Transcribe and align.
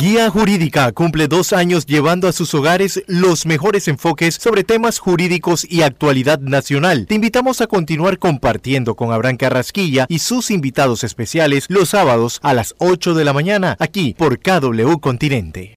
Guía 0.00 0.30
Jurídica 0.30 0.90
cumple 0.92 1.28
dos 1.28 1.52
años 1.52 1.84
llevando 1.84 2.26
a 2.26 2.32
sus 2.32 2.54
hogares 2.54 3.02
los 3.06 3.44
mejores 3.44 3.86
enfoques 3.86 4.36
sobre 4.36 4.64
temas 4.64 4.98
jurídicos 4.98 5.66
y 5.70 5.82
actualidad 5.82 6.40
nacional. 6.40 7.04
Te 7.06 7.16
invitamos 7.16 7.60
a 7.60 7.66
continuar 7.66 8.18
compartiendo 8.18 8.96
con 8.96 9.12
Abraham 9.12 9.36
Carrasquilla 9.36 10.06
y 10.08 10.20
sus 10.20 10.50
invitados 10.50 11.04
especiales 11.04 11.66
los 11.68 11.90
sábados 11.90 12.40
a 12.42 12.54
las 12.54 12.74
8 12.78 13.12
de 13.12 13.24
la 13.26 13.34
mañana 13.34 13.76
aquí 13.78 14.14
por 14.16 14.38
KW 14.38 15.00
Continente. 15.00 15.74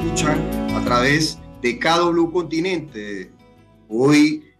Escuchan 0.00 0.40
a 0.74 0.82
través 0.82 1.38
de 1.60 1.78
KW 1.78 2.30
Continente. 2.32 3.30
Hoy 3.90 4.51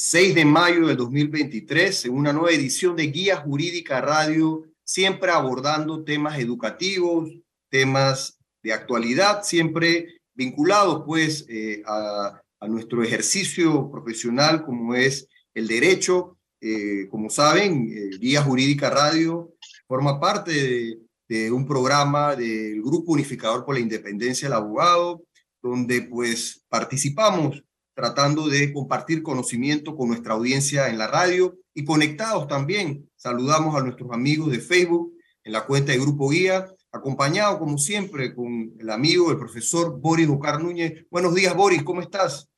6 0.00 0.36
de 0.36 0.44
mayo 0.44 0.86
del 0.86 0.96
2023, 0.96 2.04
en 2.04 2.14
una 2.14 2.32
nueva 2.32 2.52
edición 2.52 2.94
de 2.94 3.08
Guía 3.08 3.38
Jurídica 3.38 4.00
Radio, 4.00 4.62
siempre 4.84 5.32
abordando 5.32 6.04
temas 6.04 6.38
educativos, 6.38 7.28
temas 7.68 8.38
de 8.62 8.72
actualidad, 8.72 9.42
siempre 9.42 10.20
vinculados 10.34 11.02
pues 11.04 11.44
eh, 11.48 11.82
a, 11.84 12.40
nuestro 12.68 13.02
ejercicio 13.02 13.90
profesional 13.90 14.64
como 14.64 14.94
es 14.94 15.26
el 15.52 15.66
derecho. 15.66 16.38
Eh, 16.60 17.08
como 17.10 17.28
saben, 17.28 17.90
eh, 17.92 18.16
Guía 18.20 18.42
Jurídica 18.42 18.90
Radio 18.90 19.52
forma 19.88 20.20
parte 20.20 20.52
de, 20.52 20.98
de 21.28 21.50
un 21.50 21.66
programa 21.66 22.36
del 22.36 22.80
Grupo 22.82 23.12
Unificador 23.12 23.64
por 23.64 23.74
la 23.74 23.80
Independencia 23.80 24.46
del 24.46 24.58
Abogado, 24.58 25.24
donde 25.60 26.02
pues 26.02 26.64
participamos 26.68 27.64
tratando 27.98 28.46
de 28.46 28.72
compartir 28.72 29.24
conocimiento 29.24 29.96
con 29.96 30.06
nuestra 30.06 30.34
audiencia 30.34 30.88
en 30.88 30.98
la 30.98 31.08
radio 31.08 31.58
y 31.74 31.84
conectados 31.84 32.46
también. 32.46 33.10
Saludamos 33.16 33.74
a 33.74 33.82
nuestros 33.82 34.12
amigos 34.12 34.52
de 34.52 34.60
Facebook 34.60 35.18
en 35.42 35.50
la 35.50 35.66
cuenta 35.66 35.90
de 35.90 35.98
Grupo 35.98 36.28
Guía, 36.28 36.72
acompañado 36.92 37.58
como 37.58 37.76
siempre 37.76 38.32
con 38.36 38.72
el 38.78 38.88
amigo, 38.90 39.32
el 39.32 39.36
profesor 39.36 39.98
Boris 39.98 40.28
Ocar 40.28 40.62
Núñez. 40.62 41.06
Buenos 41.10 41.34
días, 41.34 41.56
Boris, 41.56 41.82
¿cómo 41.82 42.00
estás? 42.00 42.48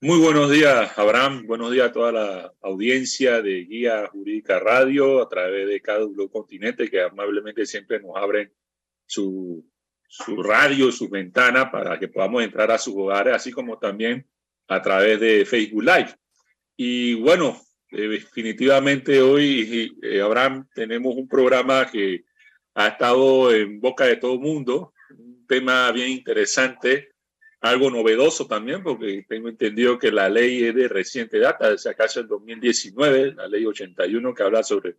Muy 0.00 0.18
buenos 0.18 0.50
días, 0.50 0.96
Abraham. 0.96 1.46
Buenos 1.46 1.72
días 1.72 1.90
a 1.90 1.92
toda 1.92 2.12
la 2.12 2.52
audiencia 2.62 3.42
de 3.42 3.66
Guía 3.66 4.08
Jurídica 4.10 4.60
Radio 4.60 5.20
a 5.20 5.28
través 5.28 5.68
de 5.68 5.78
cada 5.82 6.06
continente 6.32 6.88
que 6.88 7.02
amablemente 7.02 7.66
siempre 7.66 8.00
nos 8.00 8.16
abren 8.16 8.50
su, 9.04 9.62
su 10.08 10.42
radio, 10.42 10.90
su 10.90 11.10
ventana 11.10 11.70
para 11.70 11.98
que 11.98 12.08
podamos 12.08 12.42
entrar 12.42 12.70
a 12.70 12.78
sus 12.78 12.94
hogares, 12.96 13.34
así 13.34 13.52
como 13.52 13.78
también 13.78 14.26
a 14.70 14.80
través 14.80 15.18
de 15.18 15.44
Facebook 15.44 15.82
Live. 15.82 16.14
Y 16.76 17.14
bueno, 17.14 17.60
eh, 17.90 18.02
definitivamente 18.02 19.20
hoy, 19.20 19.92
eh, 20.00 20.20
Abraham, 20.20 20.68
tenemos 20.72 21.16
un 21.16 21.28
programa 21.28 21.90
que 21.90 22.22
ha 22.74 22.86
estado 22.86 23.52
en 23.52 23.80
boca 23.80 24.04
de 24.04 24.16
todo 24.16 24.34
el 24.34 24.38
mundo, 24.38 24.94
un 25.10 25.44
tema 25.48 25.90
bien 25.90 26.10
interesante, 26.10 27.10
algo 27.60 27.90
novedoso 27.90 28.46
también, 28.46 28.84
porque 28.84 29.26
tengo 29.28 29.48
entendido 29.48 29.98
que 29.98 30.12
la 30.12 30.28
ley 30.28 30.62
es 30.62 30.74
de 30.74 30.86
reciente 30.86 31.40
data, 31.40 31.72
desde 31.72 31.90
acaso 31.90 32.20
el 32.20 32.28
2019, 32.28 33.34
la 33.34 33.48
ley 33.48 33.66
81 33.66 34.32
que 34.32 34.42
habla 34.44 34.62
sobre 34.62 34.98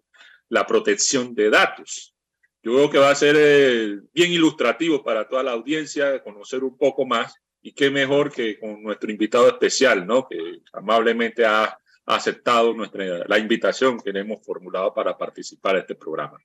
la 0.50 0.68
protección 0.68 1.34
de 1.34 1.50
datos. 1.50 2.14
Yo 2.62 2.74
creo 2.74 2.90
que 2.90 2.98
va 2.98 3.10
a 3.10 3.16
ser 3.16 3.38
eh, 3.40 4.02
bien 4.14 4.34
ilustrativo 4.34 5.02
para 5.02 5.30
toda 5.30 5.44
la 5.44 5.54
audiencia 5.54 6.22
conocer 6.22 6.62
un 6.62 6.78
poco 6.78 7.06
más 7.06 7.34
y 7.62 7.74
qué 7.74 7.90
mejor 7.90 8.32
que 8.32 8.60
con 8.60 8.82
nuestro 8.82 9.12
invitado 9.12 9.48
especial, 9.48 10.06
¿no? 10.06 10.28
Que 10.28 10.62
amablemente 10.74 11.46
ha 11.46 11.78
aceptado 12.06 12.74
nuestra, 12.74 13.26
la 13.28 13.38
invitación 13.38 14.00
que 14.00 14.12
le 14.12 14.22
hemos 14.22 14.44
formulado 14.46 14.94
para 14.94 15.18
participar 15.18 15.76
en 15.76 15.82
este 15.82 15.96
programa. 15.96 16.38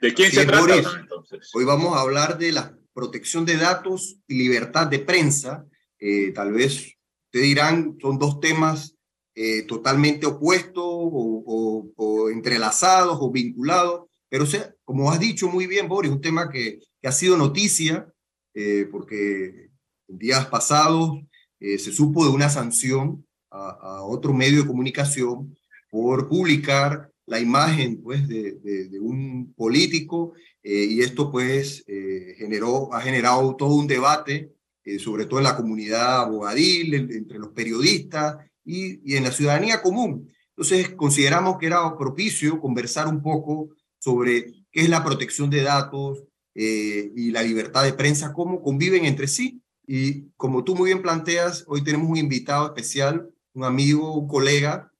¿De 0.00 0.12
quién 0.12 0.32
se 0.32 0.44
trata 0.44 0.74
entonces? 0.98 1.50
Hoy 1.54 1.64
vamos 1.64 1.96
a 1.96 2.00
hablar 2.00 2.36
de 2.36 2.52
la 2.52 2.76
protección 2.92 3.44
de 3.44 3.56
datos 3.56 4.16
y 4.26 4.36
libertad 4.36 4.88
de 4.88 4.98
prensa. 4.98 5.64
Eh, 5.98 6.32
tal 6.32 6.52
vez 6.52 6.96
te 7.30 7.38
dirán, 7.38 7.96
son 8.00 8.18
dos 8.18 8.40
temas 8.40 8.96
eh, 9.34 9.62
totalmente 9.62 10.26
opuestos 10.26 10.84
o, 10.84 12.28
entrelazados 12.30 13.18
o 13.20 13.30
vinculados, 13.30 14.06
pero 14.28 14.46
sea, 14.46 14.74
como 14.84 15.10
has 15.10 15.20
dicho 15.20 15.48
muy 15.48 15.66
bien, 15.66 15.88
Boris, 15.88 16.10
un 16.10 16.20
tema 16.20 16.50
que, 16.50 16.80
que 17.00 17.08
ha 17.08 17.12
sido 17.12 17.36
noticia, 17.36 18.12
eh, 18.54 18.86
porque 18.90 19.71
días 20.18 20.46
pasados 20.46 21.20
eh, 21.64 21.78
se 21.78 21.92
supo 21.92 22.24
de 22.24 22.32
una 22.32 22.48
sanción 22.48 23.24
a, 23.48 24.02
otro 24.02 24.32
medio 24.32 24.62
de 24.62 24.66
comunicación 24.66 25.56
por 25.90 26.28
publicar 26.28 27.08
la 27.26 27.38
imagen 27.38 28.02
pues, 28.02 28.26
de, 28.26 28.98
un 29.00 29.54
político 29.54 30.32
eh, 30.60 30.86
y 30.90 31.02
esto 31.02 31.30
pues 31.30 31.84
eh, 31.86 32.34
generó, 32.36 32.92
ha 32.92 33.00
generado 33.00 33.54
todo 33.54 33.74
un 33.74 33.86
debate, 33.86 34.50
sobre 34.98 35.26
todo 35.26 35.38
en 35.38 35.44
la 35.44 35.56
comunidad 35.56 36.22
abogadil, 36.22 36.94
entre 36.94 37.38
los 37.38 37.50
periodistas 37.50 38.38
y, 38.64 38.98
y 39.08 39.16
en 39.16 39.22
la 39.22 39.30
ciudadanía 39.30 39.82
común. 39.82 40.28
Entonces 40.48 40.90
consideramos 40.96 41.58
que 41.58 41.66
era 41.66 41.96
propicio 41.96 42.58
conversar 42.58 43.06
un 43.06 43.22
poco 43.22 43.68
sobre 44.00 44.46
qué 44.72 44.80
es 44.80 44.88
la 44.88 45.04
protección 45.04 45.48
de 45.48 45.62
datos 45.62 46.24
y 46.54 47.30
la 47.30 47.42
libertad 47.42 47.84
de 47.84 47.92
prensa, 47.92 48.32
cómo 48.32 48.60
conviven 48.60 49.04
entre 49.04 49.28
sí 49.28 49.62
y 49.86 50.30
como 50.36 50.64
tú 50.64 50.76
muy 50.76 50.90
bien 50.90 51.02
planteas, 51.02 51.64
hoy 51.66 51.82
tenemos 51.82 52.08
un 52.08 52.16
invitado 52.16 52.66
especial, 52.66 53.28
un 53.54 53.64
amigo, 53.64 54.14
un 54.14 54.28
colega, 54.28 54.92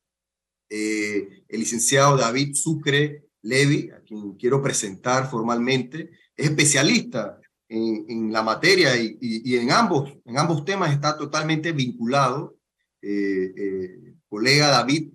eh, 0.68 1.44
el 1.48 1.60
licenciado 1.60 2.16
David 2.16 2.54
Sucre 2.54 3.26
Levi, 3.42 3.90
a 3.90 4.00
quien 4.00 4.32
quiero 4.34 4.62
presentar 4.62 5.30
formalmente. 5.30 6.10
Es 6.36 6.46
especialista 6.46 7.38
en, 7.68 8.32
la 8.32 8.42
materia 8.42 8.96
y, 8.96 9.18
y, 9.20 9.56
en, 9.56 9.70
ambos, 9.70 10.12
en 10.24 10.38
ambos 10.38 10.64
temas 10.64 10.92
está 10.92 11.16
totalmente 11.16 11.72
vinculado. 11.72 12.56
Eh, 13.00 13.52
eh, 13.56 14.14
colega 14.28 14.68
David 14.68 15.12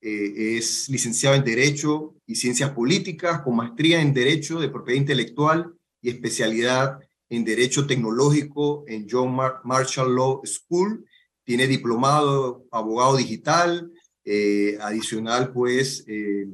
es 0.00 0.88
licenciado 0.88 1.34
en 1.34 1.42
Derecho 1.42 2.14
y 2.26 2.36
Ciencias 2.36 2.70
Políticas, 2.70 3.42
con 3.42 3.56
maestría 3.56 4.00
en 4.00 4.14
Derecho 4.14 4.60
de 4.60 4.68
Propiedad 4.68 5.00
Intelectual 5.00 5.74
y 6.00 6.10
especialidad 6.10 7.00
en 7.28 7.44
Derecho 7.44 7.86
Tecnológico 7.86 8.84
en 8.86 9.06
John 9.10 9.36
Marshall 9.64 10.14
Law 10.14 10.42
School. 10.44 11.04
Tiene 11.44 11.66
diplomado 11.66 12.66
abogado 12.70 13.16
digital. 13.16 13.90
Eh, 14.28 14.76
adicional, 14.80 15.52
pues, 15.52 16.04
eh, 16.08 16.48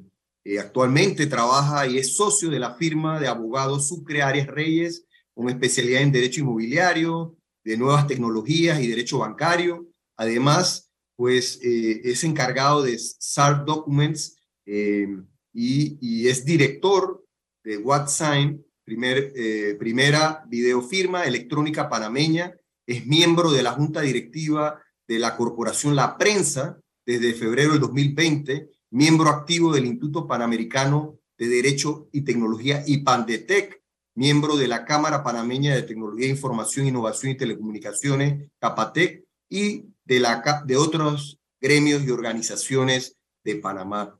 eh, 0.44 0.58
actualmente 0.58 1.26
trabaja 1.26 1.86
y 1.86 1.96
es 1.96 2.14
socio 2.16 2.50
de 2.50 2.58
la 2.58 2.74
firma 2.74 3.18
de 3.18 3.28
abogados 3.28 3.88
Sucre 3.88 4.20
Arias 4.20 4.46
Reyes, 4.46 5.06
con 5.32 5.48
especialidad 5.48 6.02
en 6.02 6.12
Derecho 6.12 6.42
Inmobiliario, 6.42 7.34
de 7.64 7.78
Nuevas 7.78 8.06
Tecnologías 8.06 8.78
y 8.78 8.88
Derecho 8.88 9.20
Bancario. 9.20 9.86
Además, 10.18 10.90
pues, 11.16 11.60
es 11.62 12.24
encargado 12.24 12.82
de 12.82 12.98
SAR 12.98 13.64
Documents 13.64 14.36
y, 14.66 15.06
y 15.54 16.28
es 16.28 16.44
director 16.44 17.24
de 17.64 17.78
WhatSign, 17.78 18.62
primer, 18.84 19.32
eh, 19.36 19.76
primera 19.78 20.44
videofirma 20.48 21.24
electrónica 21.24 21.88
panameña, 21.88 22.54
es 22.86 23.06
miembro 23.06 23.52
de 23.52 23.62
la 23.62 23.72
junta 23.72 24.00
directiva 24.00 24.82
de 25.06 25.18
la 25.18 25.36
corporación 25.36 25.94
La 25.94 26.18
Prensa 26.18 26.78
desde 27.06 27.34
febrero 27.34 27.72
del 27.72 27.80
2020, 27.80 28.70
miembro 28.90 29.30
activo 29.30 29.72
del 29.72 29.86
Instituto 29.86 30.26
Panamericano 30.26 31.18
de 31.38 31.48
Derecho 31.48 32.08
y 32.12 32.22
Tecnología 32.22 32.82
IPANDETEC, 32.86 33.82
miembro 34.14 34.56
de 34.56 34.68
la 34.68 34.84
Cámara 34.84 35.22
Panameña 35.22 35.74
de 35.74 35.82
Tecnología, 35.82 36.28
Información, 36.28 36.86
Innovación 36.86 37.32
y 37.32 37.36
Telecomunicaciones, 37.36 38.50
CAPATEC, 38.60 39.24
y 39.48 39.84
de, 40.04 40.18
la, 40.18 40.62
de 40.64 40.76
otros 40.76 41.38
gremios 41.60 42.02
y 42.04 42.10
organizaciones 42.10 43.16
de 43.44 43.56
Panamá. 43.56 44.18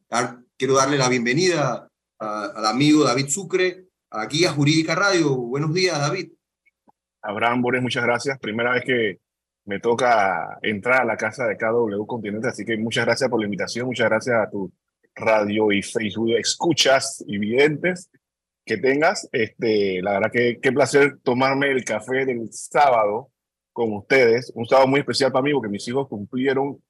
Quiero 0.59 0.75
darle 0.75 0.99
la 0.99 1.09
bienvenida 1.09 1.89
al 2.19 2.67
amigo 2.67 3.05
David 3.05 3.29
Sucre, 3.29 3.89
a 4.13 4.29
Jurídica 4.53 4.95
Radio. 4.95 5.35
Buenos 5.37 5.73
días, 5.73 5.99
David. 5.99 6.33
Abraham 7.23 7.63
Boris, 7.63 7.83
muchas 7.83 8.05
gracias. 8.05 8.39
Primera 8.39 8.73
vez 8.73 8.85
que 8.85 9.21
me 9.65 9.81
toca 9.81 10.59
entrar 10.61 11.01
a 11.01 11.05
la 11.05 11.17
casa 11.17 11.47
de 11.47 11.57
KW 11.57 12.05
Continente, 12.05 12.49
así 12.49 12.65
que 12.65 12.77
muchas 12.77 13.07
gracias 13.07 13.31
por 13.31 13.41
la 13.41 13.47
invitación, 13.47 13.87
muchas 13.87 14.11
gracias 14.11 14.37
a 14.37 14.51
tu 14.51 14.71
radio 15.15 15.73
y 15.73 15.83
Facebook 15.83 16.33
escuchas 16.37 17.25
y 17.27 17.39
videntes 17.39 18.11
que 18.67 18.77
tengas. 18.77 19.29
Este, 19.33 20.03
la 20.03 20.13
verdad 20.13 20.31
que 20.31 20.59
qué 20.61 20.73
placer 20.73 21.19
tomarme 21.23 21.71
el 21.71 21.83
café 21.83 22.27
del 22.27 22.53
sábado 22.53 23.31
con 23.73 23.95
ustedes, 23.95 24.53
un 24.55 24.67
sábado 24.67 24.89
muy 24.89 25.01
especial 25.01 25.33
para 25.33 25.43
mí 25.43 25.55
porque 25.55 25.71
mis 25.71 25.89
hijos 25.89 26.07
cumplieron, 26.07 26.83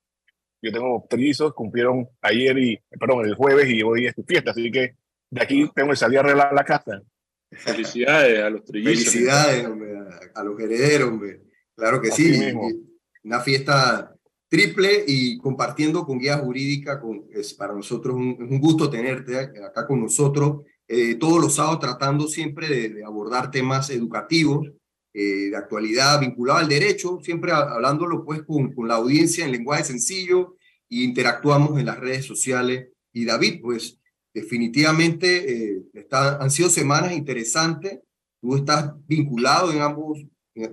yo 0.61 0.73
tengo 0.73 1.07
trillizos, 1.09 1.55
cumplieron 1.55 2.09
ayer 2.21 2.59
y, 2.59 2.81
perdón, 2.99 3.27
el 3.27 3.37
jueves 3.37 3.69
y 3.71 3.81
hoy 3.85 4.07
es 4.07 4.15
tu 4.17 4.25
fiesta, 4.25 4.51
así 4.51 4.73
que 4.73 4.97
de 5.33 5.43
aquí 5.43 5.71
tengo 5.75 5.91
que 5.91 5.97
salir 5.97 6.19
a 6.19 6.21
arreglar 6.21 6.53
la 6.53 6.65
casa. 6.65 7.03
Felicidades 7.51 8.43
a 8.43 8.51
los 8.51 8.65
trillizos. 8.65 9.13
Felicidades, 9.13 9.67
a, 10.35 10.45
los 10.45 10.61
herederos, 10.61 11.09
hombre. 11.09 11.41
Claro 11.75 12.03
que 12.03 12.11
sí. 12.11 12.39
Una 13.25 13.41
fiesta 13.41 14.15
triple 14.49 15.05
y 15.07 15.39
compartiendo 15.39 16.05
con 16.05 16.19
guía 16.19 16.37
jurídica. 16.37 17.01
Con, 17.01 17.25
es 17.33 17.55
para 17.55 17.73
nosotros 17.73 18.15
un, 18.15 18.37
un 18.39 18.61
gusto 18.61 18.91
tenerte 18.91 19.39
acá 19.39 19.87
con 19.87 20.03
nosotros. 20.03 20.67
Eh, 20.87 21.15
todos 21.15 21.41
los 21.41 21.55
sábados 21.55 21.81
tratando 21.81 22.29
siempre 22.29 22.69
de, 22.69 23.03
abordar 23.03 23.51
temas 23.51 23.89
educativos, 23.89 24.71
eh, 25.15 25.49
de 25.49 25.57
actualidad 25.57 26.21
vinculados 26.21 26.65
al 26.65 26.69
derecho, 26.69 27.21
siempre 27.23 27.53
hablándolo 27.53 28.23
pues 28.23 28.43
con, 28.43 28.75
con 28.75 28.87
la 28.87 28.97
audiencia 28.97 29.47
en 29.47 29.53
lenguaje 29.53 29.85
sencillo 29.85 30.57
y 30.91 31.05
interactuamos 31.05 31.81
en 31.81 31.87
las 31.87 31.99
redes 31.99 32.27
sociales. 32.27 32.89
Y 33.15 33.25
David, 33.25 33.61
pues 33.63 34.02
definitivamente 34.35 35.75
eh, 35.75 35.83
está, 35.93 36.43
han 36.43 36.51
sido 36.51 36.69
semanas 36.69 37.13
interesantes. 37.13 38.01
Tú 38.41 38.57
estás 38.57 38.93
vinculado 39.07 39.73
en 39.73 39.81
ambos, 39.81 40.19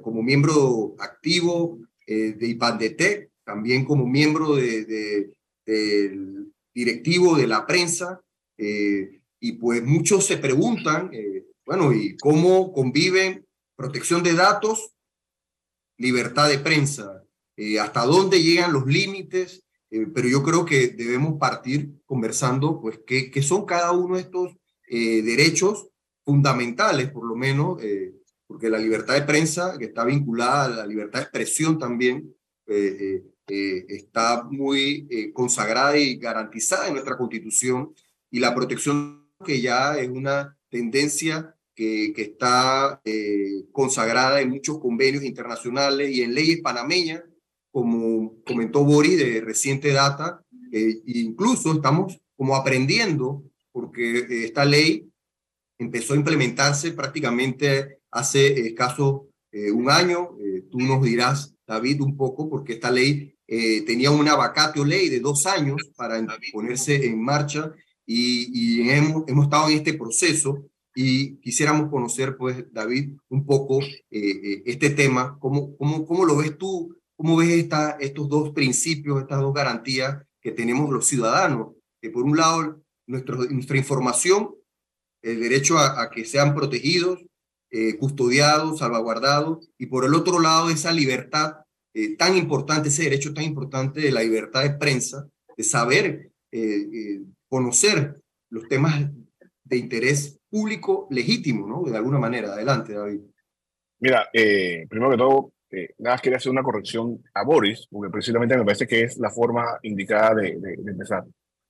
como 0.02 0.24
miembro 0.24 0.96
activo 1.00 1.80
de 2.08 2.48
IPANDETEC, 2.48 3.30
también 3.44 3.86
como 3.86 4.08
miembro 4.08 4.56
de, 4.56 5.32
del 5.66 6.52
directivo 6.74 7.36
de 7.36 7.48
la 7.48 7.66
prensa. 7.66 8.22
Eh, 8.58 9.22
y 9.40 9.54
pues 9.54 9.84
muchos 9.84 10.26
se 10.26 10.38
preguntan, 10.38 11.10
eh, 11.14 11.46
bueno, 11.66 11.94
¿y 11.94 12.18
cómo 12.18 12.74
conviven 12.74 13.46
protección 13.76 14.22
de 14.22 14.34
datos, 14.34 14.92
libertad 15.98 16.50
de 16.50 16.60
prensa? 16.60 17.24
Eh, 17.56 17.80
¿Hasta 17.80 18.06
dónde 18.06 18.42
llegan 18.42 18.74
los 18.74 18.86
límites? 18.86 19.64
Eh, 19.91 20.07
pero 20.13 20.27
yo 20.27 20.44
creo 20.44 20.65
que 20.65 20.89
debemos 20.89 21.38
partir 21.39 22.01
conversando, 22.06 22.80
pues, 22.80 23.00
qué, 23.06 23.31
son 23.41 23.65
cada 23.65 23.91
uno 23.91 24.15
de 24.15 24.21
estos 24.21 24.56
derechos 24.88 25.88
fundamentales, 26.25 27.12
por 27.12 27.24
lo 27.24 27.36
menos, 27.36 27.80
porque 28.47 28.71
la 28.71 28.80
libertad 28.80 29.13
de 29.13 29.21
prensa, 29.21 29.77
que 29.77 29.86
está 29.86 30.03
vinculada 30.03 30.65
a 30.65 30.69
la 30.69 30.88
libertad 30.88 31.19
de 31.19 31.24
expresión 31.25 31.77
también, 31.77 32.36
está 33.45 34.44
muy 34.50 35.07
consagrada 35.31 35.95
y 35.95 36.15
garantizada 36.18 36.88
en 36.88 36.94
nuestra 36.94 37.18
constitución, 37.18 37.94
y 38.31 38.39
la 38.39 38.56
protección 38.56 39.19
que 39.45 39.62
ya 39.62 39.97
es 39.97 40.09
una 40.09 40.57
tendencia 40.69 41.56
que, 41.74 42.12
que 42.13 42.24
está 42.24 43.01
eh, 43.06 43.65
consagrada 43.71 44.41
en 44.41 44.50
muchos 44.50 44.80
convenios 44.80 45.24
internacionales 45.24 46.09
y 46.12 46.21
en 46.21 46.36
leyes 46.36 46.62
panameñas, 46.62 47.24
como 47.71 48.09
comentó 48.46 48.84
Bori 48.84 49.16
de 49.16 49.42
reciente 49.42 49.92
data, 49.92 50.44
eh, 50.72 51.02
incluso 51.06 51.74
estamos 51.74 52.20
como 52.36 52.56
aprendiendo, 52.56 53.44
porque 53.72 54.20
eh, 54.20 54.46
esta 54.46 54.66
ley 54.66 55.10
empezó 55.78 56.14
a 56.14 56.18
implementarse 56.18 56.92
prácticamente 56.92 58.00
hace 58.12 58.68
escaso 58.68 59.28
un 59.74 59.90
año. 59.90 60.36
tú 60.70 60.78
nos 60.80 61.02
dirás, 61.02 61.56
David, 61.66 62.02
un 62.02 62.16
poco, 62.16 62.50
porque 62.50 62.74
esta 62.74 62.92
ley 62.92 63.34
tenía 63.48 64.12
una 64.12 64.36
vacatio 64.36 64.86
ley 64.86 65.10
de 65.10 65.20
dos 65.22 65.48
años 65.48 65.90
para 65.96 66.24
ponerse 66.52 67.08
en 67.08 67.20
marcha 67.20 67.74
y, 68.06 68.90
hemos, 68.90 69.24
hemos, 69.28 69.46
estado 69.46 69.70
en 69.70 69.78
este 69.78 69.94
proceso 69.94 70.64
y 70.96 71.38
quisiéramos 71.38 71.90
conocer, 71.90 72.36
pues, 72.36 72.66
David, 72.74 73.14
un 73.30 73.46
poco 73.46 73.82
eh, 73.82 74.00
eh, 74.12 74.64
este 74.66 74.90
tema, 74.90 75.38
¿Cómo, 75.40 75.78
cómo, 75.78 76.06
cómo 76.06 76.25
lo 76.25 76.38
ves 76.38 76.58
tú, 76.58 76.98
cómo 77.19 77.36
ves 77.36 77.50
esta, 77.50 77.98
estos 78.00 78.30
dos 78.30 78.51
principios, 78.51 79.19
estas 79.19 79.42
dos 79.42 79.54
garantías 79.54 80.24
que 80.39 80.54
tenemos 80.54 80.89
los 80.89 81.06
ciudadanos, 81.06 81.75
que 82.01 82.10
por 82.10 82.24
un 82.24 82.38
lado 82.38 82.81
nuestro, 83.07 83.44
nuestra 83.44 83.75
información, 83.75 84.56
el 85.21 85.42
derecho 85.42 85.77
a, 85.77 86.10
que 86.12 86.24
sean 86.24 86.56
protegidos, 86.56 87.19
eh, 87.71 87.98
custodiados, 87.98 88.80
salvaguardados, 88.80 89.69
y 89.77 89.88
por 89.88 90.06
el 90.06 90.16
otro 90.16 90.39
lado 90.39 90.69
esa 90.69 90.94
libertad 90.94 91.57
tan 92.18 92.38
importante, 92.38 92.88
ese 92.88 93.04
derecho 93.04 93.33
tan 93.33 93.44
importante 93.44 94.00
de 94.00 94.13
la 94.13 94.24
libertad 94.24 94.63
de 94.63 94.77
prensa, 94.77 95.27
de 95.57 95.63
saber 95.65 96.31
conocer 97.50 98.22
los 98.50 98.65
temas 98.69 99.10
de 99.65 99.77
interés 99.77 100.39
público 100.50 101.06
legítimo, 101.12 101.68
¿no? 101.68 101.83
De 101.83 101.98
alguna 101.98 102.18
manera. 102.18 102.54
Adelante, 102.54 102.94
David. 102.94 103.19
Mira, 104.00 104.30
eh, 104.31 104.88
primero 104.89 105.12
que 105.12 105.18
todo, 105.18 105.51
eh, 105.71 105.89
nada 106.00 106.16
más 106.16 106.21
quería 106.21 106.38
hacer 106.38 106.51
una 106.51 106.63
corrección 106.63 107.24
a 107.33 107.44
Boris, 107.44 107.88
porque 107.89 108.12
precisamente 108.12 108.57
me 108.57 108.66
parece 108.66 108.88
que 108.88 109.04
es 109.04 109.18
la 109.18 109.30
forma 109.30 109.80
indicada 109.83 110.36
de, 110.36 110.57
de, 110.60 110.74
empezar. 110.92 111.24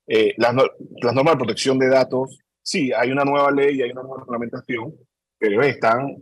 Eh, 0.08 0.34
las, 0.38 0.56
las, 0.56 1.14
normas 1.14 1.34
de 1.34 1.40
protección 1.40 1.78
de 1.78 1.90
datos, 1.90 2.40
sí, 2.62 2.92
hay 2.94 3.12
una 3.12 3.26
nueva 3.26 3.52
ley 3.52 3.82
hay 3.82 3.92
una 3.92 4.04
nueva 4.04 4.22
reglamentación, 4.22 4.96
pero 5.38 5.62
están 5.62 6.16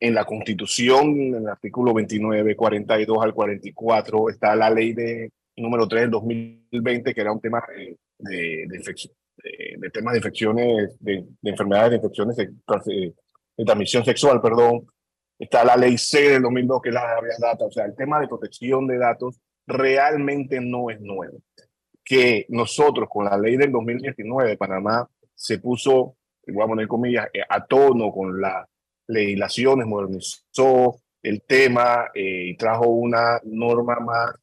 en 0.00 0.14
la 0.14 0.24
Constitución, 0.24 1.20
en 1.20 1.34
el 1.34 1.48
artículo 1.48 1.92
29, 1.92 2.56
42 2.56 3.18
al 3.22 3.34
44, 3.34 4.30
está 4.30 4.56
la 4.56 4.70
ley 4.70 4.94
de 4.94 5.30
número 5.56 5.86
3 5.86 6.02
del 6.02 6.10
2020, 6.10 7.14
que 7.14 7.20
era 7.20 7.32
un 7.32 7.40
tema 7.40 7.62
de, 7.68 7.98
de, 8.18 8.66
de, 9.78 9.90
temas 9.90 10.12
de 10.12 10.18
infecciones, 10.18 10.96
de, 11.00 11.24
enfermedades 11.42 11.90
de 11.90 11.96
infecciones 11.96 12.36
de, 12.36 13.14
transmisión 13.64 14.04
sexual, 14.04 14.40
perdón. 14.40 14.86
Está 15.40 15.64
la 15.64 15.76
ley 15.76 15.98
C 15.98 16.30
del 16.30 16.42
2002, 16.42 16.82
que 16.82 16.88
es 16.90 16.94
la 16.94 17.20
de 17.20 17.30
data. 17.38 17.64
O 17.64 17.70
sea, 17.70 17.86
el 17.86 17.96
tema 17.96 18.20
de 18.20 18.28
protección 18.28 18.86
de 18.86 18.98
datos 18.98 19.40
realmente 19.66 20.60
no 20.60 20.90
es 20.90 21.00
nuevo. 21.00 21.38
Que 22.04 22.46
nosotros 22.50 23.08
con 23.10 23.24
la 23.24 23.36
ley 23.36 23.56
del 23.56 23.72
2019 23.72 24.50
de 24.50 24.56
Panamá 24.56 25.08
se 25.34 25.58
puso, 25.58 26.16
voy 26.46 26.64
a 26.64 26.68
poner 26.68 26.86
comillas, 26.86 27.28
eh, 27.32 27.42
a 27.48 27.66
tono 27.66 28.12
con 28.12 28.40
las 28.40 28.66
legislaciones, 29.08 29.86
modernizó 29.86 31.00
el 31.22 31.42
tema 31.42 32.10
eh, 32.14 32.50
y 32.50 32.56
trajo 32.56 32.86
una 32.86 33.40
norma 33.44 33.98
más 33.98 34.34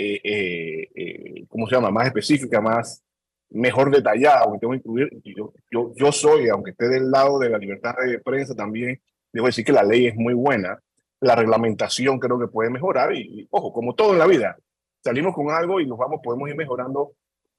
eh, 0.00 0.20
eh, 0.22 0.88
eh, 0.94 1.46
¿cómo 1.48 1.66
se 1.66 1.74
llama? 1.74 1.90
Más 1.90 2.06
específica, 2.06 2.60
más 2.60 3.04
mejor 3.50 3.90
detallada, 3.90 4.42
aunque 4.42 4.60
tengo 4.60 4.72
que 4.72 4.78
incluir, 4.78 5.10
yo, 5.24 5.52
yo, 5.72 5.92
yo 5.96 6.12
soy, 6.12 6.48
aunque 6.48 6.70
esté 6.70 6.88
del 6.88 7.10
lado 7.10 7.40
de 7.40 7.50
la 7.50 7.58
libertad 7.58 7.94
de 8.06 8.20
prensa 8.20 8.54
también, 8.54 9.00
debo 9.38 9.46
decir 9.46 9.64
que 9.64 9.70
la 9.72 9.84
ley 9.84 10.08
es 10.08 10.16
muy 10.16 10.34
buena, 10.34 10.80
la 11.20 11.36
reglamentación 11.36 12.18
creo 12.18 12.40
que 12.40 12.48
puede 12.48 12.70
mejorar 12.70 13.14
y, 13.14 13.46
ojo, 13.52 13.72
como 13.72 13.94
todo 13.94 14.12
en 14.12 14.18
la 14.18 14.26
vida, 14.26 14.58
salimos 15.00 15.32
con 15.32 15.48
algo 15.50 15.80
y 15.80 15.86
nos 15.86 15.96
vamos, 15.96 16.18
podemos 16.24 16.48
ir 16.48 16.56
mejorando. 16.56 17.12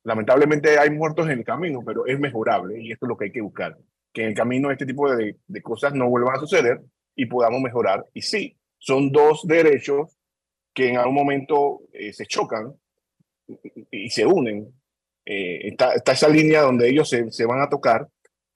Lamentablemente 0.04 0.78
hay 0.78 0.90
muertos 0.90 1.28
en 1.28 1.40
el 1.40 1.46
camino, 1.46 1.82
pero 1.86 2.06
es 2.06 2.20
mejorable 2.20 2.82
y 2.82 2.92
esto 2.92 3.06
es 3.06 3.08
lo 3.08 3.16
que 3.16 3.26
hay 3.26 3.32
que 3.32 3.40
buscar, 3.40 3.78
que 4.12 4.24
en 4.24 4.28
el 4.30 4.34
camino 4.34 4.72
este 4.72 4.86
tipo 4.86 5.10
de, 5.10 5.38
de 5.48 5.62
cosas 5.62 5.94
no 5.94 6.10
vuelvan 6.10 6.36
a 6.36 6.40
suceder 6.40 6.82
y 7.16 7.28
podamos 7.28 7.62
mejorar. 7.62 8.06
Y 8.14 8.24
sí, 8.24 8.58
son 8.78 9.10
dos 9.10 9.48
derechos 9.48 10.18
que 10.74 10.90
en 10.90 10.98
algún 10.98 11.16
momento 11.16 11.80
eh, 11.94 12.12
se 12.12 12.26
chocan 12.26 12.74
y 13.90 14.10
se 14.10 14.26
unen. 14.26 14.68
Eh, 15.26 15.70
está, 15.70 15.94
está, 15.94 16.12
esa 16.12 16.28
línea 16.28 16.62
donde 16.62 16.90
ellos 16.90 17.08
se, 17.08 17.32
se, 17.32 17.46
van 17.46 17.62
a 17.62 17.70
tocar, 17.70 18.06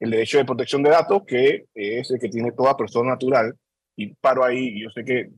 el 0.04 0.12
derecho 0.12 0.38
de 0.38 0.46
protección 0.46 0.84
de 0.84 0.90
datos, 0.90 1.24
que 1.26 1.66
es 1.74 2.12
el 2.12 2.20
que 2.20 2.28
tiene 2.28 2.52
toda 2.52 2.76
persona 2.76 3.12
natural, 3.12 3.56
y 3.96 4.14
paro 4.16 4.44
ahí, 4.44 4.82
yo 4.82 4.90
sé 4.90 5.06
que, 5.06 5.30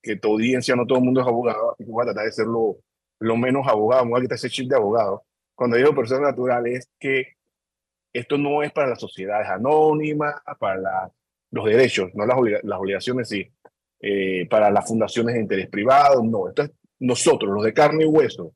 que 0.00 0.16
tu 0.16 0.32
audiencia, 0.32 0.74
no 0.74 0.86
todo 0.86 0.98
el 0.98 1.04
mundo 1.04 1.20
es 1.20 1.26
abogado, 1.26 1.72
así 1.72 1.84
que 1.84 1.90
voy 1.90 2.02
a 2.02 2.06
tratar 2.06 2.24
de 2.24 2.32
ser 2.32 2.46
lo, 2.46 2.78
lo 3.20 3.36
menos 3.36 3.66
abogado, 3.68 4.06
voy 4.06 4.20
a 4.20 4.22
quitar 4.22 4.36
ese 4.36 4.48
chip 4.48 4.70
de 4.70 4.76
abogado. 4.76 5.24
Cuando 5.54 5.76
digo 5.76 5.94
persona 5.94 6.28
natural 6.28 6.66
es 6.66 6.88
que 6.98 7.34
esto 8.14 8.38
no 8.38 8.62
es 8.62 8.72
para 8.72 8.88
las 8.88 9.00
sociedades 9.00 9.48
anónimas, 9.48 10.36
para 10.58 10.80
la, 10.80 11.12
los 11.50 11.66
derechos, 11.66 12.10
no 12.14 12.24
las, 12.24 12.38
las 12.62 12.78
obligaciones 12.78 13.28
sí, 13.28 13.46
eh, 14.00 14.46
para 14.48 14.70
las 14.70 14.88
fundaciones 14.88 15.34
de 15.34 15.42
interés 15.42 15.68
privado, 15.68 16.22
no, 16.22 16.48
esto 16.48 16.62
es 16.62 16.70
nosotros, 16.98 17.52
los 17.52 17.62
de 17.62 17.74
carne 17.74 18.04
y 18.04 18.06
hueso. 18.06 18.54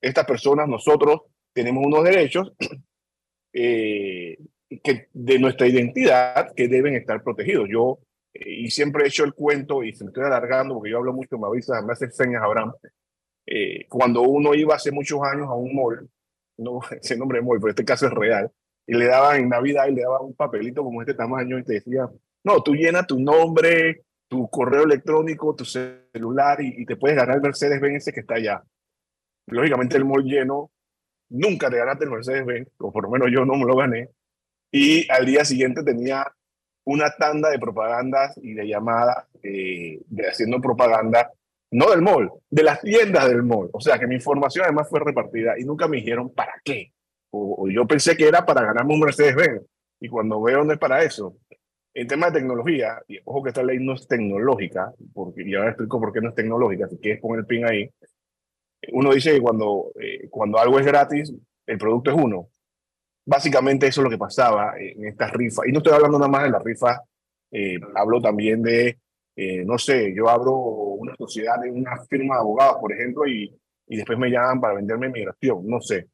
Estas 0.00 0.26
personas, 0.26 0.68
nosotros 0.68 1.20
tenemos 1.52 1.86
unos 1.86 2.02
derechos 2.02 2.52
eh, 3.52 4.38
que, 4.80 5.08
de 5.12 5.38
nuestra 5.38 5.66
identidad 5.66 6.52
que 6.54 6.68
deben 6.68 6.94
estar 6.94 7.22
protegidos. 7.22 7.68
Yo, 7.70 7.98
eh, 8.34 8.50
y 8.50 8.70
siempre 8.70 9.04
he 9.04 9.08
hecho 9.08 9.24
el 9.24 9.34
cuento, 9.34 9.82
y 9.82 9.94
se 9.94 10.04
me 10.04 10.10
estoy 10.10 10.24
alargando 10.24 10.74
porque 10.74 10.90
yo 10.90 10.98
hablo 10.98 11.12
mucho, 11.12 11.38
me 11.38 11.46
avisa, 11.46 11.80
me 11.82 11.92
hace 11.92 12.10
señas 12.10 12.42
Abraham, 12.42 12.72
cuando 13.88 14.22
uno 14.22 14.54
iba 14.54 14.74
hace 14.74 14.92
muchos 14.92 15.20
años 15.22 15.48
a 15.48 15.54
un 15.54 15.74
mall, 15.74 16.08
no 16.58 16.80
ese 17.00 17.16
nombre 17.16 17.38
de 17.38 17.44
mall, 17.44 17.58
pero 17.60 17.70
este 17.70 17.84
caso 17.84 18.06
es 18.06 18.12
real, 18.12 18.50
y 18.86 18.94
le 18.94 19.06
daban 19.06 19.40
en 19.40 19.48
Navidad 19.48 19.86
y 19.88 19.94
le 19.94 20.02
daban 20.02 20.24
un 20.24 20.34
papelito 20.34 20.82
como 20.82 21.02
este 21.02 21.14
tamaño 21.14 21.58
y 21.58 21.64
te 21.64 21.74
decía, 21.74 22.08
no, 22.44 22.62
tú 22.62 22.74
llenas 22.74 23.06
tu 23.06 23.18
nombre, 23.20 24.04
tu 24.28 24.48
correo 24.48 24.84
electrónico, 24.84 25.54
tu 25.54 25.64
celular 25.64 26.60
y, 26.60 26.84
te 26.84 26.96
puedes 26.96 27.16
ganar 27.16 27.36
el 27.36 27.42
Mercedes-Benz 27.42 28.10
que 28.12 28.20
está 28.20 28.34
allá. 28.34 28.62
Lógicamente 29.46 29.96
el 29.96 30.04
mall 30.04 30.24
lleno, 30.24 30.70
nunca 31.28 31.70
te 31.70 31.76
ganaste 31.76 32.04
el 32.04 32.10
Mercedes-Benz, 32.10 32.68
o 32.78 32.92
por 32.92 33.04
lo 33.04 33.10
menos 33.10 33.28
yo 33.32 33.44
no 33.44 33.54
me 33.54 33.66
lo 33.66 33.76
gané. 33.76 34.08
Y 34.72 35.08
al 35.10 35.26
día 35.26 35.44
siguiente 35.44 35.84
tenía 35.84 36.26
una 36.84 37.10
tanda 37.16 37.50
de 37.50 37.58
propagandas 37.58 38.36
y 38.42 38.54
de 38.54 38.66
llamadas 38.66 39.26
eh, 39.42 40.00
de 40.06 40.28
haciendo 40.28 40.60
propaganda, 40.60 41.30
no 41.70 41.90
del 41.90 42.02
mall, 42.02 42.30
de 42.50 42.62
las 42.62 42.80
tiendas 42.80 43.28
del 43.28 43.42
mall. 43.42 43.68
O 43.72 43.80
sea 43.80 43.98
que 43.98 44.06
mi 44.06 44.16
información 44.16 44.64
además 44.64 44.88
fue 44.88 45.00
repartida 45.00 45.58
y 45.58 45.64
nunca 45.64 45.86
me 45.86 45.98
dijeron 45.98 46.30
para 46.34 46.54
qué. 46.64 46.92
O, 47.30 47.68
yo 47.68 47.86
pensé 47.86 48.16
que 48.16 48.26
era 48.26 48.44
para 48.44 48.62
ganarme 48.62 48.94
un 48.94 49.00
Mercedes-Benz. 49.00 49.62
Y 50.00 50.08
cuando 50.08 50.42
veo 50.42 50.64
no 50.64 50.72
es 50.72 50.78
para 50.78 51.02
eso, 51.04 51.36
en 51.94 52.08
tema 52.08 52.26
de 52.26 52.40
tecnología, 52.40 53.00
y 53.06 53.18
ojo 53.24 53.42
que 53.42 53.50
esta 53.50 53.62
ley 53.62 53.78
no 53.78 53.94
es 53.94 54.08
tecnológica, 54.08 54.92
porque 55.14 55.48
ya 55.48 55.66
explico 55.66 56.00
por 56.00 56.12
qué 56.12 56.20
no 56.20 56.30
es 56.30 56.34
tecnológica, 56.34 56.88
si 56.88 56.96
quieres 56.98 57.20
poner 57.20 57.40
el 57.40 57.46
pin 57.46 57.64
ahí, 57.64 57.88
uno 58.92 59.12
dice 59.12 59.32
que 59.32 59.40
cuando, 59.40 59.92
eh, 60.00 60.28
cuando 60.28 60.58
algo 60.58 60.80
es 60.80 60.86
gratis, 60.86 61.32
el 61.66 61.78
producto 61.78 62.10
es 62.10 62.16
uno. 62.16 62.48
Básicamente 63.24 63.86
eso 63.86 64.00
es 64.00 64.04
lo 64.04 64.10
que 64.10 64.18
pasaba 64.18 64.74
en 64.78 65.06
estas 65.06 65.32
rifas. 65.32 65.66
Y 65.66 65.72
no 65.72 65.78
estoy 65.78 65.92
hablando 65.92 66.18
nada 66.18 66.30
más 66.30 66.42
de 66.44 66.50
la 66.50 66.58
rifa, 66.58 67.02
eh, 67.50 67.78
hablo 67.94 68.20
también 68.20 68.62
de, 68.62 68.98
eh, 69.36 69.64
no 69.64 69.78
sé, 69.78 70.12
yo 70.14 70.28
abro 70.28 70.56
una 70.56 71.14
sociedad 71.16 71.60
de 71.60 71.70
una 71.70 71.96
firma 72.06 72.36
de 72.36 72.40
abogados, 72.40 72.78
por 72.80 72.92
ejemplo, 72.92 73.26
y, 73.26 73.54
y 73.86 73.96
después 73.96 74.18
me 74.18 74.30
llaman 74.30 74.60
para 74.60 74.74
venderme 74.74 75.08
migración, 75.08 75.66
no 75.66 75.80
sé. 75.80 76.08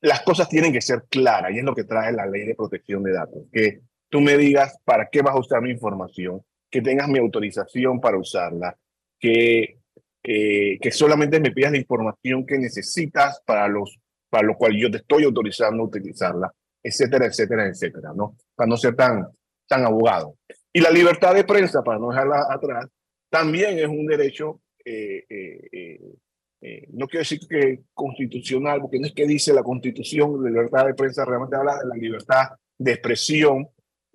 las 0.00 0.22
cosas 0.22 0.48
tienen 0.48 0.72
que 0.72 0.80
ser 0.80 1.04
claras 1.08 1.52
y 1.52 1.58
es 1.58 1.64
lo 1.64 1.74
que 1.74 1.84
trae 1.84 2.12
la 2.12 2.26
ley 2.26 2.44
de 2.46 2.54
protección 2.54 3.02
de 3.02 3.12
datos. 3.12 3.44
Que 3.52 3.80
tú 4.08 4.20
me 4.20 4.36
digas 4.36 4.78
para 4.84 5.08
qué 5.10 5.22
vas 5.22 5.34
a 5.34 5.38
usar 5.38 5.62
mi 5.62 5.70
información, 5.70 6.42
que 6.70 6.82
tengas 6.82 7.08
mi 7.08 7.18
autorización 7.18 8.00
para 8.00 8.18
usarla, 8.18 8.76
que 9.18 9.78
eh, 10.26 10.78
que 10.80 10.90
solamente 10.90 11.38
me 11.38 11.50
pidas 11.50 11.72
la 11.72 11.78
información 11.78 12.46
que 12.46 12.56
necesitas 12.56 13.42
para, 13.44 13.68
los, 13.68 14.00
para 14.34 14.48
lo 14.48 14.56
cual 14.56 14.76
yo 14.76 14.90
te 14.90 14.96
estoy 14.96 15.22
autorizando 15.22 15.84
a 15.84 15.86
utilizarla, 15.86 16.52
etcétera, 16.82 17.26
etcétera, 17.26 17.68
etcétera, 17.68 18.12
¿no? 18.16 18.36
Para 18.56 18.66
no 18.68 18.76
ser 18.76 18.96
tan, 18.96 19.28
tan 19.68 19.84
abogado. 19.84 20.38
Y 20.72 20.80
la 20.80 20.90
libertad 20.90 21.36
de 21.36 21.44
prensa, 21.44 21.84
para 21.84 22.00
no 22.00 22.08
dejarla 22.08 22.48
atrás, 22.50 22.88
también 23.30 23.78
es 23.78 23.86
un 23.86 24.04
derecho, 24.06 24.60
eh, 24.84 25.24
eh, 25.30 26.88
no 26.94 27.06
quiero 27.06 27.20
decir 27.20 27.46
que 27.48 27.84
constitucional, 27.94 28.80
porque 28.80 28.98
no 28.98 29.06
es 29.06 29.12
que 29.12 29.24
dice 29.24 29.52
la 29.52 29.62
constitución, 29.62 30.42
la 30.42 30.50
libertad 30.50 30.86
de 30.86 30.94
prensa 30.94 31.24
realmente 31.24 31.54
habla 31.54 31.78
de 31.78 31.86
la 31.86 31.94
libertad 31.94 32.48
de 32.76 32.90
expresión, 32.90 33.68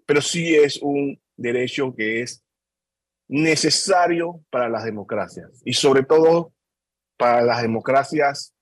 pero 0.06 0.20
sí 0.20 0.54
es 0.54 0.82
un 0.82 1.18
derecho 1.38 1.96
que 1.96 2.24
es 2.24 2.44
necesario 3.30 4.44
para 4.50 4.68
las 4.68 4.84
democracias 4.84 5.62
y 5.64 5.72
sobre 5.72 6.04
todo 6.04 6.52
para 7.16 7.42
las 7.42 7.62
democracias 7.62 8.54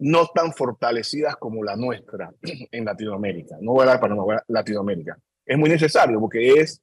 no 0.00 0.26
tan 0.34 0.52
fortalecidas 0.52 1.36
como 1.36 1.62
la 1.62 1.76
nuestra 1.76 2.32
en 2.70 2.84
Latinoamérica, 2.84 3.56
no 3.60 3.72
voy 3.72 3.86
a 3.86 3.92
hablar 3.92 4.00
para 4.00 4.44
Latinoamérica. 4.48 5.18
Es 5.46 5.58
muy 5.58 5.70
necesario 5.70 6.20
porque 6.20 6.60
es 6.60 6.82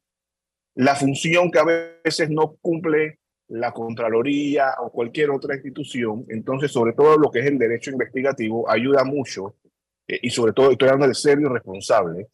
la 0.75 0.95
función 0.95 1.51
que 1.51 1.59
a 1.59 1.65
veces 2.03 2.29
no 2.29 2.55
cumple 2.61 3.19
la 3.49 3.71
Contraloría 3.71 4.75
o 4.79 4.91
cualquier 4.91 5.31
otra 5.31 5.55
institución. 5.55 6.25
Entonces, 6.29 6.71
sobre 6.71 6.93
todo 6.93 7.17
lo 7.17 7.31
que 7.31 7.39
es 7.39 7.45
el 7.45 7.57
derecho 7.57 7.91
investigativo, 7.91 8.69
ayuda 8.69 9.03
mucho 9.03 9.55
eh, 10.07 10.19
y 10.21 10.29
sobre 10.29 10.53
todo 10.53 10.71
estoy 10.71 10.89
hablando 10.89 11.07
de 11.07 11.15
serio 11.15 11.47
y 11.47 11.53
responsable, 11.53 12.27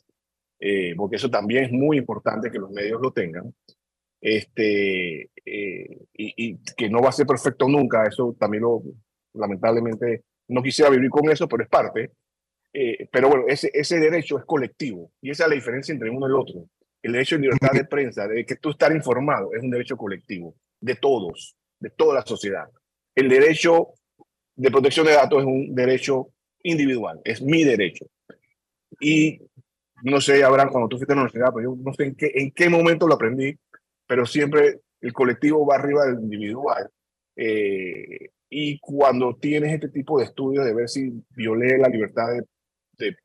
eh, 0.60 0.94
porque 0.98 1.18
eso 1.18 1.30
también 1.30 1.66
es 1.66 1.72
muy 1.72 1.98
importante 1.98 2.50
que 2.50 2.60
los 2.60 2.72
medios 2.72 3.00
lo 3.02 3.12
tengan 3.12 3.54
este, 4.24 5.30
eh, 5.46 6.06
y, 6.14 6.58
que 6.78 6.90
no 6.90 7.02
va 7.02 7.10
a 7.10 7.12
ser 7.12 7.28
perfecto 7.28 7.68
nunca, 7.68 8.06
eso 8.06 8.34
también 8.40 8.64
lo, 8.64 8.82
lamentablemente, 9.34 10.24
no 10.48 10.62
quisiera 10.62 10.92
vivir 10.92 11.10
con 11.10 11.30
eso, 11.30 11.48
pero 11.48 11.64
es 11.64 11.70
parte. 11.70 12.12
Eh, 12.74 13.08
pero 13.12 13.30
bueno, 13.30 13.46
ese, 13.48 13.70
ese 13.74 14.00
derecho 14.00 14.40
es 14.40 14.46
colectivo 14.46 15.12
y 15.22 15.30
esa 15.30 15.44
es 15.44 15.50
la 15.50 15.56
diferencia 15.56 15.94
entre 15.94 16.10
uno 16.10 16.28
y 16.28 16.30
el 16.30 16.36
otro. 16.36 16.66
El 17.02 17.12
derecho 17.12 17.36
de 17.36 17.42
libertad 17.42 17.72
de 17.74 17.86
prensa, 17.86 18.28
de 18.28 18.46
que 18.46 18.56
tú 18.56 18.72
estar 18.72 18.92
informado, 18.92 19.54
es 19.54 19.62
un 19.62 19.70
derecho 19.70 19.98
colectivo, 19.98 20.56
de 20.80 20.96
todos, 20.96 21.56
de 21.80 21.90
toda 21.90 22.16
la 22.16 22.26
sociedad. 22.26 22.68
El 23.14 23.30
derecho 23.30 23.90
de 24.56 24.72
protección 24.72 25.06
de 25.06 25.14
datos 25.14 25.40
es 25.40 25.46
un 25.46 25.76
derecho 25.76 26.30
individual, 26.64 27.20
es 27.24 27.42
mi 27.42 27.64
derecho. 27.64 28.06
Y 29.00 29.40
no 30.04 30.20
sé, 30.20 30.44
Abraham, 30.44 30.70
cuando 30.70 30.90
tú 30.90 30.98
fuiste 30.98 31.14
a 31.14 31.16
la 31.16 31.22
universidad, 31.24 31.54
pero 31.54 31.76
yo 31.76 31.82
no 31.82 31.94
sé 31.94 32.06
en 32.06 32.16
qué, 32.16 32.32
en 32.36 32.52
qué 32.52 32.70
momento 32.70 33.08
lo 33.08 33.16
aprendí, 33.16 33.56
pero 34.08 34.26
siempre 34.26 34.82
el 35.02 35.14
colectivo 35.14 35.66
va 35.66 35.76
arriba 35.76 36.06
del 36.06 36.20
individual. 36.20 36.90
Eh, 37.36 38.30
y 38.56 38.80
cuando 38.80 39.36
tienes 39.36 39.74
este 39.74 39.90
tipo 39.90 40.20
de 40.20 40.26
estudios 40.26 40.64
de 40.64 40.76
ver 40.76 40.88
si 40.88 41.12
violé 41.32 41.80
la 41.80 41.90
libertad 41.90 42.28
de, 42.98 43.16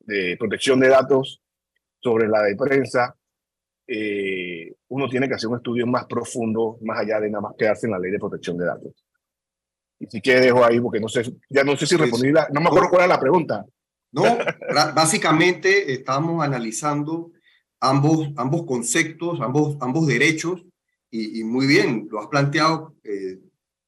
de, 0.00 0.36
protección 0.36 0.78
de 0.78 0.88
datos 0.88 1.42
sobre 1.98 2.28
la 2.28 2.42
de 2.42 2.54
prensa, 2.54 3.16
eh, 3.88 4.72
uno 4.88 5.08
tiene 5.08 5.26
que 5.26 5.34
hacer 5.34 5.48
un 5.48 5.56
estudio 5.56 5.84
más 5.86 6.06
profundo, 6.06 6.78
más 6.82 7.00
allá 7.00 7.18
de 7.18 7.28
nada 7.28 7.42
más 7.42 7.54
quedarse 7.58 7.86
en 7.86 7.92
la 7.92 7.98
ley 7.98 8.12
de 8.12 8.20
protección 8.20 8.56
de 8.56 8.66
datos. 8.66 8.92
Y 9.98 10.06
si 10.06 10.20
quieres 10.20 10.44
dejo 10.44 10.64
ahí, 10.64 10.78
porque 10.78 11.00
no 11.00 11.08
sé, 11.08 11.24
ya 11.50 11.64
no 11.64 11.76
sé 11.76 11.86
si 11.86 11.96
respondí 11.96 12.30
la, 12.30 12.46
no 12.52 12.60
me 12.60 12.68
acuerdo 12.68 12.90
cuál 12.90 13.02
era 13.02 13.14
la 13.14 13.20
pregunta. 13.20 13.66
No, 14.12 14.22
básicamente 14.94 15.92
estamos 15.92 16.44
analizando 16.44 17.32
ambos, 17.80 18.28
ambos 18.36 18.64
conceptos, 18.64 19.40
ambos, 19.40 19.76
ambos 19.80 20.06
derechos, 20.06 20.64
y, 21.10 21.44
muy 21.44 21.66
bien, 21.66 22.08
lo 22.10 22.20
has 22.20 22.26
planteado 22.26 22.94
eh, 23.02 23.38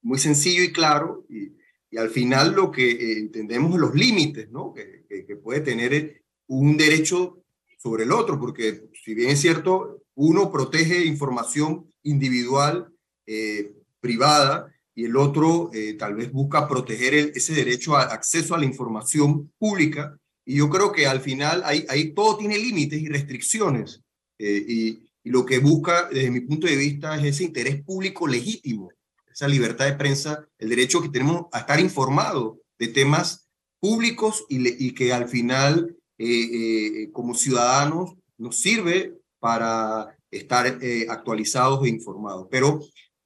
muy 0.03 0.19
sencillo 0.19 0.63
y 0.63 0.73
claro, 0.73 1.25
y, 1.29 1.53
y 1.91 1.97
al 1.97 2.11
final 2.11 2.53
lo 2.53 2.71
que 2.71 2.91
eh, 2.91 3.19
entendemos 3.19 3.79
los 3.79 3.95
límites 3.95 4.51
¿no? 4.51 4.73
que, 4.75 5.07
que, 5.09 5.37
puede 5.37 5.61
tener 5.61 6.23
un 6.47 6.77
derecho 6.77 7.43
sobre 7.79 8.05
el 8.05 8.13
otro, 8.13 8.39
porque 8.39 8.89
si 9.05 9.15
bien 9.15 9.31
es 9.31 9.41
cierto, 9.41 10.03
uno 10.15 10.51
protege 10.51 11.05
información 11.05 11.93
individual, 12.03 12.93
eh, 13.27 13.73
privada, 14.01 14.73
y 14.95 15.05
el 15.05 15.17
otro 15.17 15.71
tal 15.97 16.17
vez 16.17 16.33
busca 16.33 16.67
proteger 16.67 17.15
ese 17.15 17.55
derecho 17.55 17.97
a 17.97 18.03
acceso 18.03 18.57
a 18.57 18.59
la 18.59 18.65
información 18.65 19.53
pública, 19.57 20.19
y 20.49 20.57
yo 20.57 20.71
creo 20.71 20.93
que 20.93 21.07
al 21.07 21.21
final 21.21 21.61
ahí, 21.65 21.85
ahí 21.91 22.15
todo 22.15 22.39
tiene 22.39 22.57
límites 22.57 22.99
y 23.03 23.07
restricciones. 23.07 24.01
Eh, 24.39 24.65
y, 24.67 25.09
lo 25.25 25.45
que 25.45 25.59
busca, 25.59 26.09
desde 26.11 26.31
mi 26.31 26.41
punto 26.41 26.67
de 26.67 26.75
vista, 26.75 27.15
es 27.19 27.25
ese 27.25 27.45
interés 27.45 27.83
público 27.83 28.27
legítimo, 28.27 28.91
esa 29.39 29.47
libertad 29.47 29.87
de 29.87 29.93
prensa, 29.93 30.45
el 30.59 30.69
derecho 30.69 31.01
que 31.01 31.11
tenemos 31.11 31.47
a 31.53 31.61
estar 31.61 31.79
informados 31.79 32.57
de 32.77 32.89
temas 32.89 33.49
públicos 33.81 34.45
y, 34.49 34.93
que 34.93 35.13
al 35.13 35.29
final, 35.29 35.97
eh, 36.19 36.27
eh, 36.27 37.13
como 37.13 37.35
ciudadanos, 37.35 38.15
nos 38.37 38.57
sirve 38.57 39.15
para 39.39 40.17
estar 40.33 40.79
actualizados 41.09 41.87
e 41.87 41.89
informados. 41.89 42.49
Pero 42.51 42.81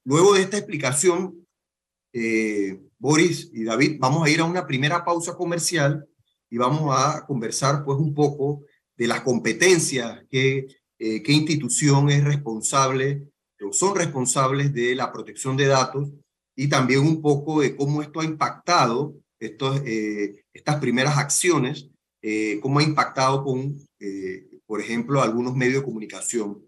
luego 0.05 0.35
de 0.35 0.43
esta 0.43 0.59
explicación, 0.59 1.47
Boris 2.99 3.51
y 3.55 3.65
David, 3.65 3.97
vamos 3.99 4.27
a 4.27 4.31
ir 4.31 4.41
a 4.41 4.45
una 4.45 4.67
primera 4.67 5.03
pausa 5.05 5.35
comercial 5.35 6.07
y 6.51 6.59
vamos 6.59 6.95
a 6.95 7.25
conversar 7.27 7.83
pues 7.85 7.99
un 7.99 8.13
poco 8.13 8.61
de 8.95 9.07
las 9.07 9.23
competencias 9.23 10.23
que 10.29 10.67
eh, 11.05 11.21
qué 11.21 11.33
institución 11.33 12.11
es 12.11 12.23
responsable 12.23 13.32
son 13.71 13.95
responsables 13.95 14.73
de 14.73 14.95
la 14.95 15.13
protección 15.13 15.57
de 15.57 15.67
datos 15.67 16.11
y 16.57 16.69
también 16.69 17.01
un 17.01 17.21
poco 17.21 17.61
de 17.61 17.77
cómo 17.77 18.03
esto 18.03 18.21
ha 18.21 18.25
impactado 18.25 19.15
eh, 19.39 20.45
estas 20.53 20.77
primeras 20.77 21.19
acciones, 21.19 21.91
eh, 22.23 22.59
cómo 22.61 22.79
ha 22.79 22.83
impactado 22.83 23.45
con, 23.45 23.77
por 24.67 24.81
ejemplo, 24.81 25.21
algunos 25.21 25.55
medios 25.55 25.81
de 25.81 25.85
comunicación 25.85 26.65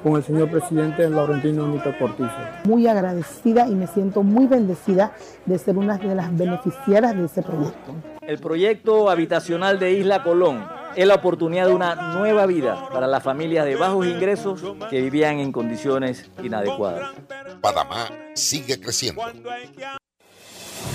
con 0.04 0.18
el 0.18 0.24
señor 0.24 0.52
presidente 0.52 1.10
Laurentino 1.10 1.68
Nito 1.68 1.92
Cortizo. 1.98 2.30
Muy 2.66 2.86
agradecida 2.86 3.68
y 3.68 3.74
me 3.74 3.88
siento 3.88 4.22
muy 4.22 4.46
bendecida 4.46 5.14
de 5.48 5.58
ser 5.58 5.78
una 5.78 5.98
de 5.98 6.14
las 6.14 6.36
beneficiarias 6.38 7.18
de 7.18 7.26
ese 7.26 7.42
proyecto. 7.42 7.96
El 8.22 8.38
proyecto 8.38 9.10
habitacional 9.10 9.80
de 9.80 9.94
Isla 9.94 10.22
Colón 10.22 10.64
es 10.96 11.08
la 11.08 11.16
oportunidad 11.16 11.66
de 11.66 11.74
una 11.74 12.14
nueva 12.14 12.46
vida 12.46 12.88
para 12.90 13.08
las 13.08 13.24
familias 13.24 13.66
de 13.66 13.76
bajos 13.76 14.06
ingresos 14.06 14.64
que 14.92 15.02
vivían 15.02 15.40
en 15.40 15.52
condiciones 15.52 16.30
inadecuadas. 16.44 17.10
Panamá 17.62 18.08
sigue 18.36 18.80
creciendo. 18.80 19.24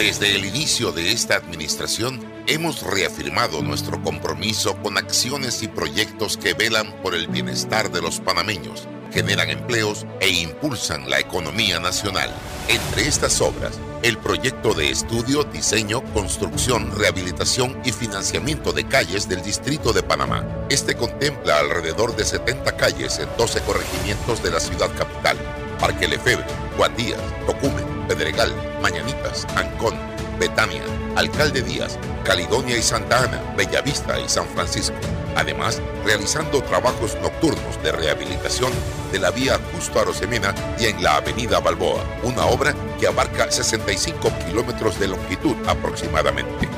Desde 0.01 0.35
el 0.35 0.47
inicio 0.47 0.93
de 0.93 1.13
esta 1.13 1.37
administración, 1.37 2.25
hemos 2.47 2.83
reafirmado 2.83 3.61
nuestro 3.61 4.03
compromiso 4.03 4.75
con 4.79 4.97
acciones 4.97 5.63
y 5.63 5.69
proyectos 5.69 6.39
que 6.39 6.55
velan 6.55 6.91
por 7.03 7.15
el 7.15 7.29
bienestar 7.29 7.93
de 7.93 8.01
los 8.01 8.19
panameños, 8.19 8.89
generan 9.13 9.51
empleos 9.51 10.07
e 10.21 10.31
impulsan 10.31 11.11
la 11.11 11.21
economía 11.21 11.81
nacional. 11.81 12.31
Entre 12.69 13.07
estas 13.07 13.43
obras, 13.43 13.79
el 14.03 14.17
proyecto 14.17 14.73
de 14.73 14.89
estudio, 14.89 15.45
diseño, 15.45 16.03
construcción, 16.15 16.99
rehabilitación 16.99 17.79
y 17.85 17.93
financiamiento 17.93 18.73
de 18.73 18.89
calles 18.89 19.29
del 19.29 19.43
Distrito 19.43 19.93
de 19.93 20.03
Panamá. 20.03 20.47
Este 20.71 20.95
contempla 20.97 21.59
alrededor 21.59 22.17
de 22.17 22.25
70 22.25 22.75
calles 22.79 23.19
en 23.19 23.29
12 23.37 23.61
corregimientos 23.65 24.43
de 24.43 24.51
la 24.51 24.61
ciudad 24.61 24.91
capital. 24.97 25.37
Parque 25.79 26.09
Lefebvre, 26.09 26.47
Guatías, 26.79 27.21
Tocumen, 27.45 27.90
Pedregal, 28.11 28.53
Mañanitas, 28.83 29.47
Ancón, 29.55 29.95
Betania, 30.41 30.83
Alcalde 31.15 31.63
Díaz, 31.63 31.97
Caledonia 32.25 32.77
y 32.77 32.83
Santa 32.83 33.23
Ana, 33.23 33.41
Bellavista 33.57 34.19
y 34.19 34.29
San 34.29 34.49
Francisco. 34.49 34.97
Además, 35.37 35.81
realizando 36.05 36.61
trabajos 36.61 37.17
nocturnos 37.23 37.81
de 37.85 37.93
rehabilitación 37.93 38.73
de 39.13 39.21
la 39.21 39.31
vía 39.31 39.61
Justo 39.73 40.01
Arosemena 40.01 40.53
y 40.81 40.87
en 40.87 41.01
la 41.05 41.19
avenida 41.19 41.61
Balboa, 41.61 42.03
una 42.25 42.47
obra 42.47 42.75
que 42.99 43.07
abarca 43.07 43.49
65 43.49 44.33
kilómetros 44.45 44.99
de 44.99 45.07
longitud 45.07 45.55
aproximadamente. 45.69 46.69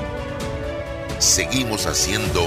Seguimos 1.18 1.86
haciendo 1.86 2.46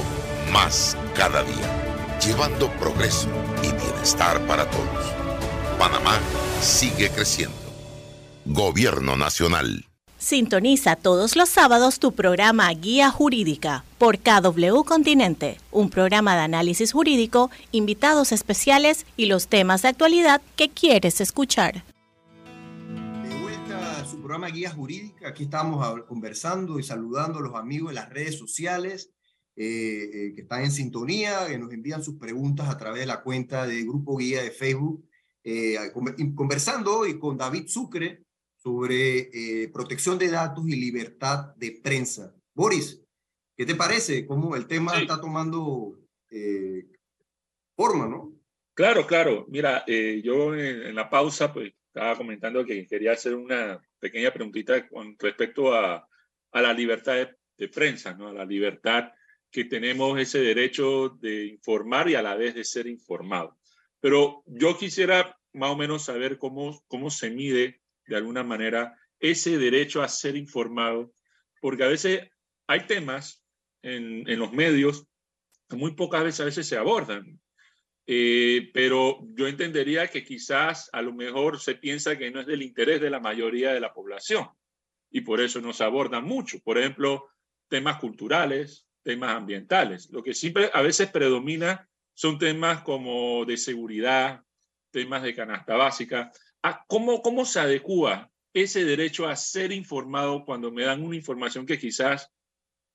más 0.52 0.96
cada 1.16 1.42
día, 1.42 2.20
llevando 2.24 2.70
progreso 2.74 3.30
y 3.64 3.72
bienestar 3.72 4.40
para 4.42 4.70
todos. 4.70 5.12
Panamá 5.80 6.20
sigue 6.62 7.10
creciendo. 7.10 7.65
Gobierno 8.46 9.18
Nacional. 9.18 9.86
Sintoniza 10.20 10.96
todos 10.96 11.36
los 11.36 11.50
sábados 11.50 11.98
tu 11.98 12.12
programa 12.14 12.72
Guía 12.72 13.10
Jurídica 13.10 13.84
por 13.98 14.20
KW 14.20 14.84
Continente, 14.86 15.58
un 15.72 15.90
programa 15.90 16.36
de 16.36 16.42
análisis 16.42 16.94
jurídico, 16.94 17.50
invitados 17.72 18.32
especiales 18.32 19.08
y 19.18 19.26
los 19.26 19.48
temas 19.48 19.82
de 19.82 19.88
actualidad 19.88 20.44
que 20.56 20.70
quieres 20.70 21.22
escuchar. 21.22 21.84
De 23.24 23.42
vuelta 23.42 24.00
a 24.00 24.06
su 24.06 24.20
programa 24.20 24.50
Guía 24.50 24.70
Jurídica, 24.70 25.30
aquí 25.30 25.46
estamos 25.46 26.04
conversando 26.08 26.78
y 26.78 26.84
saludando 26.84 27.40
a 27.40 27.42
los 27.42 27.56
amigos 27.56 27.90
de 27.90 27.96
las 27.96 28.10
redes 28.12 28.38
sociales 28.38 29.10
eh, 29.56 30.04
eh, 30.14 30.34
que 30.36 30.42
están 30.42 30.64
en 30.64 30.72
sintonía, 30.72 31.48
que 31.48 31.58
nos 31.58 31.72
envían 31.72 32.04
sus 32.04 32.16
preguntas 32.16 32.70
a 32.70 32.78
través 32.78 33.00
de 33.00 33.08
la 33.08 33.24
cuenta 33.24 33.66
de 33.66 33.82
Grupo 33.84 34.18
Guía 34.18 34.44
de 34.44 34.52
Facebook. 34.52 35.04
Eh, 35.44 35.78
conversando 36.36 36.98
hoy 36.98 37.18
con 37.18 37.38
David 37.38 37.68
Sucre, 37.68 38.25
sobre 38.66 39.30
eh, 39.32 39.70
protección 39.72 40.18
de 40.18 40.28
datos 40.32 40.68
y 40.68 40.76
libertad 40.76 41.54
de 41.56 41.80
prensa. 41.84 42.34
Boris, 42.52 43.00
¿qué 43.56 43.64
te 43.64 43.76
parece? 43.76 44.26
¿Cómo 44.26 44.56
el 44.56 44.66
tema 44.66 45.00
está 45.00 45.22
tomando 45.22 46.00
eh, 46.32 46.88
forma, 47.76 48.08
no? 48.08 48.34
Claro, 48.74 49.06
claro. 49.06 49.46
Mira, 49.50 49.84
eh, 49.86 50.20
yo 50.24 50.56
en, 50.56 50.96
la 50.96 51.08
pausa 51.08 51.54
pues 51.54 51.74
estaba 51.86 52.18
comentando 52.18 52.66
que 52.66 52.88
quería 52.88 53.12
hacer 53.12 53.36
una 53.36 53.80
pequeña 54.00 54.34
preguntita 54.34 54.88
con 54.90 55.16
respecto 55.20 55.72
a, 55.72 56.10
a 56.52 56.62
la 56.62 56.74
libertad 56.74 57.14
de, 57.14 57.36
de, 57.60 57.70
prensa, 57.70 58.16
¿no? 58.16 58.30
A 58.30 58.34
la 58.34 58.46
libertad 58.46 59.12
que 59.52 59.66
tenemos 59.66 60.20
ese 60.20 60.40
derecho 60.40 61.10
de 61.22 61.46
informar 61.46 62.10
y 62.10 62.16
a 62.16 62.24
la 62.24 62.34
vez 62.34 62.56
de 62.56 62.64
ser 62.64 62.88
informado. 62.88 63.60
Pero 64.00 64.42
yo 64.48 64.76
quisiera 64.76 65.38
más 65.54 65.70
o 65.70 65.78
menos 65.78 66.04
saber 66.04 66.40
cómo, 66.40 66.84
cómo 66.88 67.12
se 67.12 67.30
mide 67.30 67.85
de 68.08 68.16
alguna 68.16 68.44
manera 68.44 68.98
ese 69.20 69.58
derecho 69.58 70.02
a 70.02 70.08
ser 70.08 70.36
informado, 70.36 71.14
porque 71.62 71.84
a 71.84 71.88
veces 71.88 72.30
hay 72.68 72.86
temas 72.88 73.44
en, 73.82 74.28
en 74.30 74.40
los 74.40 74.52
medios 74.52 75.08
que 75.70 75.76
muy 75.76 75.92
pocas 75.92 76.24
veces 76.24 76.42
a 76.42 76.46
veces 76.46 76.68
se 76.68 76.78
abordan. 76.78 77.40
Eh, 78.08 78.70
pero 78.74 79.20
yo 79.34 79.48
entendería 79.48 80.08
que 80.08 80.24
quizás 80.24 80.90
a 80.94 81.02
lo 81.02 81.12
mejor 81.12 81.60
se 81.60 81.76
piensa 81.76 82.18
que 82.18 82.30
no 82.30 82.42
es 82.42 82.46
del 82.46 82.62
interés 82.62 83.02
de 83.02 83.10
la 83.10 83.20
mayoría 83.20 83.74
de 83.74 83.80
la 83.80 83.94
población 83.94 84.48
y 85.10 85.22
por 85.22 85.42
eso 85.42 85.60
no 85.60 85.74
se 85.74 85.84
abordan 85.84 86.24
mucho. 86.24 86.60
Por 86.60 86.78
ejemplo, 86.78 87.30
temas 87.68 88.00
culturales, 88.00 88.88
temas 89.02 89.32
ambientales. 89.36 90.10
Lo 90.12 90.22
que 90.22 90.34
siempre 90.34 90.70
a 90.74 90.82
veces 90.82 91.10
predomina 91.10 91.90
son 92.14 92.38
temas 92.38 92.82
como 92.82 93.44
de 93.46 93.58
seguridad, 93.58 94.42
temas 94.92 95.24
de 95.24 95.34
canasta 95.34 95.76
básica. 95.76 96.32
¿Cómo, 96.88 97.22
¿Cómo 97.22 97.46
se 97.46 97.60
adecua 97.60 98.32
ese 98.54 98.86
derecho 98.86 99.28
a 99.28 99.36
ser 99.36 99.72
informado 99.72 100.46
cuando 100.46 100.72
me 100.72 100.84
dan 100.84 101.04
una 101.04 101.16
información 101.16 101.66
que 101.66 101.78
quizás, 101.78 102.32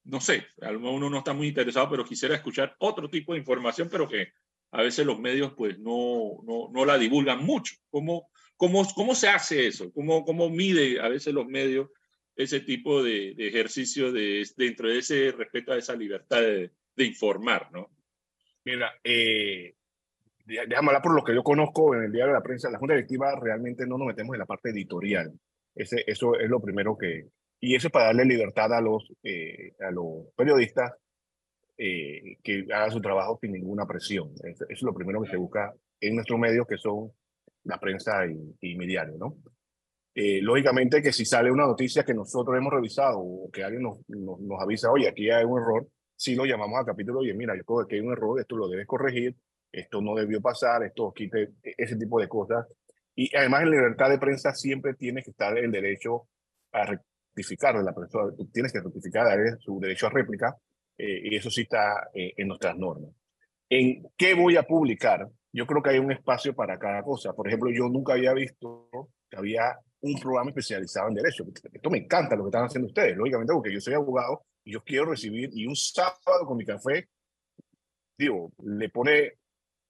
no 0.05 0.21
sé, 0.21 0.47
a 0.63 0.73
lo 0.73 0.81
mejor 0.81 0.97
uno 0.97 1.11
no 1.11 1.19
está 1.19 1.35
muy 1.35 1.49
interesado, 1.49 1.91
pero 1.91 2.05
quisiera 2.05 2.35
escuchar 2.35 2.75
otro 2.79 3.11
tipo 3.11 3.33
de 3.33 3.41
información, 3.41 3.89
pero 3.91 4.09
que 4.09 4.33
a 4.73 4.83
veces 4.83 5.05
los 5.05 5.19
medios 5.19 5.53
pues 5.57 5.79
no, 5.79 6.41
no, 6.45 6.71
no 6.73 6.85
la 6.85 6.97
divulgan 6.97 7.45
mucho. 7.45 7.75
¿Cómo, 7.91 8.31
cómo, 8.57 8.87
cómo 8.95 9.15
se 9.15 9.29
hace 9.29 9.67
eso? 9.67 9.93
¿Cómo, 9.93 10.25
¿Cómo 10.25 10.49
mide 10.49 11.01
a 11.01 11.09
veces 11.09 11.35
los 11.35 11.47
medios 11.47 11.91
ese 12.37 12.61
tipo 12.61 13.03
de, 13.03 13.35
de 13.35 13.49
ejercicio 13.49 14.13
de, 14.13 14.49
dentro 14.57 14.89
de 14.89 14.99
ese 14.99 15.33
respeto 15.33 15.73
a 15.73 15.79
esa 15.79 15.95
libertad 15.95 16.41
de, 16.41 16.71
de 16.97 17.05
informar, 17.05 17.71
¿no? 17.73 17.91
Mira, 18.65 18.93
eh, 19.05 19.75
déjame 20.47 20.89
hablar 20.89 21.03
por 21.03 21.15
lo 21.15 21.25
que 21.25 21.35
yo 21.35 21.43
conozco 21.43 21.95
en 21.95 22.05
el 22.05 22.13
diario 22.13 22.33
de 22.33 22.39
la 22.39 22.43
prensa, 22.43 22.71
la 22.71 22.79
Junta 22.79 22.95
Directiva 22.95 23.39
realmente 23.41 23.87
no 23.87 23.99
nos 23.99 24.09
metemos 24.09 24.35
en 24.35 24.41
la 24.41 24.47
parte 24.47 24.71
editorial. 24.71 25.33
Ese, 25.75 26.05
eso 26.07 26.35
es 26.39 26.49
lo 26.49 26.61
primero 26.61 26.97
que... 26.97 27.29
Y 27.61 27.75
eso 27.75 27.89
es 27.89 27.93
para 27.93 28.07
darle 28.07 28.25
libertad 28.25 28.73
a 28.73 28.81
los, 28.81 29.13
eh, 29.23 29.75
a 29.81 29.91
los 29.91 30.33
periodistas 30.35 30.95
eh, 31.77 32.39
que 32.43 32.67
hagan 32.73 32.91
su 32.91 33.01
trabajo 33.01 33.39
sin 33.41 33.53
ninguna 33.53 33.87
presión. 33.87 34.33
Eso, 34.43 34.65
es 34.69 34.83
lo 34.83 34.95
primero 34.95 35.23
que 35.23 35.31
se 35.31 35.37
busca 35.37 35.73
en 36.01 36.15
nuestros 36.15 36.39
medios, 36.39 36.67
que 36.67 36.79
son 36.79 37.13
la 37.65 37.79
prensa 37.79 38.27
y, 38.27 38.57
y 38.61 38.77
mi 38.77 38.87
diario, 38.87 39.17
¿no? 39.19 39.37
Eh, 40.15 40.41
lógicamente 40.43 41.01
que 41.01 41.13
si 41.13 41.25
sale 41.25 41.53
una 41.53 41.67
noticia 41.67 42.05
que 42.05 42.15
nosotros 42.15 42.57
hemos 42.57 42.73
revisado 42.73 43.21
o 43.21 43.51
que 43.51 43.63
alguien 43.63 43.83
nos, 43.83 43.99
nos, 44.09 44.41
nos 44.41 44.61
avisa, 44.61 44.91
oye, 44.91 45.09
aquí 45.09 45.31
hay 45.31 45.45
un 45.45 45.61
error, 45.61 45.87
si 46.17 46.35
lo 46.35 46.45
llamamos 46.45 46.79
al 46.81 46.85
capítulo, 46.85 47.21
oye, 47.21 47.33
mira, 47.33 47.57
yo 47.57 47.65
creo 47.65 47.87
que 47.87 47.95
hay 47.97 48.01
un 48.01 48.13
error, 48.13 48.41
esto 48.41 48.57
lo 48.57 48.69
debes 48.69 48.87
corregir, 48.87 49.37
esto 49.73 50.01
no 50.01 50.15
debió 50.15 50.41
pasar, 50.41 50.83
esto 50.83 51.13
quite 51.13 51.53
ese 51.63 51.97
tipo 51.97 52.21
de 52.21 52.29
cosas. 52.29 52.67
Y 53.15 53.35
además 53.37 53.63
en 53.63 53.71
libertad 53.71 54.11
de 54.11 54.19
prensa 54.19 54.55
siempre 54.55 54.95
tiene 54.95 55.23
que 55.23 55.31
estar 55.31 55.57
el 55.57 55.71
derecho 55.71 56.29
a 56.73 56.87
rectificar 56.87 57.77
de 57.77 57.85
la 57.85 57.95
persona, 57.95 58.33
tienes 58.53 58.73
que 58.73 58.81
rectificar 58.81 59.27
su 59.61 59.79
derecho 59.81 60.07
a 60.07 60.11
réplica 60.11 60.57
eh, 60.97 61.21
y 61.25 61.37
eso 61.37 61.51
sí 61.51 61.63
está 61.63 62.11
eh, 62.15 62.35
en 62.37 62.49
nuestras 62.49 62.77
normas. 62.77 63.11
¿En 63.69 64.03
qué 64.17 64.35
voy 64.35 64.57
a 64.57 64.65
publicar? 64.65 65.29
Yo 65.53 65.67
creo 65.67 65.83
que 65.83 65.91
hay 65.91 65.99
un 65.99 66.13
espacio 66.13 66.55
para 66.55 66.79
cada 66.79 67.03
cosa. 67.03 67.33
Por 67.33 67.47
ejemplo, 67.47 67.71
yo 67.71 67.89
nunca 67.89 68.15
había 68.15 68.33
visto 68.33 68.89
que 69.31 69.37
había 69.37 69.79
un 70.01 70.19
programa 70.19 70.51
especializado 70.51 71.09
en 71.09 71.15
derecho. 71.15 71.45
Esto 71.73 71.91
me 71.91 71.99
encanta 71.99 72.37
lo 72.37 72.45
que 72.45 72.49
están 72.49 72.65
haciendo 72.65 72.89
ustedes, 72.89 73.17
lógicamente, 73.17 73.53
porque 73.53 73.73
yo 73.73 73.81
soy 73.81 73.95
abogado 73.95 74.43
y 74.65 74.73
yo 74.73 74.83
quiero 74.83 75.07
recibir, 75.07 75.51
y 75.53 75.67
un 75.67 75.77
sábado 75.77 76.47
con 76.47 76.57
mi 76.57 76.65
café, 76.65 77.09
digo, 78.17 78.53
le 78.63 78.89
pone 78.91 79.40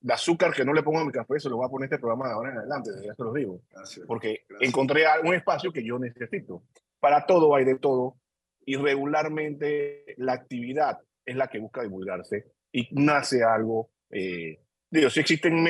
de 0.01 0.15
azúcar 0.15 0.53
que 0.55 0.65
no 0.65 0.73
le 0.73 0.83
pongo 0.83 1.01
a 1.01 1.05
mi 1.05 1.13
café, 1.13 1.39
se 1.39 1.49
lo 1.49 1.57
voy 1.57 1.67
a 1.67 1.71
poner 1.71 1.87
este 1.87 1.99
programa 1.99 2.29
de 2.29 2.33
ahora 2.33 2.51
en 2.51 2.59
adelante, 2.59 2.91
ya 3.05 3.15
se 3.15 3.23
lo 3.23 3.33
digo. 3.33 3.61
porque 4.07 4.45
encontré 4.61 5.05
un 5.23 5.35
espacio 5.35 5.73
que 5.73 5.85
yo 5.85 5.99
necesito. 5.99 6.63
Para 6.99 7.27
todo 7.27 7.55
hay 7.55 7.65
de 7.65 7.79
todo 7.79 8.17
y 8.65 8.77
regularmente 8.77 10.05
la 10.17 10.33
actividad 10.33 10.99
es 11.25 11.37
la 11.37 11.49
que 11.49 11.59
busca 11.59 11.83
divulgarse 11.83 12.47
y 12.73 12.89
nace 12.93 13.43
algo. 13.43 13.91
Eh, 14.11 14.61
digo, 14.91 15.11
si 15.11 15.21
existen 15.21 15.65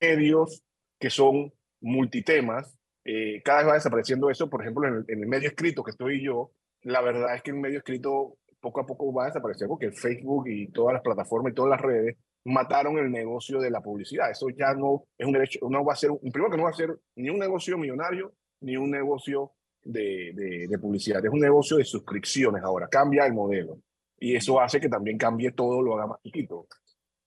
medios 0.00 0.62
que 0.98 1.10
son 1.10 1.52
multitemas, 1.80 2.76
eh, 3.04 3.42
cada 3.44 3.58
vez 3.58 3.68
va 3.68 3.74
desapareciendo 3.74 4.30
eso. 4.30 4.48
Por 4.48 4.62
ejemplo, 4.62 4.88
en 4.88 4.94
el, 4.94 5.04
en 5.08 5.20
el 5.20 5.28
medio 5.28 5.48
escrito 5.48 5.82
que 5.82 5.90
estoy 5.90 6.22
yo, 6.22 6.52
la 6.82 7.00
verdad 7.02 7.34
es 7.34 7.42
que 7.42 7.50
el 7.50 7.58
medio 7.58 7.78
escrito 7.78 8.38
poco 8.60 8.80
a 8.80 8.86
poco 8.86 9.12
va 9.12 9.24
a 9.24 9.26
desaparecer 9.26 9.68
porque 9.68 9.92
Facebook 9.92 10.48
y 10.48 10.68
todas 10.68 10.94
las 10.94 11.02
plataformas 11.02 11.52
y 11.52 11.54
todas 11.54 11.70
las 11.70 11.80
redes 11.80 12.16
mataron 12.44 12.98
el 12.98 13.10
negocio 13.10 13.60
de 13.60 13.70
la 13.70 13.80
publicidad. 13.80 14.30
Eso 14.30 14.48
ya 14.50 14.74
no 14.74 15.04
es 15.16 15.26
un 15.26 15.32
derecho, 15.32 15.60
no 15.68 15.84
va 15.84 15.94
a 15.94 15.96
ser, 15.96 16.10
primero 16.20 16.50
que 16.50 16.56
no 16.56 16.64
va 16.64 16.70
a 16.70 16.74
ser 16.74 16.96
ni 17.16 17.30
un 17.30 17.38
negocio 17.38 17.78
millonario, 17.78 18.32
ni 18.60 18.76
un 18.76 18.90
negocio 18.90 19.52
de, 19.82 20.66
de, 20.68 20.78
publicidad, 20.78 21.24
es 21.24 21.30
un 21.30 21.40
negocio 21.40 21.76
de 21.76 21.84
suscripciones 21.84 22.62
ahora, 22.62 22.88
cambia 22.88 23.26
el 23.26 23.34
modelo. 23.34 23.78
Y 24.18 24.34
eso 24.36 24.60
hace 24.60 24.80
que 24.80 24.88
también 24.88 25.18
cambie 25.18 25.52
todo, 25.52 25.82
lo 25.82 25.94
haga 25.94 26.06
más 26.06 26.22
chiquito. 26.22 26.66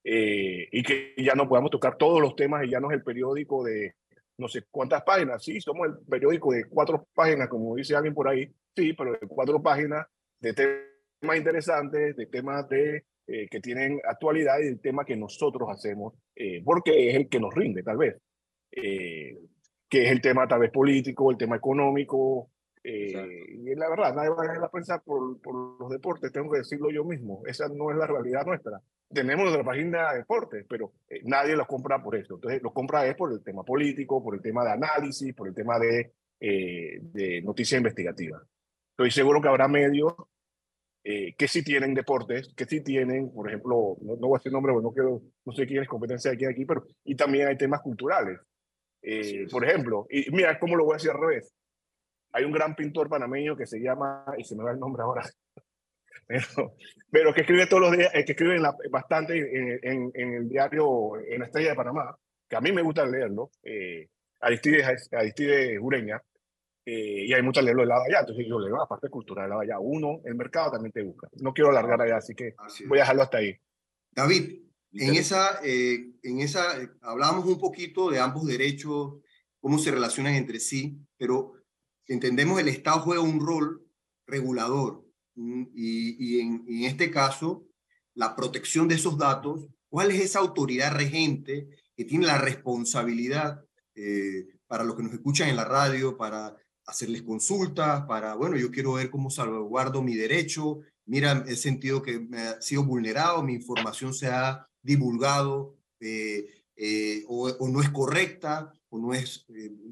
eh, 0.03 0.67
y 0.71 0.83
que 0.83 1.13
ya 1.17 1.35
no 1.35 1.47
podamos 1.49 1.69
tocar 1.69 1.97
todos 1.97 2.21
los 2.21 2.35
temas 2.35 2.65
y 2.65 2.69
ya 2.69 2.79
no 2.79 2.89
es 2.89 2.97
el 2.97 3.03
periódico 3.03 3.63
de 3.63 3.95
no 4.37 4.47
sé 4.47 4.63
cuántas 4.71 5.03
páginas. 5.03 5.43
Sí, 5.43 5.59
somos 5.59 5.87
el 5.87 5.97
periódico 6.07 6.53
de 6.53 6.65
cuatro 6.65 7.07
páginas, 7.13 7.49
como 7.49 7.75
dice 7.75 7.95
alguien 7.95 8.13
por 8.13 8.27
ahí, 8.27 8.51
sí, 8.75 8.93
pero 8.93 9.11
de 9.13 9.27
cuatro 9.27 9.61
páginas 9.61 10.05
de 10.39 10.53
temas 10.53 11.37
interesantes, 11.37 12.15
de 12.15 12.25
temas 12.27 12.69
de, 12.69 13.05
eh, 13.27 13.47
que 13.49 13.59
tienen 13.59 13.99
actualidad 14.03 14.59
y 14.59 14.65
del 14.65 14.79
tema 14.79 15.05
que 15.05 15.15
nosotros 15.15 15.69
hacemos, 15.69 16.13
eh, 16.35 16.61
porque 16.63 17.09
es 17.09 17.15
el 17.15 17.29
que 17.29 17.39
nos 17.39 17.53
rinde, 17.53 17.83
tal 17.83 17.97
vez. 17.97 18.15
Eh, 18.71 19.37
que 19.89 20.05
es 20.05 20.11
el 20.11 20.21
tema 20.21 20.47
tal 20.47 20.59
vez 20.59 20.71
político, 20.71 21.31
el 21.31 21.37
tema 21.37 21.55
económico. 21.57 22.51
y 22.83 23.75
la 23.75 23.89
verdad, 23.89 24.15
nadie 24.15 24.29
va 24.29 24.43
a 24.43 24.47
ganar 24.47 24.61
la 24.61 24.71
prensa 24.71 24.99
por, 24.99 25.41
por 25.41 25.79
los 25.79 25.89
deportes, 25.89 26.31
tengo 26.31 26.51
que 26.51 26.59
decirlo 26.59 26.89
yo 26.89 27.03
mismo. 27.03 27.43
Esa 27.45 27.67
no 27.69 27.91
es 27.91 27.97
la 27.97 28.07
realidad 28.07 28.45
nuestra 28.45 28.81
tenemos 29.09 29.45
nuestra 29.45 29.63
página 29.63 30.11
de 30.11 30.19
deportes, 30.19 30.65
pero 30.67 30.93
eh, 31.09 31.21
nadie 31.23 31.55
los 31.55 31.67
compra 31.67 32.01
por 32.01 32.15
eso. 32.15 32.35
Entonces, 32.35 32.61
los 32.61 32.73
compra 32.73 33.05
es 33.07 33.15
por 33.15 33.31
el 33.31 33.43
tema 33.43 33.63
político, 33.63 34.23
por 34.23 34.35
el 34.35 34.41
tema 34.41 34.63
de 34.63 34.71
análisis, 34.71 35.33
por 35.33 35.47
el 35.47 35.55
tema 35.55 35.79
de, 35.79 36.13
eh, 36.39 36.99
de 37.01 37.41
noticia 37.41 37.77
investigativa. 37.77 38.41
Estoy 38.91 39.11
seguro 39.11 39.41
que 39.41 39.47
habrá 39.47 39.67
medios 39.67 40.13
eh, 41.09 41.35
que 41.37 41.47
sí 41.47 41.63
tienen 41.63 41.93
deportes, 41.93 42.53
que 42.53 42.65
sí 42.65 42.83
tienen, 42.83 43.31
por 43.31 43.47
ejemplo, 43.47 43.95
no, 44.01 44.17
voy 44.17 44.35
a 44.35 44.39
decir 44.39 44.51
nombre, 44.51 44.73
no, 44.73 44.91
quiero, 44.91 45.21
no 45.45 45.53
sé 45.53 45.65
quién 45.65 45.81
es 45.81 45.87
competencia 45.87 46.29
de 46.29 46.35
aquí, 46.35 46.45
aquí, 46.45 46.65
pero 46.65 46.83
y 47.05 47.15
también 47.15 47.47
hay 47.47 47.55
temas 47.55 47.79
culturales. 47.79 48.37
por 49.49 49.63
ejemplo, 49.63 50.05
y 50.09 50.29
mira 50.31 50.59
cómo 50.59 50.75
lo 50.75 50.83
voy 50.83 50.95
a 50.95 50.97
decir 50.97 51.11
al 51.11 51.21
revés. 51.21 51.53
Hay 52.33 52.43
un 52.43 52.51
gran 52.51 52.75
pintor 52.75 53.07
panameño 53.07 53.55
que 53.55 53.65
se 53.65 53.79
llama, 53.79 54.25
y 54.37 54.43
se 54.43 54.57
me 54.57 54.65
va 54.65 54.71
el 54.71 54.79
nombre 54.79 55.01
ahora, 55.01 55.23
pero, 56.27 56.75
pero 57.09 57.33
que 57.33 57.39
escribe 57.39 57.67
todos 57.67 57.83
los 57.83 57.97
días, 57.97 58.11
que 58.11 58.33
escribe 58.33 58.59
bastante 58.91 59.37
en, 59.37 60.11
en, 60.13 60.33
el 60.33 60.49
diario 60.49 61.15
En 61.25 61.39
la 61.39 61.45
Estrella 61.45 61.69
de 61.69 61.75
Panamá, 61.75 62.17
que 62.49 62.57
a 62.57 62.59
mí 62.59 62.73
me 62.73 62.81
gusta 62.81 63.05
leerlo, 63.05 63.51
eh, 63.63 64.09
Aristides, 64.41 65.07
Aristides 65.13 65.79
Ureña, 65.79 66.21
eh, 66.89 67.25
y 67.27 67.33
hay 67.33 67.41
mucho 67.41 67.61
leerlo 67.61 67.81
de 67.81 67.89
lado 67.89 68.03
allá, 68.07 68.21
entonces 68.21 68.45
yo 68.47 68.57
leo 68.61 68.77
la 68.77 68.85
parte 68.85 69.09
cultural 69.09 69.43
de 69.43 69.49
lado 69.49 69.59
allá. 69.59 69.77
Uno, 69.77 70.21
el 70.23 70.35
mercado 70.35 70.71
también 70.71 70.93
te 70.93 71.03
busca. 71.03 71.27
No 71.41 71.53
quiero 71.53 71.69
alargar 71.69 72.01
allá, 72.01 72.15
así 72.15 72.33
que 72.33 72.55
voy 72.87 72.99
a 72.99 73.01
dejarlo 73.01 73.23
hasta 73.23 73.39
ahí. 73.39 73.53
David, 74.09 74.61
en 74.93 75.15
esa, 75.15 75.59
eh, 75.65 76.13
en 76.23 76.39
esa, 76.39 76.81
eh, 76.81 76.89
hablábamos 77.01 77.45
un 77.45 77.59
poquito 77.59 78.09
de 78.09 78.21
ambos 78.21 78.45
derechos, 78.45 79.15
cómo 79.59 79.79
se 79.79 79.91
relacionan 79.91 80.35
entre 80.35 80.61
sí, 80.61 80.97
pero 81.17 81.55
entendemos 82.07 82.57
el 82.57 82.69
Estado 82.69 83.01
juega 83.01 83.21
un 83.21 83.45
rol 83.45 83.85
regulador 84.25 85.03
y, 85.35 86.39
en, 86.39 86.85
este 86.85 87.11
caso, 87.11 87.67
la 88.13 88.33
protección 88.33 88.87
de 88.87 88.95
esos 88.95 89.17
datos, 89.17 89.67
¿cuál 89.89 90.11
es 90.11 90.21
esa 90.21 90.39
autoridad 90.39 90.95
regente 90.95 91.67
que 91.97 92.05
tiene 92.05 92.27
la 92.27 92.37
responsabilidad 92.37 93.61
eh, 93.93 94.47
para 94.67 94.85
los 94.85 94.95
que 94.95 95.03
nos 95.03 95.11
escuchan 95.11 95.49
en 95.49 95.57
la 95.57 95.65
radio, 95.65 96.15
para 96.15 96.55
hacerles 96.87 97.21
consultas, 97.21 98.05
para, 98.07 98.35
bueno, 98.35 98.57
yo 98.57 98.71
quiero 98.71 98.93
ver 98.93 99.09
cómo 99.09 99.29
salvaguardo 99.29 100.01
mi 100.01 100.15
derecho, 100.15 100.79
mira, 101.05 101.43
he 101.47 101.55
sentido 101.55 102.01
que 102.01 102.19
me 102.19 102.39
ha 102.39 102.61
sido 102.61 102.83
vulnerado, 102.83 103.43
mi 103.43 103.53
información 103.53 104.13
se 104.13 104.27
ha 104.27 104.65
divulgado 104.81 105.75
eh, 105.99 106.47
eh, 106.77 107.23
o, 107.27 107.67
no 107.67 107.81
es 107.81 107.89
correcta 107.89 108.71
o 108.89 108.99
no 108.99 109.13
es, 109.13 109.45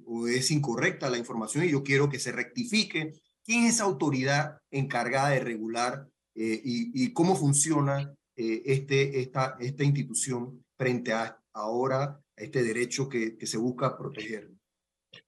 o 0.05 0.27
es 0.27 0.51
incorrecta 0.51 1.09
la 1.09 1.17
información 1.17 1.65
y 1.65 1.71
yo 1.71 1.83
quiero 1.83 2.09
que 2.09 2.19
se 2.19 2.31
rectifique. 2.31 3.13
¿Quién 3.43 3.65
es 3.65 3.75
esa 3.75 3.83
autoridad 3.83 4.59
encargada 4.71 5.29
de 5.29 5.39
regular 5.39 6.07
eh, 6.35 6.61
y, 6.63 7.11
cómo 7.13 7.35
funciona 7.35 8.13
eh, 8.35 8.61
este, 8.65 9.19
esta, 9.19 9.57
esta 9.59 9.83
institución 9.83 10.63
frente 10.77 11.13
a 11.13 11.39
ahora 11.53 12.19
este 12.35 12.63
derecho 12.63 13.09
que, 13.09 13.37
que 13.37 13.47
se 13.47 13.57
busca 13.57 13.97
proteger? 13.97 14.51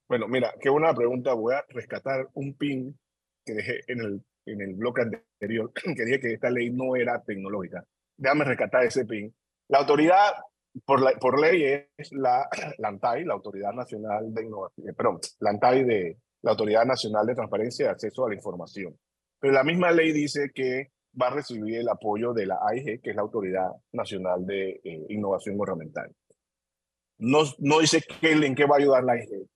Bueno, 0.08 0.28
mira, 0.28 0.54
qué 0.60 0.70
buena 0.70 0.94
pregunta. 0.94 1.34
Voy 1.34 1.54
a 1.54 1.66
rescatar 1.70 2.28
un 2.34 2.56
pin 2.56 2.98
que 3.46 3.54
dejé 3.54 3.80
en 3.88 4.02
el, 4.02 4.24
en 4.46 4.62
el 4.62 4.74
bloque 4.76 5.02
anterior, 5.02 5.72
que 5.96 6.06
dije 6.06 6.20
que 6.20 6.34
esta 6.34 6.50
ley 6.50 6.70
no 6.72 6.96
era 6.96 7.22
tecnológica. 7.24 7.84
Déjame 8.18 8.46
rescatar 8.46 8.84
ese 8.84 9.06
pin. 9.06 9.34
La 9.70 9.80
autoridad, 9.80 10.34
por, 10.86 11.02
la, 11.02 11.12
por 11.14 11.40
ley, 11.40 11.64
es 11.98 12.12
la, 12.12 12.48
la 12.78 12.88
ANTAI, 12.90 13.26
la 13.26 13.34
Autoridad 13.34 13.74
Nacional 13.74 14.34
de 14.34 14.44
Innovación, 14.44 14.96
perdón, 14.96 15.20
la 15.40 15.50
ANTAI 15.52 15.84
de, 15.84 16.18
la 16.42 16.52
Autoridad 16.52 16.86
Nacional 16.86 17.26
de 17.26 17.36
Transparencia 17.36 17.86
y 17.86 17.90
Acceso 17.90 18.26
a 18.26 18.30
la 18.30 18.36
Información. 18.36 18.98
Pero 19.40 19.54
la 19.54 19.64
misma 19.64 19.92
ley 19.92 20.12
dice 20.12 20.52
que 20.54 20.92
va 21.20 21.28
a 21.28 21.32
recibir 21.32 21.76
el 21.78 21.90
apoyo 21.90 22.34
de 22.34 22.46
la 22.46 22.60
AIG, 22.70 23.02
que 23.02 23.10
es 23.12 23.16
la 23.16 23.22
Autoridad 23.22 23.70
Nacional 23.92 24.46
de 24.46 24.80
eh, 24.84 25.06
Innovación 25.10 25.58
Gubernamental. 25.58 26.12
No, 27.20 27.40
no 27.60 27.80
dice 27.80 28.04
en 28.22 28.56
qué 28.56 28.66
va 28.66 28.76
a 28.76 28.80
ayudar 28.80 29.04
la 29.04 29.14
AIG. 29.14 29.48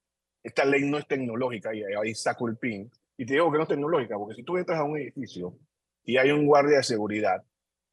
Esta 0.44 0.66
ley 0.66 0.90
no 0.90 0.98
es 0.98 1.08
tecnológica 1.08 1.74
y 1.74 1.84
ahí 1.84 2.16
saco 2.16 2.48
el 2.48 2.58
pin. 2.58 2.90
Y 3.18 3.26
te 3.26 3.34
digo 3.34 3.52
que 3.52 3.58
no 3.58 3.64
es 3.64 3.70
tecnológica, 3.70 4.18
porque 4.18 4.36
si 4.36 4.44
tú 4.44 4.58
entras 4.58 4.80
a 4.80 4.84
un 4.84 4.98
edificio 4.98 5.56
y 6.04 6.18
hay 6.18 6.32
un 6.32 6.46
guardia 6.46 6.78
de 6.78 6.84
seguridad, 6.84 7.44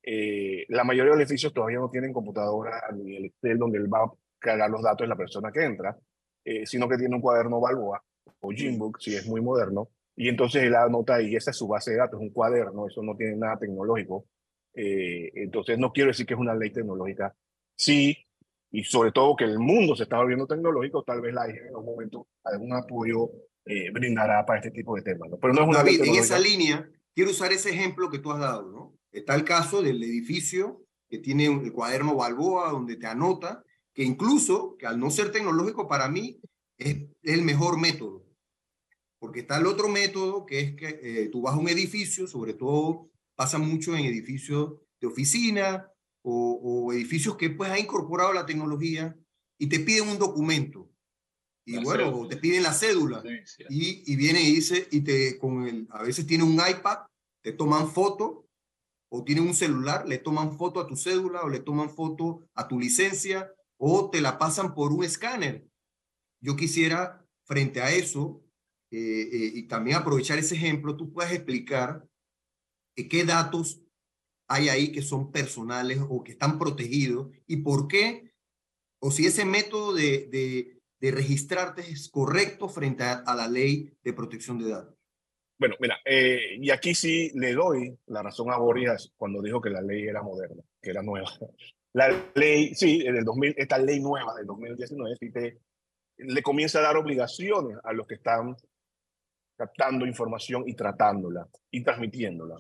eh, 0.02 0.64
la 0.68 0.84
mayoría 0.84 1.12
de 1.12 1.18
los 1.18 1.26
edificios 1.26 1.52
todavía 1.52 1.78
no 1.78 1.90
tienen 1.90 2.12
computadora 2.12 2.82
ni 2.94 3.16
el 3.16 3.24
Excel 3.26 3.58
donde 3.58 3.78
él 3.78 3.92
va 3.92 4.04
a 4.04 4.12
cargar 4.38 4.70
los 4.70 4.82
datos 4.82 5.04
de 5.04 5.08
la 5.08 5.16
persona 5.16 5.52
que 5.52 5.64
entra, 5.64 5.96
eh, 6.44 6.64
sino 6.64 6.88
que 6.88 6.96
tiene 6.96 7.14
un 7.14 7.20
cuaderno 7.20 7.61
Balboa 7.61 8.02
o 8.40 8.50
Gymbook, 8.50 9.00
si 9.00 9.14
es 9.14 9.26
muy 9.26 9.40
moderno, 9.40 9.88
y 10.16 10.28
entonces 10.28 10.64
él 10.64 10.74
anota 10.74 11.14
ahí, 11.14 11.37
esa 11.37 11.52
es 11.52 11.56
su 11.56 11.68
base 11.68 11.92
de 11.92 11.98
datos, 11.98 12.20
un 12.20 12.30
cuaderno, 12.30 12.88
eso 12.88 13.02
no 13.02 13.16
tiene 13.16 13.37
nada 13.37 13.56
tecnológico. 13.56 14.26
Eh, 14.74 15.30
entonces 15.34 15.78
no 15.78 15.92
quiero 15.92 16.08
decir 16.08 16.26
que 16.26 16.34
es 16.34 16.40
una 16.40 16.56
ley 16.56 16.70
tecnológica. 16.70 17.34
Sí, 17.76 18.16
y 18.70 18.85
sobre 18.85 19.12
todo 19.12 19.37
que 19.37 19.44
el 19.44 19.59
mundo 19.59 19.96
se 19.96 20.02
está 20.04 20.18
volviendo 20.18 20.46
tecnológico, 20.46 21.02
tal 21.02 21.20
vez 21.20 21.33
la 21.35 21.46
en 21.46 21.68
algún 21.68 21.87
momento 21.87 22.28
algún 22.44 22.72
apoyo 22.74 23.31
eh, 23.64 23.90
brindará 23.90 24.44
para 24.44 24.61
este 24.61 24.70
tipo 24.70 24.94
de 24.96 25.02
temas. 25.02 25.28
Pero 25.40 25.54
no 25.54 25.62
es 25.62 25.68
una 25.68 25.78
David, 25.78 26.02
en 26.04 26.14
esa 26.16 26.38
línea, 26.38 26.88
quiero 27.14 27.31
usar 27.31 27.52
ese 27.52 27.70
ejemplo 27.70 28.11
que 28.11 28.18
tú 28.18 28.31
has 28.33 28.40
dado. 28.40 28.70
¿no? 28.70 28.98
Está 29.11 29.35
el 29.35 29.44
caso 29.44 29.83
del 29.83 30.02
edificio 30.02 30.83
que 31.09 31.18
tiene 31.18 31.46
el 31.46 31.72
cuaderno 31.72 32.14
Balboa, 32.14 32.70
donde 32.70 32.96
te 32.96 33.07
anota, 33.07 33.64
que 33.94 34.04
incluso, 34.04 34.76
que 34.78 34.87
al 34.87 35.00
no 35.00 35.11
ser 35.11 35.33
tecnológico 35.33 35.88
para 35.88 36.09
mí, 36.09 36.38
es 36.76 37.07
el 37.22 37.42
mejor 37.42 37.78
método. 37.78 38.24
Porque 39.18 39.40
está 39.40 39.57
el 39.59 39.66
otro 39.66 39.88
método, 39.88 40.46
que 40.46 40.61
es 40.61 40.76
que 40.76 41.00
eh, 41.02 41.28
tú 41.31 41.42
vas 41.42 41.54
a 41.54 41.59
un 41.59 41.68
edificio, 41.68 42.26
sobre 42.26 42.54
todo 42.54 43.11
pasa 43.35 43.59
mucho 43.59 43.96
en 43.96 44.04
edificios 44.04 44.74
de 45.00 45.07
oficina 45.07 45.90
o, 46.22 46.92
edificios 46.92 47.37
que 47.37 47.50
pues 47.50 47.70
ha 47.70 47.78
incorporado 47.78 48.33
la 48.33 48.46
tecnología 48.46 49.16
y 49.59 49.68
te 49.68 49.81
piden 49.81 50.09
un 50.09 50.18
documento. 50.18 50.90
Y 51.64 51.83
bueno, 51.85 52.26
te 52.26 52.38
piden 52.38 52.62
la 52.62 52.72
cédula. 52.72 53.22
Y, 53.68 54.11
y, 54.11 54.16
viene 54.16 54.42
y 54.42 54.54
dice, 54.54 54.88
y 54.90 55.02
te, 55.02 55.38
con 55.38 55.66
el, 55.66 55.87
a 55.90 56.02
veces 56.02 56.26
tiene 56.26 56.44
un 56.44 56.54
iPad, 56.54 57.07
te 57.42 57.52
toman 57.52 57.90
foto, 57.90 58.46
o 59.11 59.24
tienen 59.24 59.46
un 59.46 59.54
celular, 59.54 60.07
le 60.07 60.18
toman 60.18 60.57
foto 60.57 60.81
a 60.81 60.87
tu 60.87 60.96
cédula, 60.96 61.42
o 61.42 61.48
le 61.48 61.61
toman 61.61 61.90
foto 61.90 62.48
a 62.54 62.68
tu 62.68 62.78
licencia, 62.78 63.52
o 63.78 64.11
te 64.11 64.20
la 64.20 64.38
pasan 64.38 64.74
por 64.74 64.92
un 64.92 65.04
escáner. 65.04 65.66
Yo 66.40 66.57
quisiera, 66.57 67.24
frente 67.44 67.81
a 67.81 67.90
eso, 67.90 68.42
eh, 68.90 69.28
eh, 69.33 69.52
y 69.54 69.62
también 69.64 69.96
aprovechar 69.98 70.38
ese 70.38 70.54
ejemplo, 70.54 70.96
tú 70.96 71.12
puedes 71.12 71.33
explicar 71.33 72.07
eh, 72.96 73.09
qué 73.09 73.24
datos 73.24 73.83
hay 74.48 74.68
ahí 74.68 74.92
que 74.92 75.02
son 75.02 75.30
personales 75.30 76.00
o 76.08 76.24
que 76.24 76.32
están 76.32 76.58
protegidos 76.58 77.30
y 77.46 77.58
por 77.58 77.87
qué, 77.87 78.32
o 79.00 79.11
si 79.11 79.26
ese 79.26 79.44
método 79.44 79.94
de, 79.94 80.26
de, 80.30 80.78
de 81.00 81.11
registrarte 81.11 81.82
es 81.82 82.08
correcto 82.08 82.68
frente 82.68 83.04
a, 83.04 83.34
la 83.34 83.48
ley 83.48 83.92
de 84.02 84.12
protección 84.12 84.58
de 84.58 84.70
datos. 84.70 84.94
Bueno, 85.58 85.74
mira, 85.80 85.98
y 86.06 86.70
aquí 86.70 86.94
sí 86.94 87.30
le 87.34 87.52
doy 87.52 87.96
la 88.06 88.22
razón 88.22 88.50
a 88.50 88.56
Boris 88.56 89.12
cuando 89.16 89.42
dijo 89.42 89.61
que 89.61 89.70
la 89.70 89.82
ley 89.82 90.06
era 90.06 90.22
moderna, 90.22 90.62
que 90.80 90.90
era 90.90 91.02
nueva. 91.02 91.30
La 91.94 92.30
ley, 92.34 92.74
sí, 92.74 93.02
en 93.06 93.16
el 93.16 93.24
2000, 93.24 93.54
esta 93.56 93.78
ley 93.78 93.98
nueva 93.98 94.34
del 94.34 94.46
2019 94.46 95.16
sí 95.18 95.32
te, 95.32 95.58
le 96.18 96.42
comienza 96.42 96.78
a 96.78 96.82
dar 96.82 96.98
obligaciones 96.98 97.78
a 97.82 97.94
los 97.94 98.06
que 98.06 98.16
están 98.16 98.54
captando 99.56 100.06
información 100.06 100.64
y 100.68 100.74
tratándola 100.74 101.48
y 101.70 101.82
transmitiéndola. 101.82 102.56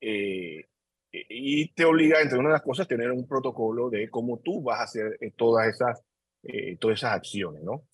Eh, 0.00 0.64
y 1.12 1.72
te 1.74 1.84
obliga, 1.84 2.20
entre 2.20 2.38
una 2.38 2.48
de 2.48 2.54
las 2.54 2.62
cosas, 2.62 2.86
a 2.86 2.88
tener 2.88 3.10
un 3.10 3.26
protocolo 3.26 3.90
de 3.90 4.08
cómo 4.08 4.38
tú 4.38 4.62
vas 4.62 4.80
a 4.80 4.84
hacer 4.84 5.18
eh, 5.20 5.32
todas, 5.36 5.68
esas, 5.68 6.02
eh, 6.42 6.76
todas 6.78 6.98
esas 6.98 7.12
acciones, 7.12 7.62
¿no? 7.62 7.84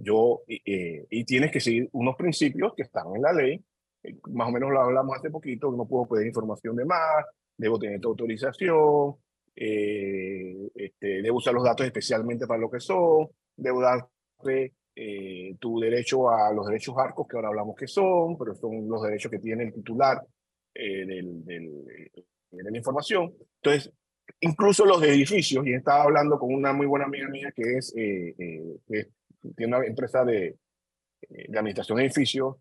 Yo, 0.00 0.42
y 0.46 1.24
tienes 1.24 1.50
que 1.50 1.58
seguir 1.58 1.88
unos 1.90 2.14
principios 2.14 2.72
que 2.76 2.84
están 2.84 3.16
en 3.16 3.22
la 3.22 3.32
ley, 3.32 3.60
más 4.30 4.48
o 4.48 4.52
menos 4.52 4.70
lo 4.70 4.80
hablamos 4.80 5.16
hace 5.18 5.28
poquito, 5.28 5.72
no 5.72 5.88
puedo 5.88 6.06
pedir 6.06 6.28
información 6.28 6.76
de 6.76 6.84
más, 6.84 7.24
debo 7.56 7.80
tener 7.80 8.00
tu 8.00 8.10
autorización, 8.10 9.16
este, 9.56 11.20
debo 11.20 11.38
usar 11.38 11.52
los 11.52 11.64
datos 11.64 11.84
especialmente 11.84 12.46
para 12.46 12.60
lo 12.60 12.70
que 12.70 12.78
son, 12.78 13.26
debo 13.56 13.80
darte 13.80 14.74
eh, 15.00 15.54
tu 15.60 15.78
derecho 15.78 16.28
a 16.28 16.52
los 16.52 16.66
derechos 16.66 16.96
arcos, 16.98 17.28
que 17.28 17.36
ahora 17.36 17.48
hablamos 17.48 17.76
que 17.76 17.86
son, 17.86 18.36
pero 18.36 18.52
son 18.56 18.88
los 18.88 19.00
derechos 19.00 19.30
que 19.30 19.38
tiene 19.38 19.62
el 19.62 19.72
titular 19.72 20.20
eh, 20.74 21.06
del, 21.06 21.44
del, 21.44 21.84
de 22.50 22.70
la 22.70 22.76
información. 22.76 23.34
Entonces, 23.62 23.92
incluso 24.40 24.84
los 24.84 25.02
edificios, 25.02 25.66
y 25.66 25.72
estaba 25.72 26.04
hablando 26.04 26.38
con 26.38 26.52
una 26.52 26.72
muy 26.72 26.86
buena 26.86 27.06
amiga 27.06 27.28
mía 27.28 27.52
que 27.54 27.78
es, 27.78 27.94
eh, 27.96 28.34
eh, 28.88 29.08
tiene 29.56 29.76
una 29.76 29.86
empresa 29.86 30.24
de, 30.24 30.56
de 31.20 31.58
administración 31.58 31.98
de 31.98 32.04
edificios, 32.04 32.56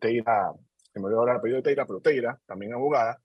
Teira, 0.00 0.52
se 0.92 1.00
me 1.00 1.06
olvidó 1.06 1.20
ahora 1.20 1.32
el 1.32 1.38
apellido 1.38 1.56
de 1.58 1.62
Teira, 1.62 1.86
pero 1.86 2.00
Teira, 2.00 2.38
también 2.46 2.74
abogada. 2.74 3.20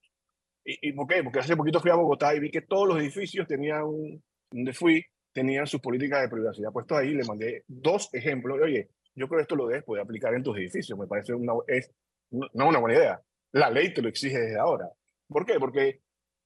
¿Y, 0.64 0.90
¿Y 0.90 0.94
por 0.94 1.08
qué? 1.08 1.24
Porque 1.24 1.40
hace 1.40 1.56
poquito 1.56 1.80
fui 1.80 1.92
a 1.92 1.96
Bogotá 1.96 2.34
y 2.34 2.40
vi 2.40 2.52
que 2.52 2.62
todos 2.62 2.88
los 2.88 3.00
edificios 3.00 3.48
tenían 3.48 3.84
un, 3.84 4.24
donde 4.52 4.74
fui, 4.74 5.06
tenían 5.32 5.68
sus 5.68 5.82
políticas 5.82 6.22
de 6.22 6.30
privacidad 6.30 6.72
puesto 6.72 6.96
ahí, 6.96 7.14
le 7.14 7.24
mandé 7.26 7.64
dos 7.68 8.10
ejemplos, 8.14 8.60
oye, 8.62 8.90
yo 9.16 9.28
creo 9.28 9.40
que 9.40 9.44
esto 9.44 9.56
lo 9.56 9.68
debes 9.68 9.84
poder 9.84 10.04
aplicar 10.04 10.34
en 10.34 10.44
tus 10.44 10.58
edificios, 10.58 10.98
me 10.98 11.08
parece 11.08 11.34
una, 11.34 11.54
es, 11.68 11.92
no 12.32 12.68
una 12.68 12.80
buena 12.80 12.98
idea. 12.98 13.22
La 13.52 13.70
ley 13.70 13.94
te 13.94 14.02
lo 14.02 14.10
exige 14.10 14.40
desde 14.40 14.60
ahora. 14.60 14.90
¿Por 15.30 15.46
qué? 15.46 15.60
Porque, 15.60 16.02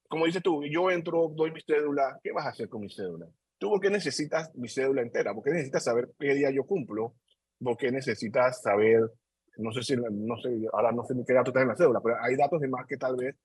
como 0.08 0.26
dices 0.26 0.44
tú, 0.44 0.64
yo 0.66 0.92
entro, 0.92 1.32
doy 1.36 1.52
mi 1.52 1.62
cédula, 1.62 2.20
¿qué 2.22 2.32
vas 2.32 2.46
a 2.46 2.50
hacer 2.50 2.70
con 2.70 2.82
mi 2.82 2.90
cédula? 2.90 3.28
¿Tú 3.58 3.70
por 3.70 3.80
qué 3.80 3.90
necesitas 3.90 4.54
mi 4.56 4.68
cédula 4.68 5.02
entera? 5.02 5.34
¿Por 5.34 5.44
qué 5.44 5.52
necesitas 5.52 5.86
saber 5.86 6.10
qué 6.20 6.34
día 6.34 6.52
yo 6.52 6.66
cumplo? 6.66 7.16
¿Por 7.60 7.78
qué 7.78 7.92
necesitas 7.92 8.62
saber, 8.62 9.10
no 9.58 9.72
sé 9.72 9.84
si, 9.84 9.96
no 9.96 10.38
sé, 10.38 10.50
ahora 10.74 10.92
no 10.92 11.06
sé 11.06 11.16
ni 11.16 11.26
qué 11.26 11.34
datos 11.34 11.50
está 11.50 11.62
en 11.62 11.70
la 11.70 11.78
cédula, 11.78 12.02
pero 12.04 12.18
hay 12.22 12.36
datos 12.36 12.60
de 12.60 12.68
más 12.68 12.86
que 12.86 12.98
tal 12.98 13.16
vez 13.16 13.36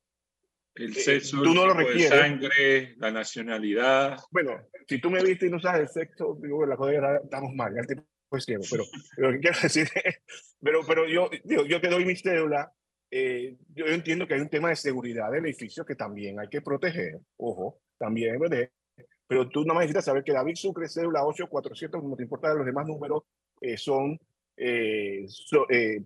el 0.78 0.96
eh, 0.96 1.00
sexo, 1.00 1.42
tú 1.42 1.54
no 1.54 1.66
lo 1.66 1.74
requieres. 1.74 2.08
sangre, 2.08 2.94
la 2.98 3.10
nacionalidad. 3.10 4.18
Bueno, 4.30 4.52
si 4.86 5.00
tú 5.00 5.10
me 5.10 5.22
viste 5.22 5.46
y 5.46 5.50
no 5.50 5.58
sabes 5.58 5.82
el 5.82 5.88
sexo, 5.88 6.38
digo, 6.40 6.64
la 6.66 6.76
cosa 6.76 7.16
estamos 7.22 7.54
mal, 7.54 7.74
ya 7.74 7.80
el 7.80 7.86
tipo 7.86 8.04
es 8.36 8.44
ciego, 8.44 8.62
pero, 8.70 8.84
lo 9.16 9.32
que 9.32 9.40
quiero 9.40 9.56
decir 9.62 9.88
es, 10.04 10.20
pero, 10.60 10.80
pero 10.86 11.08
yo, 11.08 11.30
digo, 11.44 11.64
yo 11.64 11.80
te 11.80 11.88
doy 11.88 12.04
mi 12.04 12.16
cédula, 12.16 12.72
eh, 13.10 13.56
yo 13.74 13.86
entiendo 13.86 14.26
que 14.26 14.34
hay 14.34 14.40
un 14.40 14.48
tema 14.48 14.68
de 14.68 14.76
seguridad 14.76 15.30
del 15.30 15.46
edificio 15.46 15.84
que 15.84 15.94
también 15.94 16.38
hay 16.38 16.48
que 16.48 16.60
proteger, 16.60 17.18
ojo, 17.36 17.80
también. 17.98 18.38
Pero 19.26 19.48
tú 19.48 19.64
no 19.64 19.74
necesitas 19.74 20.04
saber 20.04 20.24
que 20.24 20.32
David 20.32 20.54
Sucre, 20.56 20.88
cédula 20.88 21.24
8400, 21.24 22.02
no 22.02 22.16
te 22.16 22.22
importa 22.22 22.54
los 22.54 22.66
demás 22.66 22.86
números, 22.86 23.24
eh, 23.60 23.76
son 23.76 24.18
eh, 24.56 25.26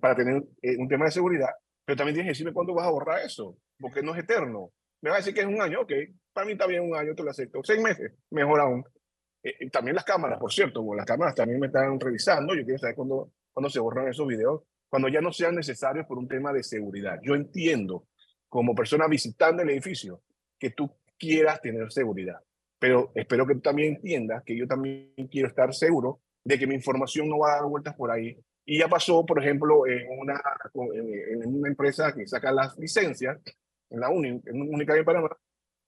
para 0.01 0.15
tener 0.15 0.43
un 0.79 0.89
tema 0.89 1.07
de 1.07 1.11
seguridad, 1.11 1.51
pero 1.85 1.97
también 1.97 2.15
tienes 2.15 2.29
que 2.29 2.33
decirme 2.35 2.53
cuándo 2.53 2.75
vas 2.75 2.87
a 2.87 2.91
borrar 2.91 3.25
eso, 3.25 3.57
porque 3.79 4.03
no 4.03 4.15
es 4.15 4.21
eterno. 4.21 4.73
Me 5.01 5.11
va 5.11 5.17
a 5.17 5.19
decir 5.19 5.35
que 5.35 5.41
es 5.41 5.47
un 5.47 5.61
año, 5.61 5.81
ok, 5.81 5.93
para 6.33 6.47
mí 6.47 6.53
está 6.53 6.67
bien 6.67 6.83
un 6.83 6.97
año, 6.97 7.15
te 7.15 7.23
lo 7.23 7.31
acepto. 7.31 7.61
Seis 7.65 7.81
meses, 7.81 8.13
mejor 8.31 8.61
aún. 8.61 8.85
Eh, 9.43 9.69
también 9.71 9.97
las 9.97 10.05
cámaras, 10.05 10.39
por 10.39 10.53
cierto, 10.53 10.83
las 10.95 11.07
cámaras 11.07 11.35
también 11.35 11.61
me 11.61 11.67
están 11.67 11.99
revisando. 11.99 12.55
Yo 12.55 12.65
quiero 12.65 12.79
saber 12.79 12.95
cuándo, 12.95 13.33
cuándo 13.53 13.69
se 13.69 13.81
borran 13.81 14.09
esos 14.09 14.27
videos, 14.27 14.63
cuando 14.93 15.09
ya 15.09 15.23
no 15.23 15.33
sean 15.33 15.55
necesarios 15.55 16.05
por 16.05 16.19
un 16.19 16.29
tema 16.29 16.53
de 16.53 16.63
seguridad. 16.63 17.19
Yo 17.23 17.35
entiendo, 17.35 18.09
como 18.47 18.75
persona 18.75 19.09
visitando 19.09 19.63
el 19.63 19.71
edificio, 19.71 20.21
que 20.59 20.69
tú 20.69 20.95
quieras 21.19 21.63
tener 21.63 21.91
seguridad, 21.91 22.41
pero 22.79 23.11
espero 23.15 23.47
que 23.47 23.55
tú 23.55 23.63
también 23.63 23.95
entiendas 23.95 24.43
que 24.45 24.55
yo 24.55 24.67
también 24.67 25.15
quiero 25.31 25.49
estar 25.49 25.73
seguro 25.73 26.21
de 26.45 26.59
que 26.59 26.67
mi 26.67 26.75
información 26.75 27.27
no 27.27 27.39
va 27.39 27.53
a 27.53 27.55
dar 27.55 27.65
vueltas 27.71 27.95
por 27.95 28.11
ahí. 28.11 28.39
Y 28.67 28.81
ya 28.81 28.89
pasó, 28.89 29.25
por 29.25 29.43
ejemplo, 29.43 29.87
en 29.87 30.07
una, 30.21 30.39
en 30.75 31.55
una 31.55 31.71
empresa 31.71 32.13
que 32.13 32.27
saca 32.27 32.53
las 32.53 32.77
licencias, 32.77 33.39
en 33.89 33.99
la 33.99 34.11
única 34.11 34.51
en 34.51 34.99
en 34.99 35.05
Panamá, 35.07 35.31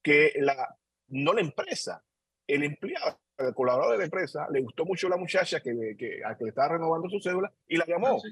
que 0.03 0.33
la, 0.37 0.79
no 1.09 1.35
la 1.35 1.43
empresa, 1.43 2.03
el 2.47 2.63
empleado 2.63 3.21
el 3.39 3.55
colaborador 3.55 3.93
de 3.93 3.99
la 3.99 4.05
empresa, 4.05 4.47
le 4.51 4.61
gustó 4.61 4.85
mucho 4.85 5.09
la 5.09 5.17
muchacha 5.17 5.61
que, 5.61 5.97
que, 5.99 6.21
a 6.25 6.37
que 6.37 6.45
le 6.45 6.51
estaba 6.51 6.69
renovando 6.69 7.09
su 7.09 7.21
cédula 7.21 7.53
y 7.67 7.77
la 7.77 7.85
llamó. 7.87 8.23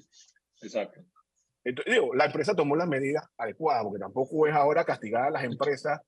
Exacto. 0.62 1.00
Entonces, 1.64 1.94
digo, 1.94 2.14
la 2.14 2.26
empresa 2.26 2.54
tomó 2.54 2.74
las 2.74 2.88
medidas 2.88 3.24
adecuadas, 3.36 3.84
porque 3.84 4.00
tampoco 4.00 4.46
es 4.46 4.54
ahora 4.54 4.84
castigar 4.84 5.24
a 5.24 5.30
las 5.30 5.44
empresas 5.44 6.00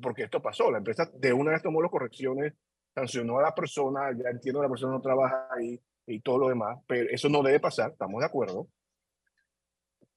porque 0.00 0.22
esto 0.22 0.40
pasó. 0.40 0.70
La 0.70 0.78
empresa 0.78 1.10
de 1.14 1.32
una 1.32 1.52
vez 1.52 1.62
tomó 1.62 1.82
las 1.82 1.90
correcciones, 1.90 2.54
sancionó 2.94 3.38
a 3.38 3.42
la 3.42 3.54
persona, 3.54 4.10
ya 4.12 4.30
entiendo 4.30 4.60
que 4.60 4.64
la 4.64 4.70
persona 4.70 4.92
no 4.92 5.00
trabaja 5.00 5.48
ahí 5.50 5.80
y 6.06 6.20
todo 6.20 6.38
lo 6.38 6.48
demás, 6.48 6.78
pero 6.86 7.08
eso 7.10 7.28
no 7.28 7.42
debe 7.42 7.60
pasar, 7.60 7.92
estamos 7.92 8.20
de 8.20 8.26
acuerdo. 8.26 8.68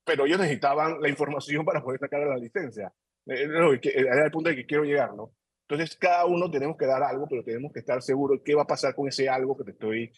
Pero 0.03 0.25
ellos 0.25 0.39
necesitaban 0.39 1.01
la 1.01 1.09
información 1.09 1.65
para 1.65 1.81
poder 1.81 1.99
sacar 1.99 2.21
la 2.21 2.37
licencia. 2.37 2.93
Eh, 3.27 3.47
era 3.95 4.25
el 4.25 4.31
punto 4.31 4.49
de 4.49 4.55
que 4.55 4.65
quiero 4.65 4.83
llegar, 4.83 5.15
¿no? 5.15 5.33
Entonces, 5.67 5.97
cada 5.97 6.25
uno 6.25 6.49
tenemos 6.51 6.77
que 6.77 6.85
dar 6.85 7.01
algo, 7.01 7.27
pero 7.27 7.43
tenemos 7.43 7.73
que 7.73 7.79
estar 7.79 7.99
seguros 8.01 8.37
de 8.37 8.43
qué 8.43 8.53
va 8.53 8.63
a 8.63 8.67
pasar 8.67 8.93
con 8.93 9.07
ese 9.07 9.27
algo 9.27 9.57
que 9.57 9.63
te 9.63 9.71
estoy 9.71 10.11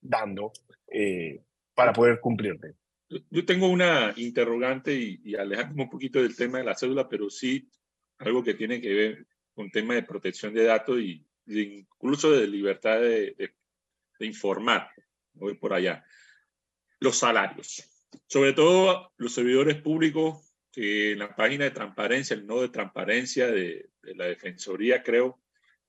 dando 0.00 0.52
eh, 0.88 1.40
para 1.72 1.92
poder 1.92 2.18
cumplirte. 2.18 2.74
Yo 3.08 3.44
tengo 3.44 3.68
una 3.68 4.12
interrogante 4.16 4.94
y, 4.94 5.20
y 5.24 5.36
alejarme 5.36 5.84
un 5.84 5.90
poquito 5.90 6.20
del 6.20 6.34
tema 6.34 6.58
de 6.58 6.64
la 6.64 6.74
cédula, 6.74 7.08
pero 7.08 7.30
sí 7.30 7.68
algo 8.18 8.42
que 8.42 8.54
tiene 8.54 8.80
que 8.80 8.94
ver 8.94 9.26
con 9.54 9.70
tema 9.70 9.94
de 9.94 10.02
protección 10.02 10.52
de 10.54 10.64
datos 10.64 10.98
y, 11.00 11.24
incluso 11.46 12.30
de 12.32 12.46
libertad 12.46 13.00
de, 13.00 13.54
de 14.18 14.26
informar. 14.26 14.90
Voy 15.34 15.54
por 15.54 15.72
allá. 15.72 16.04
Los 16.98 17.18
salarios. 17.18 17.88
Sobre 18.26 18.52
todo 18.52 19.12
los 19.16 19.32
servidores 19.32 19.80
públicos 19.80 20.46
que 20.76 21.12
en 21.12 21.20
la 21.20 21.34
página 21.34 21.64
de 21.64 21.70
transparencia, 21.70 22.34
el 22.34 22.46
nodo 22.46 22.60
de 22.62 22.68
transparencia 22.68 23.46
de, 23.46 23.88
la 24.02 24.26
Defensoría, 24.26 25.02
creo, 25.02 25.40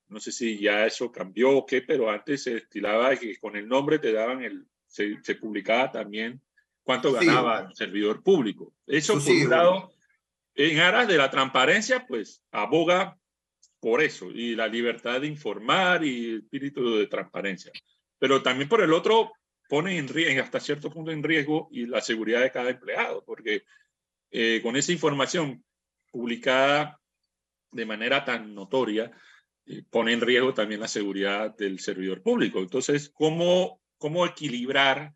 no 0.08 0.20
sé 0.22 0.32
si 0.32 0.58
ya 0.60 0.86
eso 0.86 1.12
cambió 1.12 1.58
o 1.58 1.66
qué, 1.66 1.82
pero 1.82 2.10
antes 2.10 2.44
se 2.44 2.56
estilaba 2.56 3.14
que 3.18 3.38
con 3.38 3.58
el 3.58 3.68
nombre 3.68 4.00
te 4.00 4.14
daban 4.14 4.44
el, 4.44 4.66
se, 4.88 5.18
publicaba 5.36 5.92
también 5.92 6.42
cuánto 6.88 7.12
ganaba 7.12 7.67
el 7.67 7.76
servidor 7.76 8.23
público. 8.23 8.73
Eso, 8.88 9.15
por 9.19 9.30
un 9.30 9.50
lado, 9.50 9.91
en 10.56 10.80
aras 10.80 11.06
de 11.06 11.17
la 11.17 11.30
transparencia, 11.30 12.08
pues 12.08 12.41
aboga 12.50 13.19
por 13.82 14.02
eso 14.02 14.32
y 14.32 14.56
la 14.56 14.67
libertad 14.67 15.19
de 15.19 15.28
informar 15.28 16.06
y 16.06 16.30
el 16.30 16.38
espíritu 16.43 16.95
de 16.95 17.08
transparencia. 17.08 17.73
Pero 18.17 18.41
también 18.41 18.69
por 18.69 18.80
el 18.80 18.93
otro, 18.93 19.34
pone 19.67 19.97
en 19.97 20.08
riesgo, 20.08 20.41
hasta 20.41 20.62
cierto 20.62 20.89
punto 20.89 21.12
en 21.12 21.23
riesgo 21.23 21.67
y 21.73 21.88
la 21.88 22.00
seguridad 22.00 22.39
de 22.39 22.52
cada 22.52 22.69
empleado, 22.69 23.21
porque 23.26 23.63
eh, 24.32 24.62
con 24.63 24.78
esa 24.78 24.93
información 24.93 25.62
publicada 26.10 27.02
de 27.69 27.86
manera 27.86 28.23
tan 28.23 28.56
notoria, 28.56 29.12
eh, 29.65 29.84
pone 29.89 30.13
en 30.13 30.21
riesgo 30.21 30.54
también 30.54 30.80
la 30.80 30.88
seguridad 30.88 31.54
del 31.58 31.80
servidor 31.80 32.21
público. 32.23 32.60
Entonces, 32.60 33.12
¿cómo, 33.13 33.82
cómo 33.97 34.26
equilibrar 34.26 35.13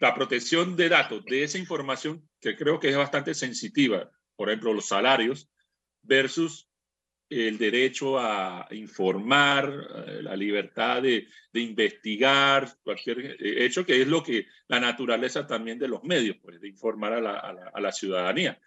la 0.00 0.14
protección 0.14 0.76
de 0.76 0.88
datos 0.88 1.24
de 1.24 1.44
esa 1.44 1.58
información 1.58 2.28
que 2.40 2.56
creo 2.56 2.80
que 2.80 2.88
es 2.88 2.96
bastante 2.96 3.32
sensitiva, 3.32 4.10
por 4.34 4.48
ejemplo, 4.48 4.74
los 4.74 4.86
salarios, 4.86 5.48
versus 6.02 6.68
el 7.28 7.56
derecho 7.56 8.18
a 8.18 8.66
informar, 8.72 9.72
eh, 10.06 10.22
la 10.22 10.36
libertad 10.36 11.00
de, 11.00 11.28
investigar 11.54 12.68
cualquier 12.82 13.36
eh, 13.40 13.64
hecho, 13.64 13.86
que 13.86 14.02
es 14.02 14.08
lo 14.08 14.22
que 14.22 14.46
la 14.68 14.80
naturaleza 14.80 15.46
también 15.46 15.78
de 15.78 15.88
los 15.88 16.02
medios, 16.02 16.36
pues, 16.42 16.60
de 16.60 16.68
informar 16.68 17.14
a 17.14 17.20
la, 17.20 17.38
a 17.72 17.80
la, 17.80 17.92
ciudadanía. 17.92 18.60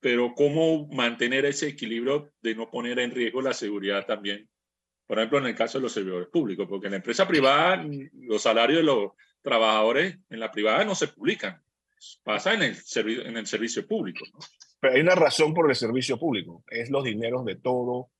Pero 0.00 0.34
cómo 0.34 0.86
mantener 0.88 1.46
ese 1.46 1.68
equilibrio 1.68 2.32
de 2.42 2.54
no 2.54 2.70
poner 2.70 2.98
en 2.98 3.12
riesgo 3.12 3.40
la 3.40 3.54
seguridad 3.54 4.04
también, 4.04 4.48
por 5.06 5.18
ejemplo, 5.18 5.38
en 5.38 5.46
el 5.46 5.54
caso 5.54 5.78
de 5.78 5.82
los 5.82 5.92
servidores 5.92 6.28
públicos, 6.28 6.66
porque 6.68 6.88
en 6.88 6.92
la 6.92 6.96
empresa 6.98 7.26
privada 7.28 7.86
los 8.12 8.42
salarios 8.42 8.78
de 8.78 8.84
los 8.84 9.12
trabajadores 9.44 10.18
en 10.30 10.40
la 10.40 10.50
privada 10.50 10.84
no 10.84 10.94
se 10.94 11.08
publican, 11.08 11.62
pasa 12.24 12.54
en 12.54 12.62
el, 12.62 12.76
en 13.26 13.36
el 13.36 13.46
servicio 13.46 13.86
público. 13.86 14.24
¿no? 14.32 14.38
Pero 14.80 14.94
hay 14.94 15.00
una 15.02 15.14
razón 15.14 15.54
por 15.54 15.68
el 15.70 15.76
servicio 15.76 16.18
público, 16.18 16.64
es 16.66 16.90
los 16.90 17.04
dineros 17.04 17.44
de 17.44 17.56
todo 17.56 18.10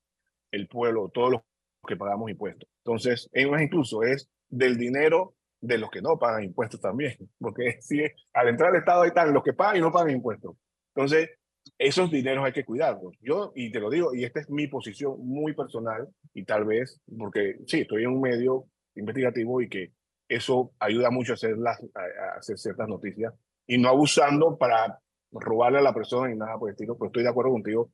el 0.52 0.68
pueblo, 0.68 1.10
todos 1.12 1.32
los 1.32 1.40
que 1.86 1.96
pagamos 1.96 2.30
impuestos. 2.30 2.68
Entonces, 2.84 3.28
es 3.32 3.48
más 3.48 3.62
incluso 3.62 4.02
es 4.02 4.30
del 4.48 4.76
dinero 4.76 5.34
de 5.60 5.78
los 5.78 5.90
que 5.90 6.02
no 6.02 6.18
pagan 6.18 6.44
impuestos 6.44 6.80
también, 6.80 7.16
porque 7.38 7.78
si 7.80 8.02
al 8.34 8.48
entrar 8.48 8.70
al 8.70 8.76
Estado 8.76 9.02
ahí 9.02 9.08
están 9.08 9.32
los 9.32 9.42
que 9.42 9.54
pagan 9.54 9.78
y 9.78 9.80
no 9.80 9.90
pagan 9.90 10.10
impuestos. 10.10 10.56
Entonces, 10.94 11.30
esos 11.78 12.10
dineros 12.10 12.44
hay 12.44 12.52
que 12.52 12.64
cuidarlos. 12.64 13.16
Yo, 13.22 13.52
y 13.54 13.72
te 13.72 13.80
lo 13.80 13.88
digo, 13.88 14.14
y 14.14 14.24
esta 14.24 14.40
es 14.40 14.50
mi 14.50 14.66
posición 14.66 15.16
muy 15.26 15.54
personal, 15.54 16.06
y 16.34 16.44
tal 16.44 16.66
vez, 16.66 17.00
porque 17.18 17.56
sí, 17.66 17.80
estoy 17.80 18.04
en 18.04 18.10
un 18.10 18.20
medio 18.20 18.66
investigativo 18.94 19.62
y 19.62 19.68
que 19.70 19.92
eso 20.28 20.72
ayuda 20.78 21.10
mucho 21.10 21.32
a 21.32 21.34
hacer, 21.34 21.58
las, 21.58 21.80
a 21.94 22.38
hacer 22.38 22.58
ciertas 22.58 22.88
noticias 22.88 23.32
y 23.66 23.78
no 23.78 23.88
abusando 23.88 24.56
para 24.56 25.00
robarle 25.30 25.78
a 25.78 25.82
la 25.82 25.94
persona 25.94 26.28
ni 26.28 26.36
nada 26.36 26.58
por 26.58 26.68
el 26.68 26.74
estilo, 26.74 26.96
pero 26.96 27.06
estoy 27.06 27.22
de 27.22 27.28
acuerdo 27.28 27.52
contigo 27.52 27.90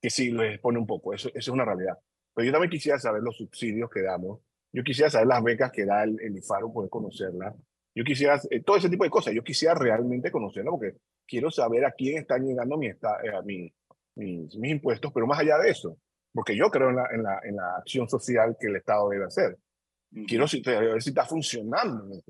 que 0.00 0.10
sí 0.10 0.30
les 0.30 0.54
expone 0.54 0.78
un 0.78 0.86
poco, 0.86 1.14
eso, 1.14 1.28
eso 1.28 1.38
es 1.38 1.48
una 1.48 1.64
realidad. 1.64 1.98
Pero 2.34 2.46
yo 2.46 2.52
también 2.52 2.70
quisiera 2.70 2.98
saber 2.98 3.22
los 3.22 3.36
subsidios 3.36 3.88
que 3.90 4.02
damos, 4.02 4.40
yo 4.72 4.82
quisiera 4.82 5.08
saber 5.10 5.28
las 5.28 5.42
becas 5.42 5.72
que 5.72 5.86
da 5.86 6.04
el, 6.04 6.20
el 6.20 6.36
IFARO, 6.36 6.72
poder 6.72 6.90
conocerlas, 6.90 7.54
yo 7.94 8.02
quisiera, 8.04 8.40
eh, 8.50 8.60
todo 8.60 8.76
ese 8.76 8.90
tipo 8.90 9.04
de 9.04 9.10
cosas, 9.10 9.32
yo 9.32 9.42
quisiera 9.44 9.74
realmente 9.74 10.30
conocerla 10.30 10.70
porque 10.72 10.96
quiero 11.26 11.50
saber 11.50 11.84
a 11.84 11.92
quién 11.92 12.18
están 12.18 12.44
llegando 12.44 12.76
mi, 12.76 12.88
esta, 12.88 13.20
eh, 13.22 13.42
mi, 13.44 13.72
mis, 14.16 14.56
mis, 14.56 14.70
impuestos, 14.72 15.12
pero 15.12 15.26
más 15.26 15.38
allá 15.38 15.58
de 15.58 15.70
eso, 15.70 15.96
porque 16.32 16.56
yo 16.56 16.70
creo 16.70 16.90
en 16.90 16.96
la, 16.96 17.40
en 17.44 17.56
la 17.56 17.76
acción 17.76 18.08
social 18.08 18.56
que 18.58 18.66
el 18.66 18.76
Estado 18.76 19.08
debe 19.08 19.26
hacer. 19.26 19.56
Quiero 20.26 20.46
ver 20.64 21.02
si 21.02 21.10
está 21.10 21.24
funcionando. 21.24 22.22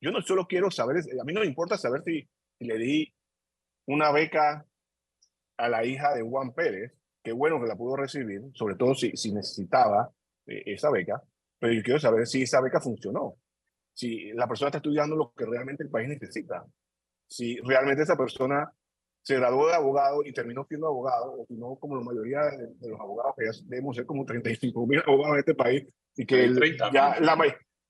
Yo 0.00 0.10
no 0.10 0.22
solo 0.22 0.46
quiero 0.46 0.70
saber, 0.70 0.96
a 0.98 1.24
mí 1.24 1.32
no 1.32 1.40
me 1.40 1.46
importa 1.46 1.76
saber 1.76 2.02
si, 2.02 2.26
si 2.58 2.64
le 2.64 2.78
di 2.78 3.14
una 3.86 4.10
beca 4.10 4.64
a 5.58 5.68
la 5.68 5.84
hija 5.84 6.14
de 6.14 6.22
Juan 6.22 6.54
Pérez, 6.54 6.92
qué 7.22 7.32
bueno 7.32 7.60
que 7.60 7.66
la 7.66 7.76
pudo 7.76 7.96
recibir, 7.96 8.42
sobre 8.54 8.76
todo 8.76 8.94
si, 8.94 9.14
si 9.16 9.32
necesitaba 9.32 10.10
eh, 10.46 10.62
esa 10.66 10.90
beca, 10.90 11.22
pero 11.58 11.74
yo 11.74 11.82
quiero 11.82 12.00
saber 12.00 12.26
si 12.26 12.42
esa 12.42 12.62
beca 12.62 12.80
funcionó, 12.80 13.36
si 13.92 14.32
la 14.32 14.48
persona 14.48 14.68
está 14.68 14.78
estudiando 14.78 15.16
lo 15.16 15.32
que 15.36 15.44
realmente 15.44 15.82
el 15.82 15.90
país 15.90 16.08
necesita, 16.08 16.64
si 17.28 17.58
realmente 17.58 18.02
esa 18.02 18.16
persona 18.16 18.72
se 19.22 19.36
graduó 19.36 19.68
de 19.68 19.74
abogado 19.74 20.24
y 20.24 20.32
terminó 20.32 20.64
siendo 20.64 20.86
abogado, 20.86 21.42
o 21.42 21.46
si 21.46 21.54
no, 21.54 21.76
como 21.76 21.96
la 21.96 22.02
mayoría 22.02 22.40
de, 22.44 22.88
los 22.88 22.98
abogados, 22.98 23.34
que 23.36 23.44
ya 23.44 23.52
debemos 23.64 23.96
ser 23.96 24.06
como 24.06 24.24
35 24.24 24.86
mil 24.86 25.02
abogados 25.06 25.34
en 25.34 25.40
este 25.40 25.54
país, 25.54 25.86
y 26.16 26.26
que 26.26 26.52
ya, 26.92 27.18
la, 27.20 27.36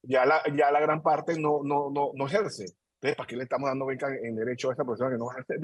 ya, 0.02 0.24
la, 0.24 0.42
ya 0.54 0.70
la 0.70 0.80
gran 0.80 1.02
parte 1.02 1.38
no, 1.38 1.60
no, 1.64 1.90
no, 1.90 2.12
no 2.14 2.26
ejerce. 2.26 2.66
Entonces, 3.00 3.16
¿para 3.16 3.26
qué 3.26 3.36
le 3.36 3.44
estamos 3.44 3.70
dando 3.70 3.86
beca 3.86 4.08
en 4.14 4.36
derecho 4.36 4.68
a 4.68 4.74
esa 4.74 4.84
persona 4.84 5.10
que 5.10 5.16
no 5.16 5.30
ejerce? 5.32 5.54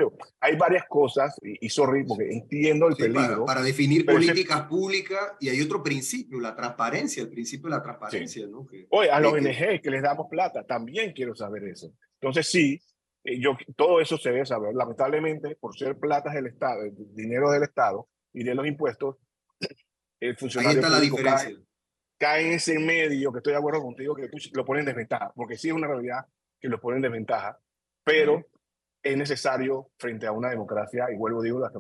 hay 0.41 0.57
varias 0.57 0.85
cosas, 0.89 1.39
y, 1.43 1.67
y, 1.67 1.69
sorry, 1.69 2.03
porque 2.05 2.33
entiendo 2.33 2.89
el 2.89 2.97
peligro. 2.97 3.45
Para, 3.45 3.63
definir 3.63 4.07
políticas 4.07 4.63
públicas, 4.63 5.35
y 5.39 5.51
hay 5.51 5.61
otro 5.61 5.83
principio, 5.83 6.41
la 6.41 6.57
transparencia, 6.57 7.23
el 7.23 7.29
principio 7.29 7.69
de 7.69 7.77
la 7.77 7.83
transparencia. 7.83 8.47
¿no? 8.47 8.67
Oye, 8.89 9.11
a 9.11 9.21
los 9.21 9.35
ONG 9.35 9.83
que 9.83 9.91
les 9.91 10.03
damos 10.03 10.29
plata, 10.31 10.65
también 10.65 11.13
quiero 11.13 11.35
saber 11.35 11.65
eso. 11.65 11.93
Entonces, 12.21 12.51
sí, 12.51 12.81
eh, 13.23 13.39
yo, 13.39 13.59
todo 13.77 14.01
eso 14.01 14.17
se 14.17 14.31
debe 14.31 14.47
saber. 14.47 14.75
Lamentablemente, 14.75 15.57
por 15.57 15.77
ser 15.77 15.99
platas 15.99 16.33
del 16.33 16.47
Estado, 16.47 16.81
dinero 17.13 17.51
del 17.51 17.65
Estado 17.65 18.09
y 18.33 18.45
de 18.45 18.55
los 18.55 18.67
impuestos, 18.67 19.17
el 20.21 20.39
funcionario 20.39 20.71
Ahí 20.71 20.85
está 20.85 20.89
la 20.89 21.01
diferencia. 21.01 21.49
Cae, 21.51 21.59
en 22.19 22.53
ese 22.53 22.79
medio, 22.79 23.33
que 23.33 23.39
estoy 23.39 23.53
de 23.53 23.59
acuerdo 23.59 23.83
contigo, 23.83 24.15
que 24.15 24.29
lo 24.53 24.65
ponen 24.65 24.81
en 24.81 24.87
desventaja, 24.87 25.33
porque 25.35 25.57
sí 25.57 25.69
es 25.69 25.75
una 25.75 25.89
realidad 25.89 26.27
que 26.61 26.69
lo 26.69 26.81
ponen 26.81 26.99
en 26.99 27.11
desventaja, 27.11 27.59
pero 28.05 28.47
es 29.03 29.17
necesario 29.17 29.91
frente 29.99 30.27
a 30.27 30.33
una 30.33 30.51
democracia, 30.51 31.07
y 31.13 31.17
vuelvo 31.17 31.41
a 31.41 31.45
digo, 31.45 31.71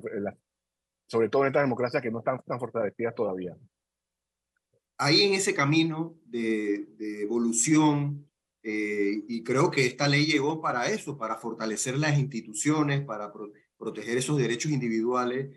sobre 1.07 1.29
todo 1.29 1.43
en 1.43 1.49
estas 1.49 1.63
democracias 1.63 2.03
que 2.03 2.11
no 2.11 2.19
están 2.19 2.41
tan 2.45 2.59
fortalecidas 2.59 3.15
todavía. 3.15 3.57
Ahí 4.99 5.23
en 5.23 5.35
ese 5.35 5.55
camino 5.55 6.19
de, 6.25 6.87
de 6.97 7.23
evolución, 7.23 8.29
eh, 8.63 9.23
y 9.29 9.45
creo 9.45 9.71
que 9.71 9.87
esta 9.87 10.09
ley 10.09 10.27
llegó 10.27 10.61
para 10.61 10.89
eso, 10.89 11.17
para 11.17 11.37
fortalecer 11.37 11.97
las 11.99 12.19
instituciones, 12.19 13.03
para 13.03 13.33
proteger 13.79 14.19
esos 14.19 14.39
derechos 14.39 14.73
individuales. 14.73 15.57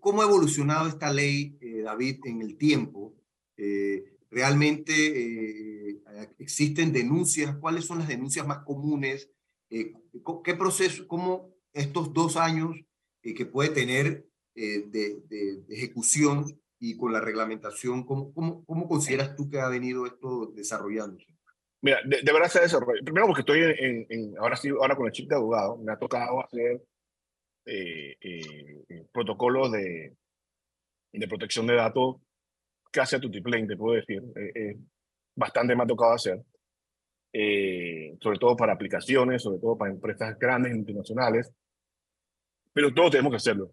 ¿Cómo 0.00 0.22
ha 0.22 0.24
evolucionado 0.24 0.88
esta 0.88 1.12
ley, 1.12 1.58
eh, 1.60 1.82
David, 1.82 2.20
en 2.24 2.40
el 2.40 2.56
tiempo? 2.56 3.14
Eh, 3.58 4.15
¿Realmente 4.36 5.98
existen 6.38 6.92
denuncias? 6.92 7.56
¿Cuáles 7.56 7.86
son 7.86 8.00
las 8.00 8.08
denuncias 8.08 8.46
más 8.46 8.58
comunes? 8.64 9.30
¿Qué 9.70 10.54
proceso, 10.54 11.08
cómo 11.08 11.54
estos 11.72 12.12
dos 12.12 12.36
años 12.36 12.76
que 13.22 13.46
puede 13.46 13.70
tener 13.70 14.26
de, 14.54 15.22
de, 15.26 15.64
ejecución 15.70 16.60
y 16.78 16.98
con 16.98 17.14
la 17.14 17.20
reglamentación, 17.22 18.04
¿cómo, 18.04 18.34
cómo, 18.34 18.62
cómo 18.66 18.86
consideras 18.86 19.34
tú 19.36 19.48
que 19.48 19.58
ha 19.58 19.70
venido 19.70 20.04
esto 20.04 20.52
desarrollándose? 20.54 21.32
Mira, 21.80 22.00
de, 22.04 22.30
verdad 22.30 22.48
se 22.48 22.60
desarrolla. 22.60 23.00
Primero 23.02 23.26
porque 23.28 23.40
estoy 23.40 23.62
en, 23.62 24.06
en, 24.10 24.38
ahora 24.38 24.56
sí, 24.56 24.68
ahora 24.68 24.96
con 24.96 25.06
el 25.06 25.12
chip 25.12 25.30
de 25.30 25.36
abogado, 25.36 25.78
me 25.78 25.92
ha 25.92 25.98
tocado 25.98 26.44
hacer 26.44 26.84
eh, 27.64 28.16
eh, 28.20 29.06
protocolos 29.12 29.72
de, 29.72 30.14
de 31.10 31.26
protección 31.26 31.66
de 31.66 31.76
datos 31.76 32.16
casi 32.96 33.16
a 33.16 33.20
tu 33.20 33.30
tiplén, 33.30 33.66
te 33.66 33.76
puedo 33.76 33.94
decir. 33.94 34.22
Eh, 34.34 34.78
bastante 35.34 35.76
me 35.76 35.82
ha 35.82 35.86
tocado 35.86 36.14
hacer. 36.14 36.42
sobre 38.20 38.38
todo 38.38 38.56
para 38.56 38.72
aplicaciones, 38.72 39.42
sobre 39.42 39.58
todo 39.58 39.76
para 39.76 39.92
empresas 39.92 40.38
grandes, 40.38 40.74
internacionales. 40.74 41.52
Pero 42.72 42.94
todos 42.94 43.10
tenemos 43.10 43.30
que 43.30 43.36
hacerlo. 43.36 43.72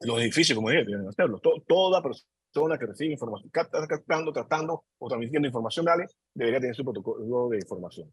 Los 0.00 0.20
edificios, 0.20 0.56
como 0.56 0.70
dije, 0.70 0.84
tienen 0.84 1.04
que 1.04 1.08
hacerlo. 1.08 1.40
toda 1.66 2.02
persona 2.02 2.78
que 2.78 2.86
recibe 2.86 3.12
información, 3.12 3.50
captando, 3.50 4.32
tratando 4.32 4.84
o 4.98 5.08
transmitiendo 5.08 5.48
información, 5.48 5.86
debería 6.34 6.60
tener 6.60 6.76
su 6.76 6.84
protocolo 6.84 7.48
de 7.48 7.58
información. 7.58 8.12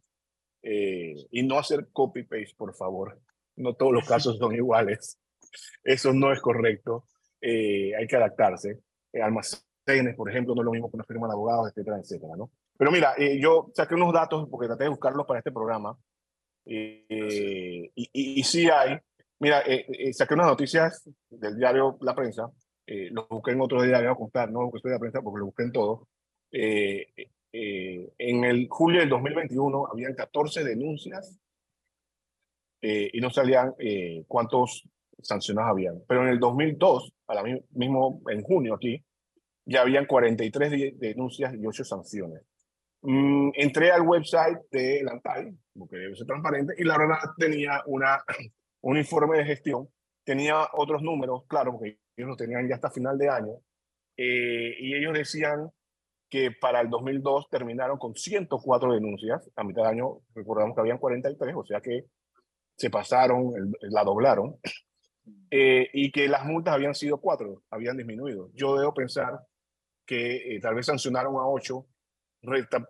Eh, 0.64 1.16
y 1.32 1.44
no 1.44 1.60
hacer 1.60 1.90
copy-paste, 1.92 2.56
por 2.58 2.74
favor. 2.74 3.20
No 3.58 3.74
todos 3.74 3.94
los 3.94 4.08
casos 4.08 4.38
son 4.38 4.56
iguales. 4.56 5.20
Eso 5.84 6.14
no 6.14 6.34
es 6.34 6.42
correcto. 6.42 7.06
Eh, 7.42 7.96
hay 7.96 8.08
que 8.08 8.16
adaptarse. 8.16 8.80
Eh, 9.14 9.22
almacenes, 9.86 10.16
por 10.16 10.30
ejemplo, 10.30 10.56
no 10.56 10.62
es 10.62 10.66
lo 10.66 10.72
mismo 10.72 10.90
que 10.90 10.98
una 10.98 11.06
firma 11.06 11.28
de 11.28 11.34
abogados, 11.34 11.70
etcétera, 11.70 12.00
etcétera, 12.00 12.36
¿no? 12.38 12.50
Pero 12.78 12.92
mira, 12.92 13.16
yo 13.40 13.72
saqué 13.74 13.96
unos 13.96 14.14
datos 14.14 14.48
porque 14.50 14.68
traté 14.68 14.84
de 14.86 14.90
buscarlos 14.90 15.26
para 15.26 15.40
este 15.40 15.52
programa. 15.52 15.98
y, 16.66 17.06
y, 17.96 18.10
y, 18.14 18.44
sí 18.44 18.70
hay. 18.70 18.98
Mira, 19.40 19.64
saqué 20.14 20.34
unas 20.34 20.48
noticias 20.48 21.10
del 21.30 21.58
diario 21.58 21.98
La 22.02 22.16
Prensa 22.16 22.52
eh, 22.88 23.10
lo 23.12 23.26
busqué 23.28 23.52
en 23.52 23.62
otro 23.62 23.80
voy 23.80 23.92
a 23.92 24.16
contar, 24.16 24.52
no 24.52 24.70
estoy 24.74 24.92
de 24.92 25.00
prensa 25.00 25.22
porque 25.22 25.40
lo 25.40 25.46
busqué 25.46 25.64
en 25.64 25.72
todo. 25.72 26.08
Eh, 26.52 27.08
eh, 27.52 28.14
en 28.18 28.44
el 28.44 28.68
julio 28.70 29.00
del 29.00 29.10
2021 29.10 29.88
habían 29.92 30.14
14 30.14 30.64
denuncias 30.64 31.40
y 32.88 33.20
no 33.20 33.32
salían 33.32 33.74
cuántos 34.28 34.88
sancionados 35.20 35.72
habían. 35.72 36.04
Pero 36.08 36.22
en 36.22 36.28
el 36.28 36.40
2002, 36.40 37.14
a 37.26 37.34
la 37.34 37.44
mismo 37.72 38.22
en 38.30 38.44
junio 38.44 38.76
aquí, 38.76 39.04
ya 39.66 39.82
habían 39.82 40.06
43 40.06 41.00
denuncias 41.00 41.54
y 41.56 41.66
8 41.66 41.84
sanciones. 41.84 42.42
Mm, 43.02 43.52
entré 43.56 43.92
al 43.92 44.02
website 44.02 44.60
de 44.72 45.04
la 45.04 45.12
ANTAI, 45.12 45.56
porque 45.78 45.98
debe 45.98 46.16
ser 46.16 46.28
transparente, 46.28 46.74
y 46.78 46.84
la 46.84 46.98
verdad 46.98 47.18
tenía 47.38 47.84
una, 47.86 48.24
un 48.82 48.98
informe 48.98 49.38
de 49.38 49.46
gestión, 49.46 49.90
tenía 50.24 50.68
otros 50.74 51.02
números, 51.02 51.44
claro, 51.48 51.74
porque 51.74 52.00
ellos 52.18 52.30
lo 52.30 52.36
tenían 52.36 52.68
ya 52.68 52.76
hasta 52.76 52.90
final 52.90 53.18
de 53.18 53.30
año, 53.30 53.54
eh, 54.18 54.76
y 54.80 54.96
ellos 54.96 55.14
decían 55.14 55.70
que 56.30 56.52
para 56.52 56.82
el 56.82 56.90
2002 56.90 57.48
terminaron 57.50 57.98
con 57.98 58.16
104 58.16 58.94
denuncias, 58.94 59.50
a 59.56 59.64
mitad 59.64 59.84
de 59.84 59.90
año 59.90 60.22
recordamos 60.34 60.76
que 60.76 60.82
habían 60.82 60.98
43, 60.98 61.56
o 61.56 61.66
sea 61.66 61.82
que 61.82 62.06
se 62.76 62.90
pasaron, 62.90 63.54
la 63.82 64.04
doblaron, 64.04 64.58
eh, 65.52 65.90
y 65.94 66.12
que 66.12 66.28
las 66.28 66.46
multas 66.46 66.74
habían 66.74 66.96
sido 66.96 67.20
cuatro, 67.20 67.64
habían 67.70 67.98
disminuido. 67.98 68.50
Yo 68.54 68.78
debo 68.78 68.94
pensar 68.94 69.40
que 70.06 70.56
eh, 70.56 70.60
tal 70.62 70.76
vez 70.76 70.86
sancionaron 70.86 71.36
a 71.36 71.48
ocho, 71.48 71.88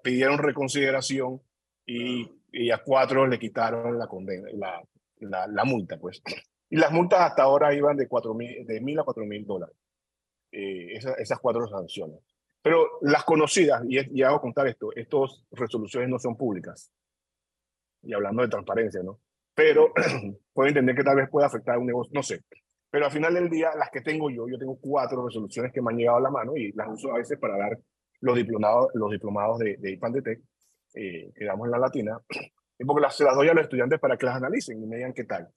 pidieron 0.04 0.38
reconsideración 0.38 1.42
y, 1.86 2.30
y, 2.52 2.72
a 2.72 2.80
cuatro 2.84 3.26
le 3.26 3.40
quitaron 3.40 3.98
la 3.98 4.08
condena, 4.08 4.50
la, 4.54 4.84
la, 5.20 5.48
la 5.48 5.66
multa, 5.66 5.98
pues. 5.98 6.22
Y 6.70 6.78
las 6.78 6.92
multas 6.92 7.22
hasta 7.22 7.44
ahora 7.44 7.74
iban 7.74 7.96
de, 7.96 8.08
cuatro 8.08 8.34
mil, 8.34 8.66
de 8.66 8.82
mil 8.82 9.00
a 9.00 9.04
cuatro 9.04 9.26
mil 9.26 9.46
dólares. 9.46 9.76
Eh, 10.52 11.00
esas, 11.20 11.40
cuatro 11.40 11.68
sanciones. 11.68 12.20
Pero 12.62 12.88
las 13.02 13.24
conocidas, 13.24 13.84
y, 13.88 14.20
y, 14.20 14.24
hago 14.24 14.42
contar 14.42 14.68
esto, 14.68 14.90
estas 14.96 15.44
resoluciones 15.52 16.10
no 16.10 16.18
son 16.18 16.36
públicas. 16.36 16.92
Y 18.02 18.14
hablando 18.14 18.42
de 18.42 18.48
transparencia, 18.48 19.04
¿no? 19.04 19.20
Pero 19.54 19.94
puedo 20.54 20.68
entender 20.68 20.96
que 20.96 21.04
tal 21.04 21.18
vez 21.18 21.30
pueda 21.30 21.48
afectar 21.48 21.76
a 21.76 21.80
un 21.80 21.86
negocio, 21.86 22.12
no 22.14 22.24
sé. 22.24 22.42
Pero 22.96 23.08
al 23.08 23.12
final 23.12 23.34
del 23.34 23.50
día, 23.50 23.72
las 23.78 23.90
que 23.92 24.00
tengo 24.00 24.30
yo, 24.30 24.48
yo 24.48 24.58
tengo 24.58 24.80
cuatro 24.80 25.26
resoluciones 25.26 25.74
que 25.74 25.82
me 25.82 25.92
han 25.92 25.98
llegado 25.98 26.16
a 26.16 26.22
la 26.22 26.30
mano 26.30 26.56
y 26.56 26.72
las 26.72 26.88
uso 26.88 27.14
a 27.14 27.18
veces 27.18 27.38
para 27.38 27.58
dar 27.58 27.78
los 28.22 28.38
diplomados, 28.38 28.88
los 28.94 29.12
diplomados 29.12 29.60
de, 29.60 29.76
de 29.76 29.92
IPAN-DT, 29.92 30.28
eh, 30.94 31.30
que 31.36 31.44
damos 31.44 31.66
en 31.66 31.72
la 31.72 31.78
latina, 31.78 32.18
y 32.80 32.86
porque 32.86 33.02
las, 33.02 33.18
se 33.18 33.26
las 33.26 33.36
doy 33.36 33.50
a 33.50 33.54
los 33.54 33.64
estudiantes 33.64 34.00
para 34.00 34.16
que 34.16 34.26
las 34.26 34.38
analicen 34.38 34.82
y 34.82 34.88
me 34.88 34.96
digan 34.96 35.12
qué 35.12 35.26
tal. 35.26 35.50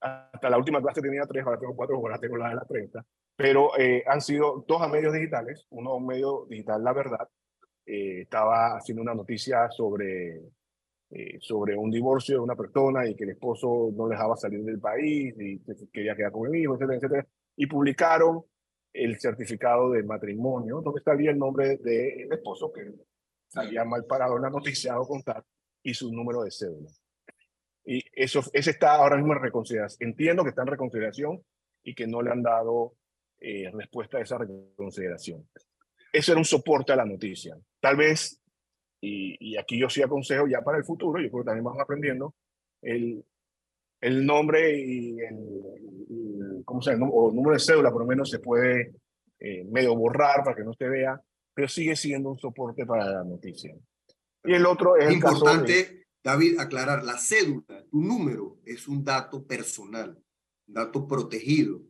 Hasta 0.00 0.48
la 0.48 0.56
última 0.56 0.80
clase 0.80 1.00
tenía 1.00 1.26
tres, 1.26 1.44
ahora 1.44 1.58
tengo 1.58 1.74
cuatro, 1.74 1.96
ahora 1.96 2.20
tengo 2.20 2.36
la 2.36 2.50
de 2.50 2.54
la 2.54 2.64
prensa, 2.64 3.04
pero 3.34 3.76
eh, 3.76 4.04
han 4.06 4.20
sido 4.20 4.64
dos 4.64 4.80
a 4.80 4.86
medios 4.86 5.12
digitales, 5.12 5.66
uno 5.70 5.90
a 5.90 5.96
un 5.96 6.06
medio 6.06 6.46
digital 6.48 6.84
La 6.84 6.92
Verdad, 6.92 7.28
eh, 7.84 8.20
estaba 8.20 8.76
haciendo 8.76 9.02
una 9.02 9.14
noticia 9.14 9.68
sobre, 9.72 10.40
eh, 11.16 11.38
sobre 11.40 11.76
un 11.76 11.92
divorcio 11.92 12.34
de 12.34 12.40
una 12.40 12.56
persona 12.56 13.08
y 13.08 13.14
que 13.14 13.22
el 13.22 13.30
esposo 13.30 13.92
no 13.94 14.08
dejaba 14.08 14.36
salir 14.36 14.64
del 14.64 14.80
país 14.80 15.32
y 15.38 15.60
quería 15.92 16.16
quedar 16.16 16.32
con 16.32 16.52
el 16.52 16.60
hijo, 16.60 16.74
etcétera, 16.74 16.96
etcétera, 16.96 17.26
y 17.54 17.66
publicaron 17.66 18.42
el 18.92 19.20
certificado 19.20 19.92
de 19.92 20.02
matrimonio, 20.02 20.80
donde 20.80 21.00
salía 21.02 21.30
el 21.30 21.38
nombre 21.38 21.76
del 21.76 22.32
esposo, 22.32 22.72
que 22.72 22.92
salía 23.46 23.84
mal 23.84 24.04
parado 24.06 24.34
en 24.36 24.42
la 24.42 24.50
noticia 24.50 24.98
o 24.98 25.06
contar, 25.06 25.44
y 25.84 25.94
su 25.94 26.12
número 26.12 26.42
de 26.42 26.50
cédula. 26.50 26.90
Y 27.84 28.02
eso, 28.12 28.40
ese 28.52 28.70
está 28.70 28.94
ahora 28.96 29.16
mismo 29.16 29.34
en 29.34 29.42
reconsideración. 29.42 30.10
Entiendo 30.10 30.42
que 30.42 30.48
está 30.48 30.62
en 30.62 30.68
reconsideración 30.68 31.44
y 31.84 31.94
que 31.94 32.08
no 32.08 32.22
le 32.22 32.32
han 32.32 32.42
dado 32.42 32.96
eh, 33.38 33.70
respuesta 33.72 34.18
a 34.18 34.22
esa 34.22 34.36
reconsideración. 34.36 35.48
Eso 36.12 36.32
era 36.32 36.40
un 36.40 36.44
soporte 36.44 36.92
a 36.92 36.96
la 36.96 37.04
noticia. 37.04 37.56
Tal 37.78 37.96
vez, 37.96 38.40
y, 39.04 39.36
y, 39.38 39.56
aquí 39.58 39.78
yo 39.78 39.88
sí 39.90 40.02
aconsejo 40.02 40.46
ya 40.46 40.62
para 40.62 40.78
el 40.78 40.84
futuro, 40.84 41.20
yo 41.20 41.30
creo 41.30 41.42
que 41.42 41.46
también 41.46 41.64
vamos 41.64 41.82
aprendiendo, 41.82 42.34
el, 42.82 43.24
el 44.00 44.24
nombre 44.24 44.78
y 44.78 45.18
el, 45.20 46.62
¿cómo 46.64 46.80
se 46.80 46.92
llama? 46.92 47.08
o 47.10 47.30
el 47.30 47.36
número 47.36 47.54
de 47.54 47.60
cédula 47.60 47.90
por 47.90 48.02
lo 48.02 48.06
menos 48.06 48.30
se 48.30 48.38
puede 48.38 48.94
eh, 49.38 49.64
medio 49.64 49.94
borrar 49.94 50.42
para 50.42 50.56
que 50.56 50.64
no 50.64 50.72
se 50.72 50.88
vea, 50.88 51.20
pero 51.52 51.68
sigue 51.68 51.96
siendo 51.96 52.30
un 52.30 52.38
soporte 52.38 52.86
para 52.86 53.08
la 53.10 53.24
noticia. 53.24 53.74
Y 54.44 54.52
el 54.52 54.66
otro 54.66 54.96
es 54.96 55.12
importante, 55.12 55.78
el 55.78 55.86
caso 55.86 55.98
David, 56.24 56.58
aclarar, 56.58 57.04
la 57.04 57.18
cédula, 57.18 57.84
tu 57.90 58.00
número 58.00 58.58
es 58.64 58.88
un 58.88 59.04
dato 59.04 59.46
personal, 59.46 60.18
un 60.66 60.74
dato 60.74 61.06
protegido. 61.06 61.82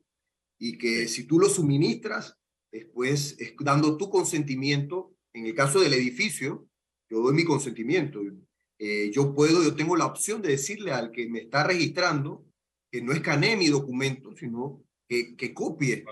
y 0.59 0.79
que 0.79 1.07
si 1.09 1.27
tú 1.27 1.39
lo 1.39 1.49
suministras, 1.49 2.37
después 2.73 3.37
es 3.39 3.55
dando 3.61 3.97
tu 3.97 4.09
consentimiento. 4.09 5.15
En 5.33 5.47
el 5.47 5.55
caso 5.55 5.81
del 5.81 5.93
edificio, 5.93 6.67
yo 7.15 7.23
doy 7.23 7.35
mi 7.35 7.45
consentimiento. 7.45 8.21
Eh, 8.79 9.11
yo 9.13 9.35
puedo, 9.35 9.63
yo 9.63 9.77
tengo 9.77 9.97
la 9.97 10.07
opción 10.07 10.43
de 10.43 10.51
decirle 10.51 10.91
al 10.91 11.13
que 11.13 11.29
me 11.29 11.41
está 11.41 11.65
registrando 11.65 12.45
que 12.91 13.01
no 13.01 13.13
escanee 13.13 13.57
mi 13.57 13.69
documento, 13.69 14.35
sino 14.37 14.83
que, 15.09 15.37
que 15.37 15.55
copie, 15.55 16.05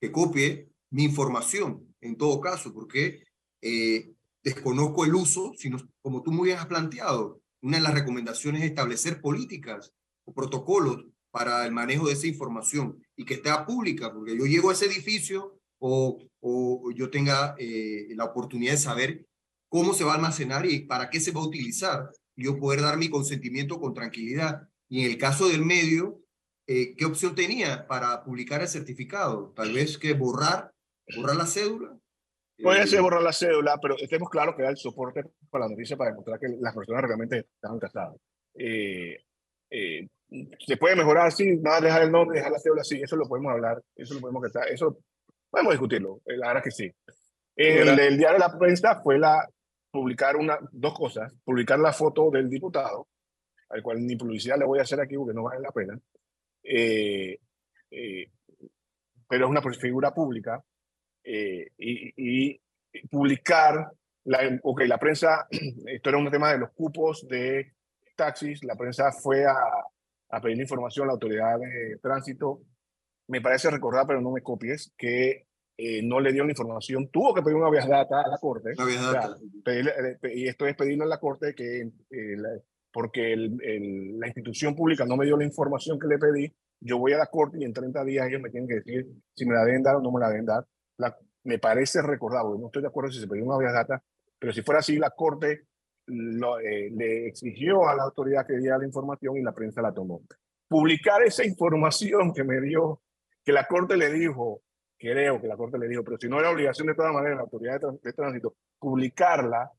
que 0.00 0.10
copie 0.10 0.70
mi 0.90 1.04
información 1.04 1.94
en 2.00 2.16
todo 2.16 2.40
caso, 2.40 2.72
porque 2.72 3.24
eh, 3.60 4.12
desconozco 4.42 5.04
el 5.04 5.14
uso, 5.14 5.52
sino 5.56 5.78
como 6.00 6.22
tú 6.22 6.32
muy 6.32 6.46
bien 6.46 6.58
has 6.58 6.66
planteado, 6.66 7.42
una 7.62 7.76
de 7.76 7.82
las 7.82 7.94
recomendaciones 7.94 8.62
es 8.62 8.70
establecer 8.70 9.20
políticas 9.20 9.92
o 10.24 10.32
protocolos 10.32 11.04
para 11.30 11.66
el 11.66 11.72
manejo 11.72 12.06
de 12.06 12.14
esa 12.14 12.26
información 12.26 12.98
y 13.14 13.26
que 13.26 13.34
esté 13.34 13.50
pública, 13.66 14.12
porque 14.12 14.36
yo 14.36 14.46
llego 14.46 14.70
a 14.70 14.72
ese 14.72 14.86
edificio 14.86 15.58
o, 15.78 16.18
o 16.40 16.90
yo 16.92 17.10
tenga 17.10 17.54
eh, 17.58 18.08
la 18.14 18.24
oportunidad 18.24 18.72
de 18.72 18.78
saber 18.78 19.26
cómo 19.70 19.94
se 19.94 20.04
va 20.04 20.12
a 20.12 20.14
almacenar 20.16 20.66
y 20.66 20.80
para 20.80 21.08
qué 21.08 21.20
se 21.20 21.30
va 21.30 21.40
a 21.40 21.46
utilizar, 21.46 22.10
yo 22.36 22.58
poder 22.58 22.82
dar 22.82 22.98
mi 22.98 23.08
consentimiento 23.08 23.80
con 23.80 23.94
tranquilidad. 23.94 24.68
Y 24.88 25.04
en 25.04 25.10
el 25.12 25.16
caso 25.16 25.48
del 25.48 25.64
medio, 25.64 26.20
eh, 26.66 26.94
¿qué 26.96 27.04
opción 27.04 27.34
tenía 27.34 27.86
para 27.86 28.22
publicar 28.24 28.60
el 28.60 28.68
certificado? 28.68 29.52
Tal 29.54 29.72
vez 29.72 29.96
que 29.96 30.12
borrar, 30.12 30.72
borrar 31.16 31.36
la 31.36 31.46
cédula. 31.46 31.96
Puede 32.60 32.86
ser 32.86 33.00
borrar 33.00 33.22
la 33.22 33.32
cédula, 33.32 33.78
pero 33.80 33.96
estemos 33.96 34.28
claros 34.28 34.54
que 34.54 34.64
da 34.64 34.70
el 34.70 34.76
soporte 34.76 35.24
para 35.48 35.64
la 35.64 35.70
noticia 35.70 35.96
para 35.96 36.10
demostrar 36.10 36.38
que 36.38 36.48
las 36.60 36.74
personas 36.74 37.02
realmente 37.04 37.46
estaban 37.54 37.78
casadas. 37.78 38.16
Eh, 38.54 39.16
eh, 39.70 40.08
se 40.66 40.76
puede 40.76 40.96
mejorar, 40.96 41.32
sí, 41.32 41.56
nada, 41.56 41.80
dejar 41.80 42.02
el 42.02 42.12
nombre, 42.12 42.38
dejar 42.38 42.52
la 42.52 42.58
cédula, 42.58 42.84
sí, 42.84 43.00
eso 43.00 43.16
lo 43.16 43.26
podemos 43.26 43.52
hablar, 43.52 43.80
eso 43.94 44.14
lo 44.14 44.20
podemos 44.20 44.44
quitar, 44.44 44.68
eso 44.68 44.98
podemos 45.48 45.72
discutirlo, 45.72 46.20
la 46.26 46.48
verdad 46.48 46.62
que 46.62 46.70
sí. 46.70 46.92
En 47.56 47.88
el, 47.88 47.98
el, 47.98 48.18
diario 48.18 48.38
de 48.38 48.46
la 48.46 48.58
prensa 48.58 49.00
fue 49.02 49.18
la 49.18 49.48
publicar 49.90 50.36
una, 50.36 50.58
dos 50.72 50.94
cosas, 50.94 51.32
publicar 51.44 51.78
la 51.78 51.92
foto 51.92 52.30
del 52.30 52.48
diputado, 52.48 53.08
al 53.70 53.82
cual 53.82 54.04
ni 54.04 54.16
publicidad 54.16 54.58
le 54.58 54.64
voy 54.64 54.78
a 54.78 54.82
hacer 54.82 55.00
aquí 55.00 55.16
porque 55.16 55.34
no 55.34 55.44
vale 55.44 55.60
la 55.60 55.70
pena, 55.70 55.98
eh, 56.62 57.38
eh, 57.90 58.30
pero 59.28 59.44
es 59.46 59.50
una 59.50 59.62
figura 59.72 60.12
pública, 60.12 60.62
eh, 61.24 61.70
y, 61.78 62.50
y, 62.50 62.60
publicar, 63.10 63.90
la, 64.24 64.58
ok, 64.62 64.82
la 64.82 64.98
prensa, 64.98 65.46
esto 65.86 66.08
era 66.08 66.18
un 66.18 66.30
tema 66.30 66.52
de 66.52 66.58
los 66.58 66.70
cupos 66.70 67.26
de 67.28 67.72
taxis, 68.16 68.64
la 68.64 68.76
prensa 68.76 69.12
fue 69.12 69.44
a, 69.44 69.54
a 70.30 70.40
pedir 70.40 70.60
información 70.60 71.04
a 71.04 71.06
la 71.08 71.12
autoridad 71.12 71.58
de 71.58 71.98
tránsito, 71.98 72.62
me 73.28 73.40
parece 73.40 73.70
recordar, 73.70 74.06
pero 74.06 74.20
no 74.20 74.32
me 74.32 74.42
copies, 74.42 74.92
que 74.96 75.46
eh, 75.82 76.02
no 76.02 76.20
le 76.20 76.30
dio 76.30 76.44
la 76.44 76.50
información, 76.50 77.08
tuvo 77.08 77.32
que 77.32 77.40
pedir 77.40 77.56
una 77.56 77.70
vía 77.70 77.86
data 77.86 78.20
a 78.20 78.28
la 78.28 78.36
corte. 78.36 78.72
Eh, 79.66 80.18
y 80.34 80.46
esto 80.46 80.66
es 80.66 80.76
pedirle 80.76 81.04
a 81.04 81.06
la 81.06 81.18
corte 81.18 81.54
que, 81.54 81.80
eh, 82.10 82.36
porque 82.92 83.32
el, 83.32 84.18
la 84.18 84.26
institución 84.26 84.76
pública 84.76 85.06
no 85.06 85.16
me 85.16 85.24
dio 85.24 85.38
la 85.38 85.44
información 85.44 85.98
que 85.98 86.06
le 86.06 86.18
pedí, 86.18 86.54
yo 86.80 86.98
voy 86.98 87.14
a 87.14 87.16
la 87.18 87.28
corte 87.28 87.56
y 87.58 87.64
en 87.64 87.72
30 87.72 88.04
días 88.04 88.28
ellos 88.28 88.42
me 88.42 88.50
tienen 88.50 88.68
que 88.68 88.74
decir 88.74 89.06
si 89.34 89.46
me 89.46 89.54
la 89.54 89.64
deben 89.64 89.82
dar 89.82 89.96
o 89.96 90.02
no 90.02 90.12
me 90.12 90.20
la 90.20 90.28
deben 90.28 90.44
dar. 90.44 90.66
La, 90.98 91.16
me 91.44 91.58
parece 91.58 92.02
recordar, 92.02 92.44
no 92.44 92.66
estoy 92.66 92.82
de 92.82 92.88
acuerdo 92.88 93.10
si 93.10 93.20
se 93.20 93.26
pidió 93.26 93.46
una 93.46 93.56
vía 93.56 93.72
data, 93.72 94.02
pero 94.38 94.52
si 94.52 94.60
fuera 94.60 94.80
así, 94.80 94.98
la 94.98 95.10
corte 95.10 95.62
lo, 96.08 96.58
le 96.58 97.26
exigió 97.26 97.88
a 97.88 97.94
la 97.94 98.02
autoridad 98.02 98.46
que 98.46 98.58
diera 98.58 98.76
la 98.76 98.84
información 98.84 99.38
y 99.38 99.42
la 99.42 99.52
prensa 99.52 99.80
la 99.80 99.94
tomó. 99.94 100.20
Publicar 100.68 101.22
esa 101.22 101.42
información 101.42 102.34
que 102.34 102.44
me 102.44 102.60
dio, 102.60 103.00
que 103.42 103.52
la 103.52 103.66
corte 103.66 103.96
le 103.96 104.12
dijo, 104.12 104.62
creo 105.00 105.40
que 105.40 105.48
la 105.48 105.56
Corte 105.56 105.78
le 105.78 105.88
dijo, 105.88 106.04
pero 106.04 106.18
si 106.18 106.28
no 106.28 106.38
era 106.38 106.50
obligación 106.50 106.86
de 106.86 106.94
todas 106.94 107.12
maneras 107.12 107.36
la 107.36 107.42
autoridad 107.42 107.80
de, 107.80 108.12
tránsito 108.12 108.54
publicarla, 108.78 109.72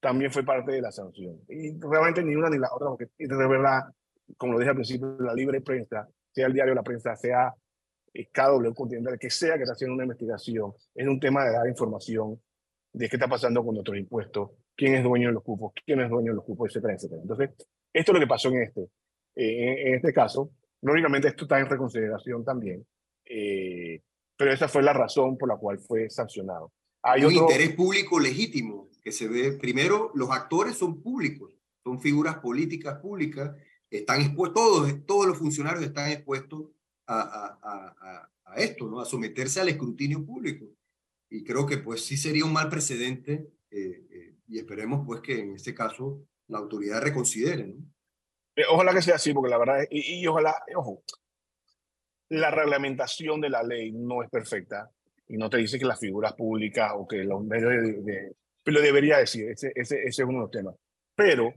también 0.00 0.30
fue 0.30 0.44
parte 0.44 0.72
de 0.72 0.80
la 0.80 0.92
sanción. 0.92 1.40
Y 1.48 1.78
realmente 1.80 2.22
ni 2.22 2.36
una 2.36 2.48
ni 2.48 2.58
la 2.58 2.68
otra, 2.72 2.88
porque 2.88 3.08
de 3.18 3.48
verdad, 3.48 3.82
como 4.36 4.52
lo 4.52 4.58
dije 4.60 4.70
al 4.70 4.76
principio, 4.76 5.16
la 5.18 5.34
libre 5.34 5.60
prensa, 5.60 6.08
sea 6.30 6.46
el 6.46 6.52
diario 6.52 6.74
La 6.74 6.82
Prensa, 6.82 7.16
sea 7.16 7.52
eh, 8.12 8.28
KW 8.32 8.72
Continental, 8.72 9.18
que 9.18 9.30
sea 9.30 9.56
que 9.56 9.62
está 9.62 9.72
haciendo 9.72 9.94
una 9.94 10.04
investigación, 10.04 10.72
es 10.94 11.08
un 11.08 11.18
tema 11.18 11.44
de 11.44 11.52
dar 11.52 11.66
información 11.66 12.40
de 12.92 13.08
qué 13.08 13.16
está 13.16 13.26
pasando 13.26 13.64
con 13.64 13.74
nuestros 13.74 13.98
impuestos, 13.98 14.50
quién 14.76 14.94
es 14.94 15.02
dueño 15.02 15.28
de 15.28 15.34
los 15.34 15.42
cupos, 15.42 15.72
quién 15.84 16.00
es 16.00 16.08
dueño 16.08 16.32
de 16.32 16.36
los 16.36 16.44
cupos, 16.44 16.70
etcétera, 16.70 16.94
etcétera. 16.94 17.22
Entonces, 17.22 17.50
esto 17.92 18.12
es 18.12 18.14
lo 18.14 18.20
que 18.20 18.26
pasó 18.26 18.48
en 18.50 18.62
este. 18.62 18.82
Eh, 19.34 19.88
en, 19.88 19.94
este 19.96 20.12
caso, 20.12 20.50
lógicamente 20.82 21.28
esto 21.28 21.44
está 21.44 21.58
en 21.58 21.66
reconsideración 21.66 22.44
también. 22.44 22.86
Eh, 23.24 24.00
pero 24.36 24.52
esa 24.52 24.68
fue 24.68 24.82
la 24.82 24.92
razón 24.92 25.36
por 25.38 25.48
la 25.48 25.56
cual 25.56 25.78
fue 25.78 26.10
sancionado. 26.10 26.72
Hay 27.02 27.24
un 27.24 27.32
interés 27.32 27.74
público 27.74 28.18
legítimo 28.18 28.90
que 29.02 29.12
se 29.12 29.28
ve. 29.28 29.52
Primero, 29.52 30.10
los 30.14 30.30
actores 30.30 30.76
son 30.76 31.00
públicos, 31.00 31.54
son 31.84 32.00
figuras 32.00 32.38
políticas 32.38 32.98
públicas, 32.98 33.54
están 33.88 34.20
expuestos, 34.20 34.54
todos, 34.54 35.06
todos 35.06 35.26
los 35.26 35.38
funcionarios 35.38 35.84
están 35.84 36.10
expuestos 36.10 36.64
a, 37.06 37.20
a, 37.20 37.58
a, 37.62 38.30
a, 38.44 38.54
esto, 38.56 38.88
¿no? 38.88 39.00
a 39.00 39.04
someterse 39.04 39.60
al 39.60 39.68
escrutinio 39.68 40.24
público. 40.24 40.66
Y 41.30 41.44
creo 41.44 41.66
que 41.66 41.78
pues 41.78 42.04
sí 42.04 42.16
sería 42.16 42.44
un 42.44 42.52
mal 42.52 42.68
precedente 42.68 43.52
eh, 43.70 44.06
eh, 44.10 44.36
y 44.48 44.58
esperemos 44.58 45.06
pues 45.06 45.20
que 45.20 45.38
en 45.38 45.54
este 45.54 45.74
caso 45.74 46.26
la 46.48 46.58
autoridad 46.58 47.02
reconsidere. 47.02 47.68
¿no? 47.68 47.74
Eh, 48.56 48.64
ojalá 48.68 48.92
que 48.92 49.02
sea 49.02 49.16
así, 49.16 49.32
porque 49.32 49.50
la 49.50 49.58
verdad, 49.58 49.84
y, 49.90 50.20
y 50.20 50.26
ojalá, 50.26 50.56
ojo, 50.74 51.04
la 52.28 52.50
reglamentación 52.50 53.40
de 53.40 53.50
la 53.50 53.62
ley 53.62 53.92
no 53.92 54.22
es 54.22 54.30
perfecta 54.30 54.90
y 55.28 55.36
no 55.36 55.50
te 55.50 55.58
dice 55.58 55.78
que 55.78 55.84
las 55.84 56.00
figuras 56.00 56.34
públicas 56.34 56.92
o 56.94 57.06
que 57.06 57.24
los 57.24 57.44
medios 57.44 58.04
de, 58.04 58.34
pero 58.66 58.80
debería 58.80 59.18
decir, 59.18 59.48
ese, 59.48 59.70
ese, 59.76 60.02
ese, 60.02 60.22
es 60.22 60.28
uno 60.28 60.38
de 60.38 60.44
los 60.44 60.50
temas. 60.50 60.74
Pero, 61.14 61.54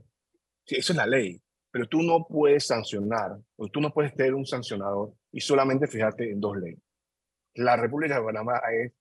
esa 0.64 0.92
es 0.92 0.96
la 0.96 1.06
ley, 1.06 1.40
pero 1.70 1.88
tú 1.88 2.02
no 2.02 2.24
puedes 2.24 2.66
sancionar, 2.66 3.36
o 3.56 3.68
tú 3.68 3.80
no 3.80 3.92
puedes 3.92 4.14
tener 4.14 4.34
un 4.34 4.46
sancionador 4.46 5.12
y 5.32 5.40
solamente 5.40 5.88
fijarte 5.88 6.30
en 6.30 6.40
dos 6.40 6.56
leyes. 6.56 6.78
La 7.54 7.76
República 7.76 8.16
de 8.16 8.24
Panamá 8.24 8.60
es, 8.72 8.92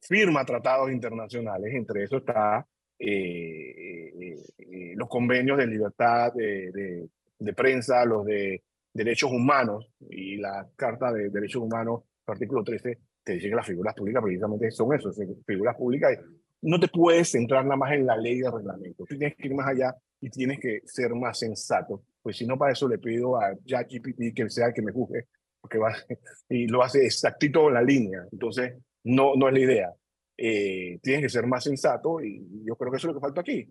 firma 0.00 0.44
tratados 0.44 0.92
internacionales, 0.92 1.74
entre 1.74 2.04
eso 2.04 2.18
está 2.18 2.64
eh, 2.98 4.12
eh, 4.20 4.44
eh, 4.58 4.92
los 4.94 5.08
convenios 5.08 5.58
de 5.58 5.66
libertad 5.66 6.32
de, 6.32 6.70
de, 6.70 7.08
de 7.36 7.52
prensa, 7.52 8.04
los 8.04 8.24
de 8.24 8.62
derechos 8.92 9.30
humanos 9.30 9.88
y 10.10 10.36
la 10.36 10.68
Carta 10.76 11.12
de 11.12 11.30
Derechos 11.30 11.62
Humanos, 11.62 12.02
artículo 12.26 12.62
13, 12.62 12.98
te 13.24 13.34
dice 13.34 13.48
que 13.48 13.54
las 13.54 13.66
figuras 13.66 13.94
públicas 13.94 14.22
precisamente 14.22 14.70
son 14.70 14.94
eso, 14.94 15.10
figuras 15.46 15.76
públicas. 15.76 16.18
No 16.62 16.78
te 16.78 16.88
puedes 16.88 17.30
centrar 17.30 17.64
nada 17.64 17.76
más 17.76 17.92
en 17.92 18.06
la 18.06 18.16
ley 18.16 18.38
de 18.38 18.50
reglamento, 18.50 19.04
tú 19.04 19.16
tienes 19.16 19.36
que 19.36 19.48
ir 19.48 19.54
más 19.54 19.68
allá 19.68 19.94
y 20.20 20.30
tienes 20.30 20.60
que 20.60 20.82
ser 20.84 21.12
más 21.14 21.38
sensato, 21.38 22.04
pues 22.22 22.36
si 22.36 22.46
no 22.46 22.56
para 22.56 22.72
eso 22.72 22.86
le 22.86 22.98
pido 22.98 23.36
a 23.40 23.56
ChatGPT 23.64 24.34
que 24.34 24.48
sea 24.48 24.68
el 24.68 24.74
que 24.74 24.82
me 24.82 24.92
juzgue, 24.92 25.26
porque 25.60 25.78
va 25.78 25.92
y 26.48 26.68
lo 26.68 26.82
hace 26.82 27.04
exactito 27.04 27.68
en 27.68 27.74
la 27.74 27.82
línea, 27.82 28.24
entonces 28.30 28.74
no, 29.04 29.34
no 29.34 29.48
es 29.48 29.54
la 29.54 29.60
idea. 29.60 29.92
Eh, 30.36 30.98
tienes 31.02 31.22
que 31.22 31.28
ser 31.28 31.46
más 31.46 31.64
sensato 31.64 32.20
y 32.20 32.64
yo 32.64 32.74
creo 32.76 32.90
que 32.90 32.96
eso 32.96 33.08
es 33.08 33.14
lo 33.14 33.20
que 33.20 33.26
falta 33.26 33.40
aquí. 33.42 33.68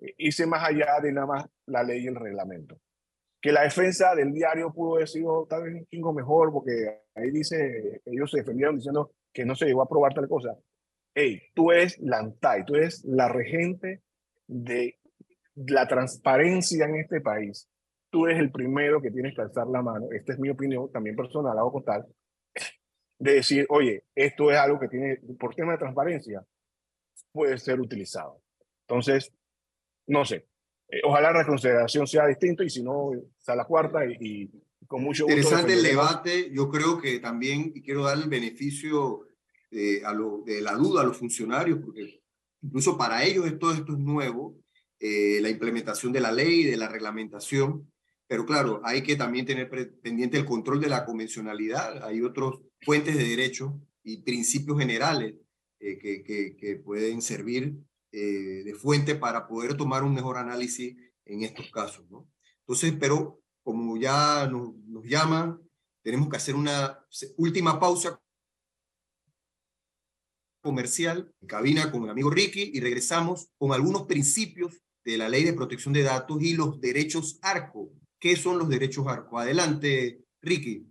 Eh, 0.00 0.14
irse 0.18 0.46
más 0.46 0.64
allá 0.64 1.00
de 1.02 1.12
nada 1.12 1.26
más 1.26 1.46
la 1.66 1.82
ley 1.82 2.04
y 2.04 2.06
el 2.06 2.14
reglamento 2.14 2.78
que 3.40 3.52
la 3.52 3.62
defensa 3.62 4.14
del 4.14 4.32
diario 4.32 4.72
pudo 4.72 4.96
haber 4.96 5.08
sido 5.08 5.46
tal 5.46 5.64
vez 5.64 5.74
un 5.74 5.86
chingo 5.86 6.12
mejor, 6.12 6.52
porque 6.52 7.02
ahí 7.14 7.30
dice, 7.30 8.00
ellos 8.04 8.30
se 8.30 8.38
defendieron 8.38 8.76
diciendo 8.76 9.12
que 9.32 9.44
no 9.44 9.54
se 9.54 9.66
llegó 9.66 9.82
a 9.82 9.84
aprobar 9.84 10.14
tal 10.14 10.28
cosa. 10.28 10.56
Hey, 11.14 11.40
tú 11.54 11.70
eres 11.70 11.98
la 12.00 12.18
ANTAI, 12.18 12.64
tú 12.64 12.74
eres 12.74 13.04
la 13.04 13.28
regente 13.28 14.02
de 14.46 14.98
la 15.54 15.86
transparencia 15.86 16.86
en 16.86 16.96
este 16.96 17.20
país. 17.20 17.68
Tú 18.10 18.26
eres 18.26 18.38
el 18.38 18.50
primero 18.50 19.00
que 19.00 19.10
tienes 19.10 19.34
que 19.34 19.42
alzar 19.42 19.66
la 19.66 19.82
mano. 19.82 20.08
Esta 20.12 20.32
es 20.32 20.38
mi 20.38 20.48
opinión, 20.48 20.90
también 20.90 21.14
personal, 21.14 21.58
hago 21.58 21.72
con 21.72 21.84
tal, 21.84 22.06
de 23.18 23.34
decir, 23.34 23.66
oye, 23.68 24.04
esto 24.14 24.50
es 24.50 24.56
algo 24.56 24.78
que 24.78 24.88
tiene, 24.88 25.18
por 25.38 25.54
tema 25.54 25.72
de 25.72 25.78
transparencia, 25.78 26.44
puede 27.32 27.58
ser 27.58 27.80
utilizado. 27.80 28.40
Entonces, 28.86 29.32
no 30.06 30.24
sé, 30.24 30.46
eh, 30.88 31.00
ojalá 31.04 31.32
la 31.32 31.40
reconsideración 31.40 32.06
sea 32.06 32.26
distinto 32.26 32.62
y 32.62 32.70
si 32.70 32.82
no, 32.82 33.10
sea 33.38 33.54
la 33.54 33.64
cuarta 33.64 34.00
y, 34.06 34.50
con 34.86 35.02
mucho 35.02 35.24
gusto. 35.24 35.36
Interesante 35.36 35.74
el 35.74 35.82
debate. 35.82 36.50
Yo 36.50 36.70
creo 36.70 36.98
que 36.98 37.18
también 37.18 37.72
y 37.74 37.82
quiero 37.82 38.04
dar 38.04 38.16
el 38.16 38.28
beneficio 38.28 39.28
eh, 39.70 40.00
a 40.04 40.14
lo, 40.14 40.42
de 40.46 40.62
la 40.62 40.72
duda 40.74 41.02
a 41.02 41.04
los 41.04 41.18
funcionarios, 41.18 41.78
porque 41.84 42.22
incluso 42.62 42.96
para 42.96 43.22
ellos 43.22 43.46
todo 43.58 43.74
esto 43.74 43.92
es 43.92 43.98
nuevo, 43.98 44.56
eh, 44.98 45.40
la 45.42 45.50
implementación 45.50 46.10
de 46.10 46.20
la 46.20 46.32
ley, 46.32 46.64
de 46.64 46.78
la 46.78 46.88
reglamentación. 46.88 47.92
Pero 48.26 48.46
claro, 48.46 48.80
hay 48.82 49.02
que 49.02 49.16
también 49.16 49.44
tener 49.44 49.70
pendiente 50.00 50.38
el 50.38 50.46
control 50.46 50.80
de 50.80 50.88
la 50.88 51.04
convencionalidad. 51.04 52.02
Hay 52.04 52.22
otros 52.22 52.60
fuentes 52.80 53.16
de 53.16 53.24
derecho 53.24 53.78
y 54.02 54.22
principios 54.22 54.78
generales 54.78 55.34
que, 55.78 55.98
que, 55.98 56.56
que, 56.56 56.76
pueden 56.76 57.22
servir 57.22 57.74
eh, 58.20 58.64
de 58.64 58.74
fuente 58.74 59.14
para 59.14 59.46
poder 59.46 59.76
tomar 59.76 60.02
un 60.02 60.12
mejor 60.12 60.38
análisis 60.38 60.96
en 61.24 61.42
estos 61.42 61.70
casos. 61.70 62.04
¿no? 62.10 62.28
Entonces, 62.60 62.92
pero 62.98 63.40
como 63.62 63.96
ya 63.96 64.48
nos, 64.50 64.74
nos 64.86 65.04
llaman, 65.04 65.60
tenemos 66.02 66.28
que 66.28 66.36
hacer 66.36 66.56
una 66.56 66.98
última 67.36 67.78
pausa 67.78 68.20
comercial, 70.60 71.32
en 71.40 71.46
cabina 71.46 71.92
con 71.92 72.02
el 72.04 72.10
amigo 72.10 72.30
Ricky, 72.30 72.72
y 72.74 72.80
regresamos 72.80 73.50
con 73.56 73.72
algunos 73.72 74.02
principios 74.02 74.82
de 75.04 75.16
la 75.16 75.28
ley 75.28 75.44
de 75.44 75.52
protección 75.52 75.94
de 75.94 76.02
datos 76.02 76.42
y 76.42 76.54
los 76.54 76.80
derechos 76.80 77.38
ARCO. 77.40 77.92
¿Qué 78.18 78.34
son 78.34 78.58
los 78.58 78.68
derechos 78.68 79.06
ARCO? 79.06 79.38
Adelante, 79.38 80.24
Ricky. 80.42 80.86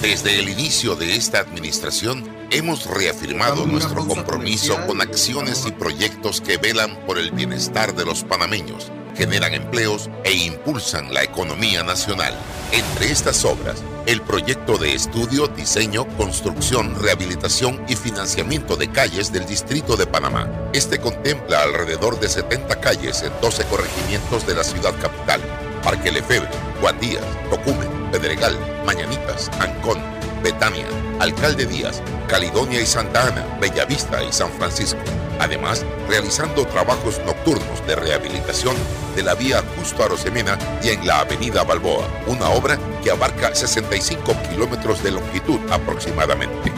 Desde 0.00 0.38
el 0.38 0.48
inicio 0.48 0.94
de 0.94 1.16
esta 1.16 1.40
administración, 1.40 2.39
hemos 2.50 2.86
reafirmado 2.86 3.66
nuestro 3.66 4.06
compromiso 4.06 4.76
con 4.86 5.00
acciones 5.00 5.64
y 5.66 5.72
proyectos 5.72 6.40
que 6.40 6.56
velan 6.56 6.96
por 7.06 7.18
el 7.18 7.30
bienestar 7.30 7.94
de 7.94 8.04
los 8.04 8.24
panameños, 8.24 8.90
generan 9.16 9.54
empleos 9.54 10.10
e 10.24 10.32
impulsan 10.32 11.14
la 11.14 11.22
economía 11.22 11.82
nacional. 11.84 12.34
Entre 12.72 13.10
estas 13.10 13.44
obras, 13.44 13.82
el 14.06 14.20
proyecto 14.22 14.78
de 14.78 14.94
estudio, 14.94 15.46
diseño, 15.46 16.06
construcción, 16.16 17.00
rehabilitación 17.00 17.80
y 17.88 17.96
financiamiento 17.96 18.76
de 18.76 18.90
calles 18.90 19.32
del 19.32 19.46
Distrito 19.46 19.96
de 19.96 20.06
Panamá. 20.06 20.48
Este 20.72 20.98
contempla 20.98 21.62
alrededor 21.62 22.18
de 22.18 22.28
70 22.28 22.80
calles 22.80 23.22
en 23.22 23.32
12 23.40 23.64
corregimientos 23.66 24.46
de 24.46 24.54
la 24.54 24.64
ciudad 24.64 24.94
capital. 25.00 25.40
Parque 25.84 26.12
Lefebvre, 26.12 26.50
Guandías, 26.80 27.24
Tocumen, 27.48 28.10
Pedregal, 28.10 28.56
Mañanitas, 28.84 29.50
Ancón, 29.60 30.19
Betania, 30.42 30.86
Alcalde 31.18 31.66
Díaz, 31.66 32.02
Caledonia 32.28 32.80
y 32.80 32.86
Santa 32.86 33.26
Ana, 33.26 33.44
Bellavista 33.60 34.22
y 34.22 34.32
San 34.32 34.50
Francisco. 34.52 35.00
Además, 35.38 35.84
realizando 36.08 36.66
trabajos 36.66 37.20
nocturnos 37.24 37.86
de 37.86 37.96
rehabilitación 37.96 38.76
de 39.16 39.22
la 39.22 39.34
vía 39.34 39.62
Justo 39.76 40.04
Arosemena 40.04 40.58
y 40.82 40.90
en 40.90 41.06
la 41.06 41.20
avenida 41.20 41.64
Balboa, 41.64 42.06
una 42.26 42.50
obra 42.50 42.78
que 43.02 43.10
abarca 43.10 43.54
65 43.54 44.36
kilómetros 44.50 45.02
de 45.02 45.12
longitud 45.12 45.60
aproximadamente. 45.70 46.72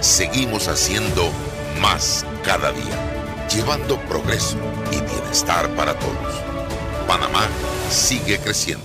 Seguimos 0.00 0.68
haciendo 0.68 1.30
más 1.80 2.24
cada 2.44 2.72
día, 2.72 3.48
llevando 3.52 3.98
progreso 4.02 4.56
y 4.92 5.00
bienestar 5.00 5.68
para 5.76 5.98
todos. 5.98 6.42
Panamá 7.06 7.48
sigue 7.90 8.38
creciendo. 8.38 8.84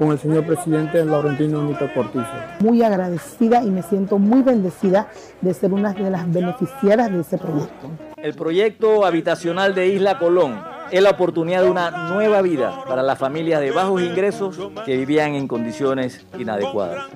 con 0.00 0.10
el 0.10 0.18
señor 0.18 0.44
presidente 0.44 1.04
Laurentino 1.04 1.62
Nito 1.62 1.88
Cortizo. 1.94 2.26
Muy 2.58 2.82
agradecida 2.82 3.62
y 3.62 3.70
me 3.70 3.84
siento 3.84 4.18
muy 4.18 4.42
bendecida 4.42 5.08
de 5.40 5.54
ser 5.54 5.72
una 5.72 5.92
de 5.92 6.10
las 6.10 6.30
beneficiarias 6.32 7.12
de 7.12 7.20
ese 7.20 7.38
proyecto. 7.38 7.88
El 8.16 8.34
proyecto 8.34 9.06
habitacional 9.06 9.76
de 9.76 9.88
Isla 9.88 10.18
Colón 10.18 10.60
es 10.90 11.00
la 11.00 11.10
oportunidad 11.10 11.62
de 11.62 11.70
una 11.70 12.08
nueva 12.08 12.42
vida 12.42 12.84
para 12.84 13.04
las 13.04 13.16
familias 13.16 13.60
de 13.60 13.70
bajos 13.70 14.02
ingresos 14.02 14.58
que 14.84 14.96
vivían 14.96 15.34
en 15.34 15.46
condiciones 15.46 16.26
inadecuadas. 16.36 17.06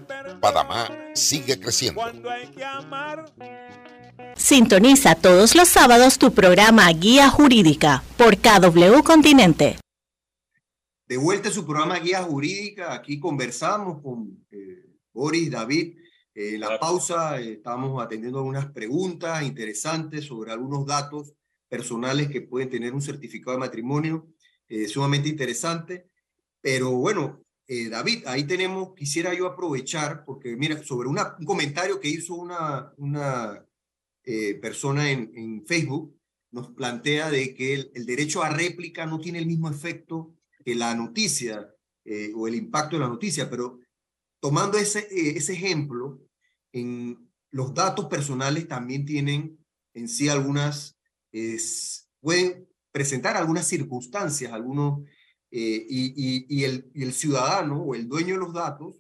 Panamá 0.41 0.87
sigue 1.13 1.59
creciendo. 1.59 2.03
Sintoniza 4.37 5.15
todos 5.15 5.55
los 5.55 5.69
sábados 5.69 6.19
tu 6.19 6.33
programa 6.33 6.89
Guía 6.93 7.29
Jurídica 7.29 8.05
por 8.17 8.37
KW 8.37 9.03
Continente. 9.03 9.77
De 11.09 11.17
vuelta 11.17 11.49
a 11.49 11.53
su 11.53 11.65
programa 11.65 11.99
Guía 11.99 12.23
Jurídica, 12.23 12.93
aquí 12.93 13.19
conversamos 13.19 14.03
con 14.03 14.47
eh, 14.51 14.97
Boris, 15.13 15.51
David. 15.51 15.97
Eh, 16.35 16.59
la 16.59 16.79
pausa 16.79 17.41
eh, 17.41 17.55
estamos 17.55 18.03
atendiendo 18.03 18.39
algunas 18.39 18.73
preguntas 18.73 19.43
interesantes 19.43 20.25
sobre 20.25 20.53
algunos 20.53 20.87
datos 20.87 21.33
personales 21.69 22.29
que 22.29 22.43
pueden 22.43 22.71
tener 22.71 22.95
un 22.95 23.03
certificado 23.03 23.57
de 23.57 23.61
matrimonio, 23.61 24.29
sumamente 24.89 25.29
interesante. 25.29 26.09
Pero 26.61 26.93
bueno, 26.93 27.43
David, 27.67 28.25
ahí 28.27 28.45
tenemos, 28.45 28.95
quisiera 28.95 29.35
yo 29.35 29.47
aprovechar, 29.47 30.25
porque 30.25 30.57
mira, 30.57 30.81
sobre 30.85 31.09
un 31.09 31.19
comentario 31.45 31.99
que 31.99 32.09
hizo 32.09 32.35
una, 32.35 32.93
una 32.97 33.66
eh, 34.29 34.55
persona 34.55 35.09
en, 35.09 35.65
Facebook 35.67 36.19
nos 36.51 36.73
plantea 36.73 37.31
de 37.31 37.55
que 37.55 37.75
el, 37.75 38.07
derecho 38.07 38.43
a 38.43 38.49
réplica 38.49 39.07
no 39.07 39.21
tiene 39.21 39.39
el 39.39 39.47
mismo 39.47 39.71
efecto 39.71 40.35
que 40.65 40.75
la 40.75 40.97
noticia 40.97 41.73
eh, 42.05 42.33
o 42.35 42.49
el 42.49 42.57
impacto 42.57 42.97
de 42.97 43.03
la 43.03 43.09
noticia, 43.09 43.49
pero 43.49 43.79
tomando 44.41 44.79
ese, 44.79 45.07
eh, 45.13 45.37
ese 45.37 45.53
ejemplo, 45.53 46.21
en 46.73 47.31
los 47.53 47.73
datos 47.73 48.07
personales 48.07 48.67
también 48.67 49.05
tienen 49.05 49.65
en 49.95 50.09
sí 50.09 50.29
algunas, 50.29 50.99
pueden 52.21 52.69
presentar 52.91 53.37
algunas 53.37 53.69
circunstancias, 53.69 54.53
algunos, 54.53 55.09
y, 55.51 56.45
y, 56.49 56.65
el, 56.65 56.91
y 56.93 57.05
el 57.05 57.13
ciudadano 57.13 57.81
o 57.81 57.95
el 57.95 58.09
dueño 58.09 58.35
de 58.35 58.41
los 58.41 58.53
datos, 58.53 58.97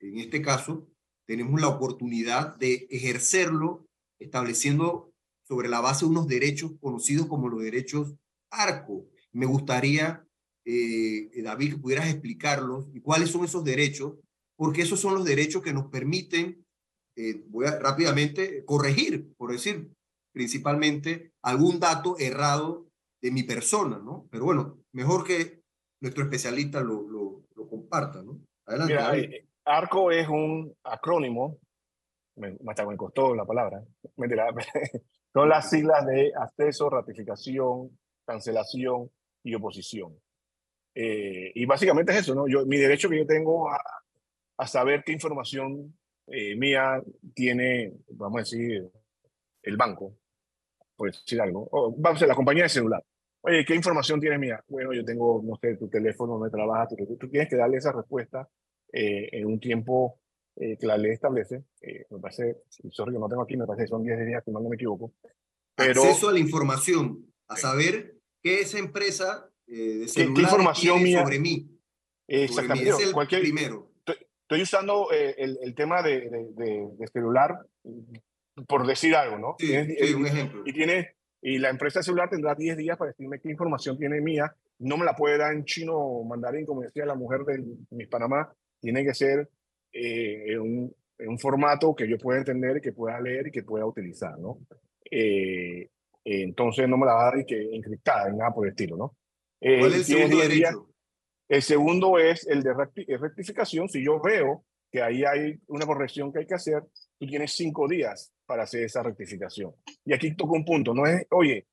en 0.00 0.18
este 0.18 0.42
caso, 0.42 0.86
tenemos 1.24 1.60
la 1.60 1.68
oportunidad 1.68 2.56
de 2.56 2.86
ejercerlo 2.90 3.85
estableciendo 4.18 5.12
sobre 5.46 5.68
la 5.68 5.80
base 5.80 6.04
unos 6.04 6.26
derechos 6.26 6.72
conocidos 6.80 7.26
como 7.26 7.48
los 7.48 7.62
derechos 7.62 8.14
ARCO. 8.50 9.06
Me 9.32 9.46
gustaría, 9.46 10.26
eh, 10.64 11.30
David, 11.42 11.74
que 11.74 11.78
pudieras 11.78 12.08
explicarlos 12.08 12.88
y 12.92 13.00
cuáles 13.00 13.30
son 13.30 13.44
esos 13.44 13.64
derechos, 13.64 14.14
porque 14.56 14.82
esos 14.82 15.00
son 15.00 15.14
los 15.14 15.24
derechos 15.24 15.62
que 15.62 15.72
nos 15.72 15.86
permiten, 15.86 16.64
eh, 17.16 17.44
voy 17.48 17.66
a 17.66 17.78
rápidamente 17.78 18.64
corregir, 18.64 19.32
por 19.36 19.52
decir, 19.52 19.90
principalmente 20.32 21.32
algún 21.42 21.80
dato 21.80 22.18
errado 22.18 22.88
de 23.22 23.30
mi 23.30 23.42
persona, 23.42 23.98
¿no? 23.98 24.26
Pero 24.30 24.44
bueno, 24.44 24.78
mejor 24.92 25.24
que 25.24 25.62
nuestro 26.02 26.24
especialista 26.24 26.80
lo, 26.80 27.08
lo, 27.08 27.42
lo 27.54 27.68
comparta, 27.68 28.22
¿no? 28.22 28.40
Adelante. 28.66 29.36
Eh, 29.36 29.46
ARCO 29.64 30.10
es 30.10 30.28
un 30.28 30.74
acrónimo 30.84 31.58
me, 32.36 32.56
me 32.60 32.96
costó 32.96 33.34
la 33.34 33.44
palabra, 33.44 33.82
son 35.32 35.48
las 35.48 35.70
siglas 35.70 36.06
de 36.06 36.32
acceso, 36.34 36.88
ratificación, 36.88 37.98
cancelación 38.24 39.10
y 39.42 39.54
oposición. 39.54 40.14
Eh, 40.94 41.52
y 41.54 41.66
básicamente 41.66 42.12
es 42.12 42.20
eso, 42.20 42.34
¿no? 42.34 42.48
Yo, 42.48 42.64
mi 42.64 42.78
derecho 42.78 43.08
que 43.08 43.18
yo 43.18 43.26
tengo 43.26 43.70
a, 43.70 43.78
a 44.56 44.66
saber 44.66 45.04
qué 45.04 45.12
información 45.12 45.94
eh, 46.28 46.56
mía 46.56 47.02
tiene, 47.34 47.92
vamos 48.10 48.38
a 48.38 48.40
decir, 48.40 48.88
el 49.62 49.76
banco, 49.76 50.16
por 50.96 51.12
decir 51.12 51.40
algo, 51.40 51.68
o 51.70 51.90
vamos 51.90 52.04
a 52.04 52.12
decir, 52.12 52.28
la 52.28 52.34
compañía 52.34 52.62
de 52.64 52.68
celular. 52.68 53.04
Oye, 53.42 53.64
¿qué 53.64 53.74
información 53.74 54.20
tiene 54.20 54.38
mía? 54.38 54.62
Bueno, 54.66 54.92
yo 54.92 55.04
tengo, 55.04 55.40
no 55.44 55.56
sé, 55.60 55.76
tu 55.76 55.88
teléfono, 55.88 56.38
donde 56.38 56.50
trabajas, 56.50 56.88
tú, 56.96 57.16
tú 57.16 57.28
tienes 57.28 57.48
que 57.48 57.56
darle 57.56 57.76
esa 57.76 57.92
respuesta 57.92 58.48
eh, 58.92 59.28
en 59.32 59.46
un 59.46 59.60
tiempo 59.60 60.18
eh, 60.56 60.76
que 60.78 60.86
la 60.86 60.96
ley 60.96 61.12
establece, 61.12 61.64
eh, 61.80 62.06
me 62.10 62.18
parece, 62.18 62.62
sorry 62.90 63.12
que 63.12 63.18
no 63.18 63.28
tengo 63.28 63.42
aquí, 63.42 63.56
me 63.56 63.66
parece 63.66 63.84
que 63.84 63.90
son 63.90 64.02
10 64.02 64.26
días, 64.26 64.42
si 64.44 64.50
no 64.50 64.60
me 64.60 64.74
equivoco. 64.74 65.12
Pero, 65.74 66.02
Acceso 66.02 66.30
a 66.30 66.32
la 66.32 66.38
información, 66.38 67.26
a 67.48 67.56
saber 67.56 68.16
qué 68.42 68.60
esa 68.60 68.78
empresa 68.78 69.50
eh, 69.66 69.98
de 69.98 70.08
celular 70.08 70.34
¿Qué, 70.34 70.42
información 70.42 71.02
mía, 71.02 71.22
sobre 71.22 71.38
mí. 71.38 71.68
Exactamente. 72.28 72.90
Es 72.90 73.00
el 73.00 73.12
cualquier, 73.12 73.42
primero. 73.42 73.92
estoy 74.42 74.62
usando 74.62 75.12
eh, 75.12 75.34
el, 75.38 75.58
el, 75.62 75.74
tema 75.74 76.02
de, 76.02 76.30
de, 76.30 76.88
de, 76.96 77.06
celular 77.08 77.66
por 78.66 78.86
decir 78.86 79.14
algo, 79.14 79.38
¿no? 79.38 79.56
Sí, 79.58 79.68
sí, 79.68 80.14
un 80.14 80.26
ejemplo. 80.26 80.62
Y, 80.64 80.72
tiene, 80.72 81.16
y 81.42 81.58
la 81.58 81.68
empresa 81.68 82.02
celular 82.02 82.30
tendrá 82.30 82.54
10 82.54 82.76
días 82.76 82.96
para 82.96 83.10
decirme 83.10 83.40
qué 83.40 83.50
información 83.50 83.98
tiene 83.98 84.20
mía. 84.20 84.54
No 84.78 84.96
me 84.96 85.04
la 85.04 85.14
puede 85.14 85.38
dar 85.38 85.52
en 85.52 85.64
chino 85.64 85.94
o 85.94 86.24
mandarín, 86.24 86.66
como 86.66 86.82
decía 86.82 87.04
la 87.06 87.14
mujer 87.14 87.44
de 87.44 87.62
mis 87.90 88.08
Panamá. 88.08 88.52
Tiene 88.80 89.04
que 89.04 89.14
ser 89.14 89.48
eh, 89.98 90.52
en, 90.52 90.60
un, 90.60 90.96
en, 91.18 91.28
un, 91.28 91.38
formato 91.38 91.94
que 91.94 92.08
yo 92.08 92.18
pueda 92.18 92.38
entender, 92.38 92.80
que 92.80 92.92
pueda 92.92 93.20
leer 93.20 93.48
y 93.48 93.50
que 93.50 93.62
pueda 93.62 93.86
utilizar, 93.86 94.38
¿no? 94.38 94.58
Eh, 95.10 95.88
entonces 96.24 96.88
no 96.88 96.98
me 96.98 97.06
la 97.06 97.14
va 97.14 97.22
a 97.22 97.30
dar 97.30 97.40
y 97.40 97.46
que 97.46 97.74
encriptada, 97.74 98.30
nada 98.30 98.52
por 98.52 98.66
el 98.66 98.72
estilo, 98.72 98.96
¿no? 98.96 99.16
Eh, 99.60 99.78
¿Cuál 99.78 99.92
es 99.92 99.98
el 99.98 100.04
segundo 100.04 100.38
derecho? 100.38 100.90
El 101.48 101.62
segundo 101.62 102.18
es 102.18 102.46
el 102.46 102.62
de 102.62 102.74
rectificación. 102.74 103.88
Si 103.88 104.04
yo 104.04 104.20
veo 104.20 104.64
que 104.90 105.00
ahí 105.00 105.24
hay 105.24 105.58
una 105.68 105.86
corrección 105.86 106.32
que 106.32 106.40
hay 106.40 106.46
que 106.46 106.54
hacer, 106.54 106.82
tú 107.18 107.26
tienes 107.26 107.52
cinco 107.52 107.88
días 107.88 108.32
para 108.44 108.64
hacer 108.64 108.82
esa 108.82 109.02
rectificación. 109.02 109.72
Y 110.04 110.12
aquí 110.12 110.34
toco 110.34 110.54
un 110.54 110.64
punto, 110.64 110.92
no 110.92 111.06
es, 111.06 111.26
oye, 111.30 111.66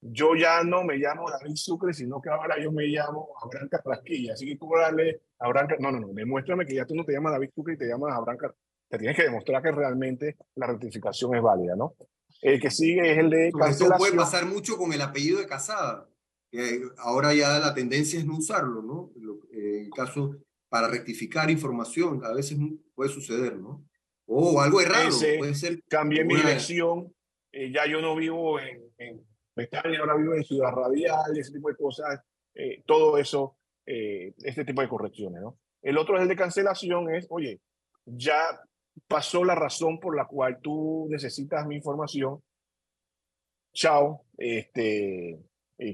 yo 0.00 0.34
ya 0.34 0.62
no 0.64 0.82
me 0.84 0.96
llamo 0.96 1.30
David 1.30 1.56
Sucre, 1.56 1.92
sino 1.92 2.20
que 2.20 2.30
ahora 2.30 2.56
yo 2.62 2.72
me 2.72 2.84
llamo 2.86 3.28
Abraham 3.42 3.68
Carrasquilla, 3.68 4.32
así 4.32 4.46
que 4.46 4.56
tú 4.56 4.70
darle 4.74 5.20
a 5.38 5.46
Abraham, 5.46 5.68
no, 5.78 5.92
no, 5.92 6.00
no, 6.00 6.08
demuéstrame 6.12 6.66
que 6.66 6.74
ya 6.74 6.86
tú 6.86 6.94
no 6.94 7.04
te 7.04 7.12
llamas 7.12 7.32
David 7.32 7.50
Sucre 7.54 7.74
y 7.74 7.78
te 7.78 7.86
llamas 7.86 8.14
Abraham 8.14 8.38
Carrasquilla. 8.38 8.70
Te 8.88 8.98
tienes 8.98 9.16
que 9.16 9.22
demostrar 9.22 9.62
que 9.62 9.70
realmente 9.70 10.36
la 10.56 10.66
rectificación 10.66 11.36
es 11.36 11.42
válida, 11.42 11.76
¿no? 11.76 11.94
El 12.42 12.60
que 12.60 12.70
sigue 12.70 13.12
es 13.12 13.18
el 13.18 13.30
de 13.30 13.52
cancelación. 13.52 13.92
Esto 13.92 13.98
puede 13.98 14.16
pasar 14.16 14.46
mucho 14.46 14.76
con 14.76 14.92
el 14.92 15.00
apellido 15.00 15.38
de 15.38 15.46
Casada. 15.46 16.08
ahora 16.98 17.32
ya 17.32 17.60
la 17.60 17.72
tendencia 17.72 18.18
es 18.18 18.26
no 18.26 18.38
usarlo, 18.38 18.82
¿no? 18.82 19.12
En 19.52 19.84
el 19.84 19.90
caso 19.90 20.36
para 20.68 20.88
rectificar 20.88 21.50
información, 21.50 22.24
a 22.24 22.32
veces 22.32 22.58
puede 22.94 23.10
suceder, 23.10 23.56
¿no? 23.56 23.84
O 24.26 24.60
algo 24.60 24.80
errado, 24.80 25.10
puede 25.38 25.54
ser. 25.54 25.82
Cambié 25.88 26.24
mi 26.24 26.36
dirección, 26.36 27.12
eh, 27.52 27.72
ya 27.72 27.86
yo 27.86 28.00
no 28.00 28.14
vivo 28.14 28.60
en, 28.60 28.80
en 28.98 29.29
ahora 29.98 30.16
vivo 30.16 30.34
en 30.34 30.44
Ciudad 30.44 30.72
Radial, 30.72 31.36
ese 31.36 31.52
tipo 31.52 31.68
de 31.68 31.76
cosas, 31.76 32.20
eh, 32.54 32.82
todo 32.86 33.18
eso, 33.18 33.56
eh, 33.86 34.34
este 34.38 34.64
tipo 34.64 34.80
de 34.80 34.88
correcciones, 34.88 35.40
¿no? 35.42 35.58
El 35.82 35.98
otro 35.98 36.16
es 36.16 36.22
el 36.22 36.28
de 36.28 36.36
cancelación, 36.36 37.14
es, 37.14 37.26
oye, 37.30 37.60
ya 38.04 38.40
pasó 39.08 39.44
la 39.44 39.54
razón 39.54 39.98
por 39.98 40.16
la 40.16 40.26
cual 40.26 40.60
tú 40.60 41.06
necesitas 41.10 41.66
mi 41.66 41.76
información, 41.76 42.42
chao, 43.72 44.24
este, 44.36 45.40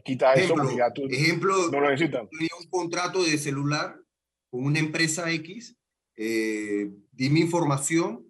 quita 0.05 0.35
eso 0.35 0.55
porque 0.55 0.77
ya 0.77 0.93
tú 0.93 1.07
ejemplo, 1.09 1.55
no 1.71 1.81
lo 1.81 1.91
necesitas. 1.91 2.29
Tenía 2.31 2.51
un 2.61 2.69
contrato 2.69 3.23
de 3.23 3.39
celular 3.39 3.97
con 4.51 4.65
una 4.65 4.79
empresa 4.79 5.31
X, 5.31 5.77
eh, 6.17 6.91
di 7.13 7.31
mi 7.31 7.41
información 7.41 8.27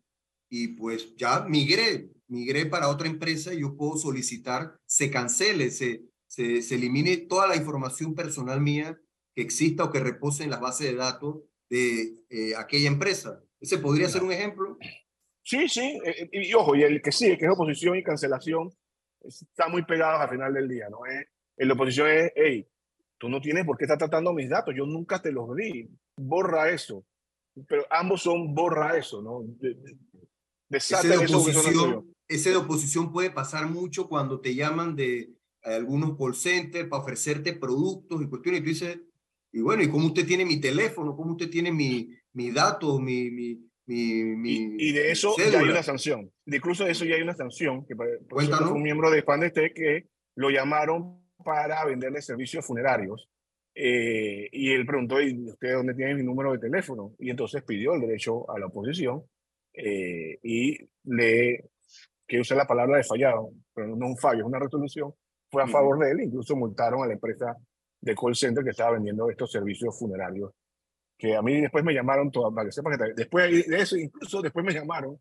y 0.51 0.69
pues 0.69 1.15
ya 1.17 1.41
migré, 1.41 2.11
migré 2.29 2.67
para 2.67 2.89
otra 2.89 3.09
empresa 3.09 3.55
y 3.55 3.61
yo 3.61 3.77
puedo 3.77 3.97
solicitar, 3.97 4.77
se 4.87 5.11
cancele, 5.11 5.71
se, 5.71 6.03
se, 6.27 6.63
se 6.63 6.75
elimine 6.75 7.17
toda 7.17 7.47
la 7.47 7.57
información 7.57 8.15
personal 8.15 8.61
mía 8.61 8.99
que 9.35 9.43
exista 9.43 9.85
o 9.85 9.93
que 9.93 10.01
repose 10.01 10.45
en 10.45 10.51
las 10.51 10.61
bases 10.61 10.89
de 10.89 10.97
datos 10.97 11.43
de 11.69 12.15
eh, 12.31 12.55
aquella 12.57 12.89
empresa. 12.89 13.43
¿Ese 13.61 13.79
podría 13.79 14.09
ser 14.09 14.23
un 14.23 14.33
ejemplo? 14.33 14.79
Sí, 15.43 15.69
sí, 15.69 16.01
eh, 16.05 16.29
y, 16.33 16.55
ojo, 16.55 16.75
y 16.75 16.83
el 16.83 17.01
que 17.01 17.13
sí, 17.13 17.37
que 17.37 17.45
es 17.45 17.51
oposición 17.51 17.97
y 17.97 18.03
cancelación, 18.03 18.73
está 19.23 19.69
muy 19.69 19.85
pegados 19.85 20.21
al 20.21 20.31
final 20.31 20.55
del 20.55 20.69
día, 20.69 20.89
¿no? 20.89 21.07
Es, 21.07 21.27
la 21.57 21.75
oposición 21.75 22.09
es, 22.09 22.33
hey, 22.35 22.67
tú 23.19 23.29
no 23.29 23.41
tienes 23.41 23.65
por 23.65 23.77
qué 23.77 23.85
estar 23.85 23.99
tratando 23.99 24.33
mis 24.33 24.49
datos, 24.49 24.75
yo 24.77 24.87
nunca 24.87 25.21
te 25.21 25.33
los 25.33 25.55
di, 25.55 25.89
borra 26.17 26.71
eso. 26.71 27.05
Pero 27.69 27.87
ambos 27.91 28.23
son 28.23 28.55
borra 28.55 28.99
eso, 28.99 29.23
¿no? 29.23 29.43
De, 29.43 29.75
de, 30.69 30.79
ese, 30.79 31.09
de 31.09 31.17
oposición, 31.17 32.15
ese 32.29 32.51
de 32.51 32.57
oposición 32.57 33.13
puede 33.13 33.31
pasar 33.31 33.69
mucho 33.69 34.09
cuando 34.09 34.41
te 34.41 34.55
llaman 34.55 34.97
de 34.97 35.31
algunos 35.63 36.17
call 36.17 36.35
centers 36.35 36.89
para 36.89 37.03
ofrecerte 37.03 37.53
productos 37.53 38.23
y 38.23 38.29
cuestiones 38.29 38.61
y 38.61 38.65
tú 38.65 38.69
dices, 38.69 39.01
y 39.53 39.61
bueno, 39.61 39.83
¿y 39.83 39.89
cómo 39.89 40.07
usted 40.07 40.27
tiene 40.27 40.45
mi 40.45 40.61
teléfono? 40.61 41.17
¿Cómo 41.17 41.33
usted 41.33 41.51
tiene 41.51 41.73
mi, 41.73 42.11
mi 42.33 42.51
dato, 42.51 42.99
mi, 42.99 43.31
mi, 43.31 43.59
mi, 43.87 44.75
y, 44.79 44.93
de 44.93 45.11
eso 45.11 45.35
ya 45.39 45.59
hay 45.59 45.69
una 45.69 45.83
sanción. 45.83 46.31
De 46.45 46.57
incluso 46.57 46.85
de 46.85 46.91
eso 46.91 47.05
ya 47.05 47.15
hay 47.15 47.23
una 47.23 47.35
sanción, 47.35 47.87
que 47.87 47.95
por 47.97 48.73
un 48.73 48.83
miembro 48.83 49.11
de 49.11 49.23
Pan 49.23 49.41
de 49.41 49.47
este 49.47 49.73
que 49.73 50.07
lo 50.35 50.51
llamaron 50.51 51.21
para 51.45 51.85
venderle 51.85 52.21
servicios 52.21 52.67
funerarios. 52.67 53.29
Eh, 53.75 54.49
y 54.53 54.73
él 54.73 54.87
preguntó, 54.87 55.21
¿y 55.21 55.49
usted 55.49 55.75
dónde 55.75 55.95
tiene 55.95 56.15
mi 56.15 56.23
número 56.23 56.53
de 56.53 56.59
teléfono? 56.59 57.15
Y 57.19 57.31
entonces 57.31 57.63
pidió 57.63 57.95
el 57.95 58.01
derecho 58.01 58.51
a 58.51 58.59
la 58.59 58.67
oposición 58.67 59.23
eh, 59.75 60.39
y 60.43 60.79
le, 61.05 61.71
que 62.27 62.41
usar 62.41 62.59
la 62.59 62.67
palabra 62.67 62.99
de 62.99 63.05
fallado, 63.05 63.51
pero 63.75 63.95
no 63.95 64.07
un 64.07 64.17
fallo, 64.17 64.41
es 64.41 64.47
una 64.47 64.59
resolución, 64.59 65.13
fue 65.51 65.63
a 65.63 65.69
favor 65.69 65.99
de 65.99 66.11
él, 66.11 66.21
incluso 66.23 66.57
multaron 66.57 67.03
a 67.03 67.07
la 67.07 67.13
empresa 67.15 67.57
de 68.01 68.15
call 68.15 68.35
center 68.35 68.65
que 68.65 68.71
estaba 68.71 68.93
vendiendo 68.93 69.31
estos 69.31 69.51
servicios 69.51 69.99
funerarios 69.99 70.53
que 71.19 71.35
a 71.35 71.43
mí 71.43 71.61
después 71.61 71.85
me 71.85 71.95
llamaron, 71.95 72.31
todo, 72.31 72.55
para 72.55 72.67
que 72.67 72.73
sepan 72.73 72.99
que 72.99 73.15
después 73.15 73.67
de 73.67 73.77
eso, 73.79 73.97
incluso 73.97 74.43
después 74.43 74.65
me 74.65 74.73
llamaron 74.73 75.19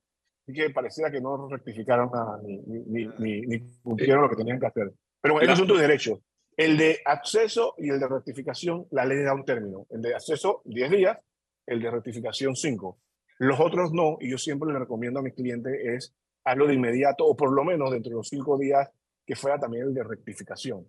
y 0.48 0.54
que 0.54 0.70
pareciera 0.70 1.10
que 1.10 1.22
no 1.22 1.48
rectificaron 1.50 2.10
nada, 2.14 2.40
ni, 2.44 2.58
ni, 2.58 3.06
ni, 3.18 3.42
ni, 3.42 3.80
cumplieron 3.82 4.24
lo 4.24 4.30
que 4.30 4.36
tenían 4.36 4.60
que 4.60 4.68
hacer. 4.68 4.92
Pero 5.22 5.42
esos 5.42 5.58
son 5.58 5.68
tus 5.68 5.80
derechos. 5.80 6.20
El 6.56 6.78
de 6.78 7.00
acceso 7.04 7.74
y 7.78 7.90
el 7.90 8.00
de 8.00 8.08
rectificación, 8.08 8.86
la 8.92 9.06
ley 9.06 9.24
da 9.24 9.34
un 9.34 9.44
término. 9.44 9.88
El 9.90 10.02
de 10.02 10.14
acceso, 10.14 10.62
10 10.66 10.92
días, 10.92 11.18
el 11.66 11.82
de 11.82 11.90
rectificación, 11.90 12.56
5. 12.56 13.00
Los 13.40 13.60
otros 13.60 13.92
no, 13.92 14.18
y 14.22 14.30
yo 14.30 14.38
siempre 14.38 14.72
le 14.72 14.80
recomiendo 14.80 15.20
a 15.20 15.24
mis 15.24 15.34
clientes 15.34 15.74
es 15.84 16.16
hazlo 16.46 16.68
de 16.68 16.76
inmediato, 16.76 17.26
o 17.26 17.36
por 17.36 17.52
lo 17.52 17.64
menos 17.64 17.92
dentro 17.92 18.12
de 18.12 18.16
los 18.18 18.30
5 18.30 18.58
días, 18.58 18.90
que 19.26 19.36
fuera 19.36 19.60
también 19.60 19.88
el 19.88 19.94
de 19.94 20.04
rectificación. 20.04 20.88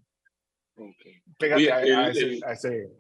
Okay. 0.77 1.23
Pégate 1.39 1.73
a, 1.73 2.11
ese, 2.11 2.41
a, 2.45 2.53
ese, 2.53 2.91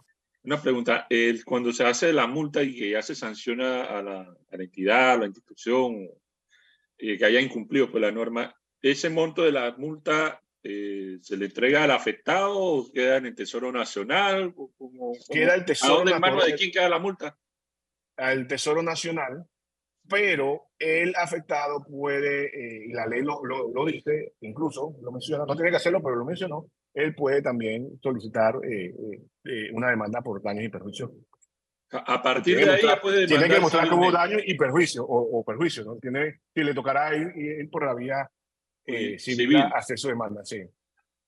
una 0.46 0.62
pregunta, 0.62 1.06
el, 1.10 1.44
cuando 1.44 1.72
se 1.72 1.84
hace 1.84 2.12
la 2.12 2.26
multa 2.28 2.62
y 2.62 2.74
que 2.74 2.90
ya 2.90 3.02
se 3.02 3.14
sanciona 3.14 3.84
a 3.84 4.00
la, 4.00 4.20
a 4.20 4.56
la 4.56 4.62
entidad, 4.62 5.12
a 5.12 5.18
la 5.18 5.26
institución 5.26 6.08
eh, 6.98 7.18
que 7.18 7.24
haya 7.24 7.40
incumplido 7.40 7.90
pues, 7.90 8.00
la 8.00 8.12
norma, 8.12 8.54
¿ese 8.80 9.10
monto 9.10 9.42
de 9.42 9.50
la 9.50 9.74
multa 9.76 10.40
eh, 10.62 11.18
se 11.20 11.36
le 11.36 11.46
entrega 11.46 11.82
al 11.82 11.90
afectado 11.90 12.56
o 12.56 12.92
queda 12.92 13.16
en 13.16 13.26
el 13.26 13.34
Tesoro 13.34 13.72
Nacional? 13.72 14.54
¿Cómo, 14.54 15.12
queda 15.28 15.56
el 15.56 15.64
Tesoro 15.64 16.04
Nacional. 16.04 16.46
¿De 16.46 16.54
quién 16.54 16.70
queda 16.70 16.88
la 16.88 17.00
multa? 17.00 17.36
Al 18.16 18.46
Tesoro 18.46 18.82
Nacional, 18.82 19.46
pero 20.08 20.68
el 20.78 21.14
afectado 21.16 21.84
puede, 21.84 22.46
eh, 22.46 22.86
y 22.88 22.92
la 22.92 23.06
ley 23.06 23.22
lo, 23.22 23.44
lo, 23.44 23.72
lo, 23.72 23.84
dice, 23.84 24.34
incluso 24.40 24.96
lo 25.02 25.12
menciona, 25.12 25.44
no 25.44 25.54
tiene 25.54 25.70
que 25.70 25.76
hacerlo, 25.76 26.02
pero 26.02 26.16
lo 26.16 26.24
mencionó, 26.24 26.66
él 26.94 27.14
puede 27.14 27.42
también 27.42 27.98
solicitar 28.02 28.56
eh, 28.64 28.94
eh, 29.44 29.70
una 29.72 29.90
demanda 29.90 30.22
por 30.22 30.42
daños 30.42 30.64
y 30.64 30.68
perjuicios. 30.68 31.10
A 31.90 32.20
partir 32.20 32.56
de 32.64 32.70
ahí 32.70 32.82
ya 32.82 33.00
puede 33.00 33.26
Tiene 33.26 33.46
que 33.46 33.54
demostrar 33.54 33.88
que 33.88 33.94
hubo 33.94 34.10
daño 34.10 34.38
y 34.44 34.54
perjuicio, 34.56 35.04
o, 35.04 35.38
o 35.38 35.44
perjuicio, 35.44 35.84
¿no? 35.84 35.96
Tiene, 35.96 36.40
si 36.52 36.64
le 36.64 36.74
tocará 36.74 37.16
ir, 37.16 37.32
ir 37.36 37.70
por 37.70 37.86
la 37.86 37.94
vía 37.94 38.28
eh, 38.86 39.18
civil, 39.18 39.48
civil, 39.48 39.64
hacer 39.74 39.98
su 39.98 40.08
demanda, 40.08 40.44
sí. 40.44 40.62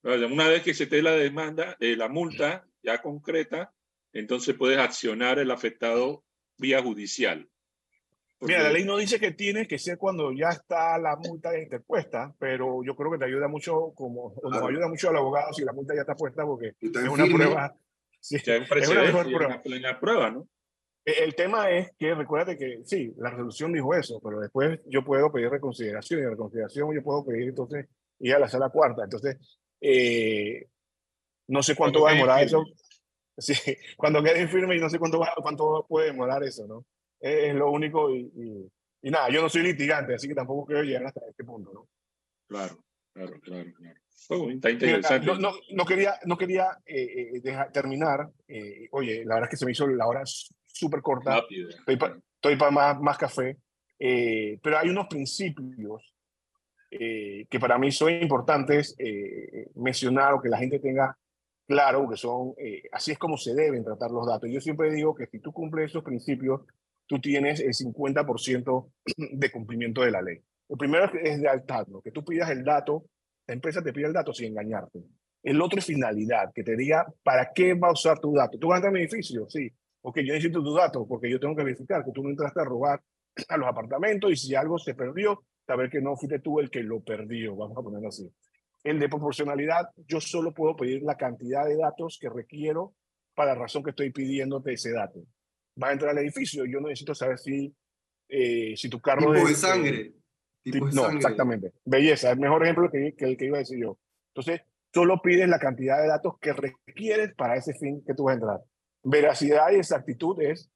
Una 0.03 0.49
vez 0.49 0.63
que 0.63 0.75
se 0.75 0.87
te 0.87 1.03
la 1.03 1.13
demanda, 1.13 1.77
eh, 1.81 1.97
la 1.97 2.09
multa 2.09 2.65
ya 2.83 3.03
concreta, 3.03 3.73
entonces 4.13 4.55
puedes 4.55 4.79
accionar 4.79 5.39
el 5.39 5.51
afectado 5.51 6.25
vía 6.57 6.83
judicial. 6.83 7.49
Mira, 8.41 8.63
la 8.63 8.71
ley 8.71 8.85
no 8.85 8.97
dice 8.97 9.19
que 9.19 9.33
tiene 9.33 9.67
que 9.67 9.79
ser 9.79 9.99
cuando 9.99 10.33
ya 10.33 10.51
está 10.51 10.97
la 10.99 11.17
multa 11.17 11.59
interpuesta, 11.59 12.33
pero 12.39 12.85
yo 12.85 12.95
creo 12.95 13.11
que 13.11 13.19
te 13.19 13.25
ayuda 13.25 13.49
mucho, 13.49 13.93
como 13.95 14.35
nos 14.43 14.63
ayuda 14.63 14.89
mucho 14.89 15.09
al 15.09 15.17
abogado 15.17 15.53
si 15.53 15.65
la 15.65 15.73
multa 15.73 15.95
ya 15.95 16.03
está 16.03 16.15
puesta, 16.15 16.45
porque 16.45 16.75
es 16.81 17.09
una 17.09 17.27
prueba. 17.27 17.77
Sí, 18.21 18.37
es 18.37 18.89
una 18.89 19.03
mejor 19.03 19.27
prueba. 19.33 19.63
Una 19.65 20.01
prueba, 20.01 20.31
¿no? 20.31 20.49
E, 21.05 21.25
el 21.25 21.35
tema 21.35 21.71
es 21.71 21.93
que 21.99 22.15
recuérdate 22.15 22.57
que 22.57 22.83
sí, 22.85 23.13
la 23.17 23.31
resolución 23.31 23.73
dijo 23.73 23.95
eso, 23.95 24.21
pero 24.23 24.39
después 24.39 24.81
yo 24.87 25.05
puedo 25.05 25.33
pedir 25.33 25.51
reconsideración 25.51 26.21
y 26.21 26.27
reconsideración 26.27 26.95
yo 26.95 27.03
puedo 27.03 27.25
pedir 27.25 27.49
entonces 27.49 27.87
ir 28.21 28.35
a 28.35 28.39
la 28.39 28.49
sala 28.49 28.69
cuarta. 28.71 29.05
Entonces, 29.05 29.37
eh, 29.81 30.67
no 31.49 31.63
sé 31.63 31.75
cuánto 31.75 32.03
va 32.03 32.11
a 32.11 32.15
demorar 32.15 32.43
eso. 32.43 32.65
Sí, 33.41 33.55
cuando 33.97 34.21
quede 34.21 34.49
firme 34.49 34.75
y 34.75 34.81
no 34.81 34.91
sé 34.91 34.99
cuánto, 34.99 35.21
va, 35.21 35.33
cuánto 35.41 35.87
puede 35.89 36.07
demorar 36.07 36.43
eso, 36.43 36.67
¿no? 36.67 36.85
Es 37.21 37.55
lo 37.55 37.71
único 37.71 38.15
y, 38.15 38.71
y, 39.03 39.11
nada, 39.11 39.29
yo 39.31 39.43
no 39.43 39.49
soy 39.49 39.63
litigante, 39.63 40.15
así 40.15 40.29
que 40.29 40.35
tampoco 40.35 40.67
quiero 40.67 40.83
llegar 40.83 41.07
hasta 41.07 41.21
este 41.29 41.45
punto, 41.45 41.73
¿no? 41.73 41.89
Claro, 42.47 42.79
claro, 43.13 43.41
claro. 43.41 43.73
claro. 43.75 44.01
Oh, 44.31 44.51
está 44.51 44.71
interesante. 44.71 45.27
No, 45.27 45.37
no, 45.37 45.53
no, 45.71 45.85
quería, 45.87 46.15
no 46.27 46.37
quería 46.37 46.79
eh, 46.85 47.31
eh 47.35 47.41
dejar, 47.41 47.73
terminar. 47.73 48.29
Eh, 48.47 48.89
oye, 48.91 49.25
la 49.25 49.37
verdad 49.37 49.49
es 49.49 49.51
que 49.51 49.57
se 49.57 49.65
me 49.65 49.73
hizo 49.73 49.87
la 49.87 50.07
hora 50.07 50.23
súper 50.25 51.01
corta. 51.01 51.43
Estoy 51.49 51.97
para 51.97 52.59
pa 52.59 52.71
más, 52.71 53.01
más 53.01 53.17
café. 53.17 53.57
Eh, 53.99 54.59
pero 54.63 54.79
hay 54.79 54.91
unos 54.91 55.07
principios 55.09 56.15
que 56.91 57.61
para 57.61 57.77
mí 57.77 57.93
son 57.93 58.11
importantes 58.11 58.97
mencionar 59.75 60.33
o 60.33 60.41
que 60.41 60.49
la 60.49 60.57
gente 60.57 60.79
tenga 60.79 61.15
claro, 61.67 62.09
que 62.09 62.17
son, 62.17 62.55
así 62.93 63.13
es 63.13 63.19
como 63.19 63.37
se 63.37 63.55
deben 63.55 63.85
tratar 63.85 64.11
los 64.11 64.27
datos. 64.27 64.49
Yo 64.51 64.59
siempre 64.59 64.91
digo 64.91 65.15
que 65.15 65.27
si 65.27 65.39
tú 65.39 65.53
cumples 65.53 65.91
esos 65.91 66.03
principios, 66.03 66.63
tú 67.09 67.19
tienes 67.21 67.61
el 67.61 67.73
50% 67.73 68.93
de 69.17 69.51
cumplimiento 69.51 70.03
de 70.03 70.11
la 70.13 70.23
ley. 70.23 70.39
El 70.69 70.77
primero 70.77 71.11
es 71.21 71.41
de 71.41 71.49
¿no? 71.89 72.03
que 72.03 72.13
tú 72.13 72.25
pidas 72.25 72.51
el 72.51 72.63
dato, 72.63 73.07
la 73.47 73.55
empresa 73.55 73.83
te 73.83 73.93
pide 73.93 74.07
el 74.07 74.13
dato 74.13 74.33
sin 74.33 74.49
engañarte. 74.49 75.01
El 75.43 75.61
otro 75.63 75.79
es 75.79 75.87
finalidad, 75.87 76.53
que 76.55 76.63
te 76.63 76.77
diga 76.77 77.07
para 77.23 77.53
qué 77.55 77.75
va 77.75 77.89
a 77.89 77.93
usar 77.93 78.21
tu 78.21 78.35
dato. 78.35 78.59
¿Tú 78.59 78.69
vas 78.69 78.77
a 78.77 78.79
entrar 78.79 78.91
a 78.91 78.95
mi 78.95 79.01
edificio? 79.01 79.49
Sí. 79.49 79.71
Ok, 80.03 80.19
yo 80.19 80.35
necesito 80.35 80.63
tu 80.63 80.75
dato 80.75 81.07
porque 81.07 81.31
yo 81.31 81.41
tengo 81.41 81.57
que 81.57 81.65
verificar 81.65 82.05
que 82.05 82.13
tú 82.13 82.23
no 82.23 82.29
entraste 82.29 82.61
a 82.61 82.65
robar 82.65 83.01
a 83.49 83.57
los 83.57 83.69
apartamentos 83.69 84.31
y 84.31 84.37
si 84.37 84.55
algo 84.55 84.79
se 84.79 84.95
perdió, 84.95 85.43
saber 85.67 85.89
que 85.91 86.01
no 86.01 86.17
fuiste 86.17 86.41
tú 86.41 86.61
el 86.61 86.71
que 86.71 86.83
lo 86.83 87.01
perdió, 87.01 87.57
vamos 87.57 87.77
a 87.79 87.83
ponerlo 87.83 88.09
así. 88.09 88.31
El 88.85 88.99
de 88.99 89.09
proporcionalidad, 89.09 89.89
yo 89.97 90.21
solo 90.21 90.53
puedo 90.53 90.77
pedir 90.77 91.03
la 91.03 91.17
cantidad 91.17 91.67
de 91.67 91.77
datos 91.77 92.19
que 92.21 92.29
requiero 92.29 92.95
para 93.35 93.55
la 93.55 93.61
razón 93.61 93.83
que 93.83 93.91
estoy 93.91 94.11
pidiéndote 94.11 94.73
ese 94.73 94.93
dato. 94.93 95.21
Va 95.81 95.89
a 95.89 95.93
entrar 95.93 96.11
al 96.11 96.19
edificio, 96.19 96.65
yo 96.65 96.81
necesito 96.81 97.15
saber 97.15 97.39
si, 97.39 97.75
eh, 98.29 98.75
si 98.77 98.89
tu 98.89 99.01
carro... 99.01 99.33
Tipo 99.33 99.49
de 99.49 99.55
sangre. 99.55 100.13
no, 100.93 101.11
exactamente. 101.11 101.73
Belleza, 101.85 102.31
el 102.31 102.39
mejor 102.39 102.65
ejemplo 102.65 102.91
que, 102.91 103.15
que 103.17 103.25
el 103.25 103.37
que 103.37 103.47
iba 103.47 103.57
a 103.57 103.61
decir 103.61 103.79
yo. 103.79 103.99
Entonces, 104.35 104.63
solo 104.93 105.21
pides 105.23 105.49
la 105.49 105.59
cantidad 105.59 106.01
de 106.01 106.09
datos 106.09 106.39
que 106.41 106.53
requieres 106.53 107.35
para 107.35 107.57
ese 107.57 107.75
fin 107.75 108.03
que 108.05 108.15
tú 108.15 108.25
vas 108.25 108.33
a 108.33 108.35
entrar. 108.35 108.61
Veracidad 109.03 109.71
y 109.73 109.77
exactitud 109.77 110.41
es, 110.43 110.71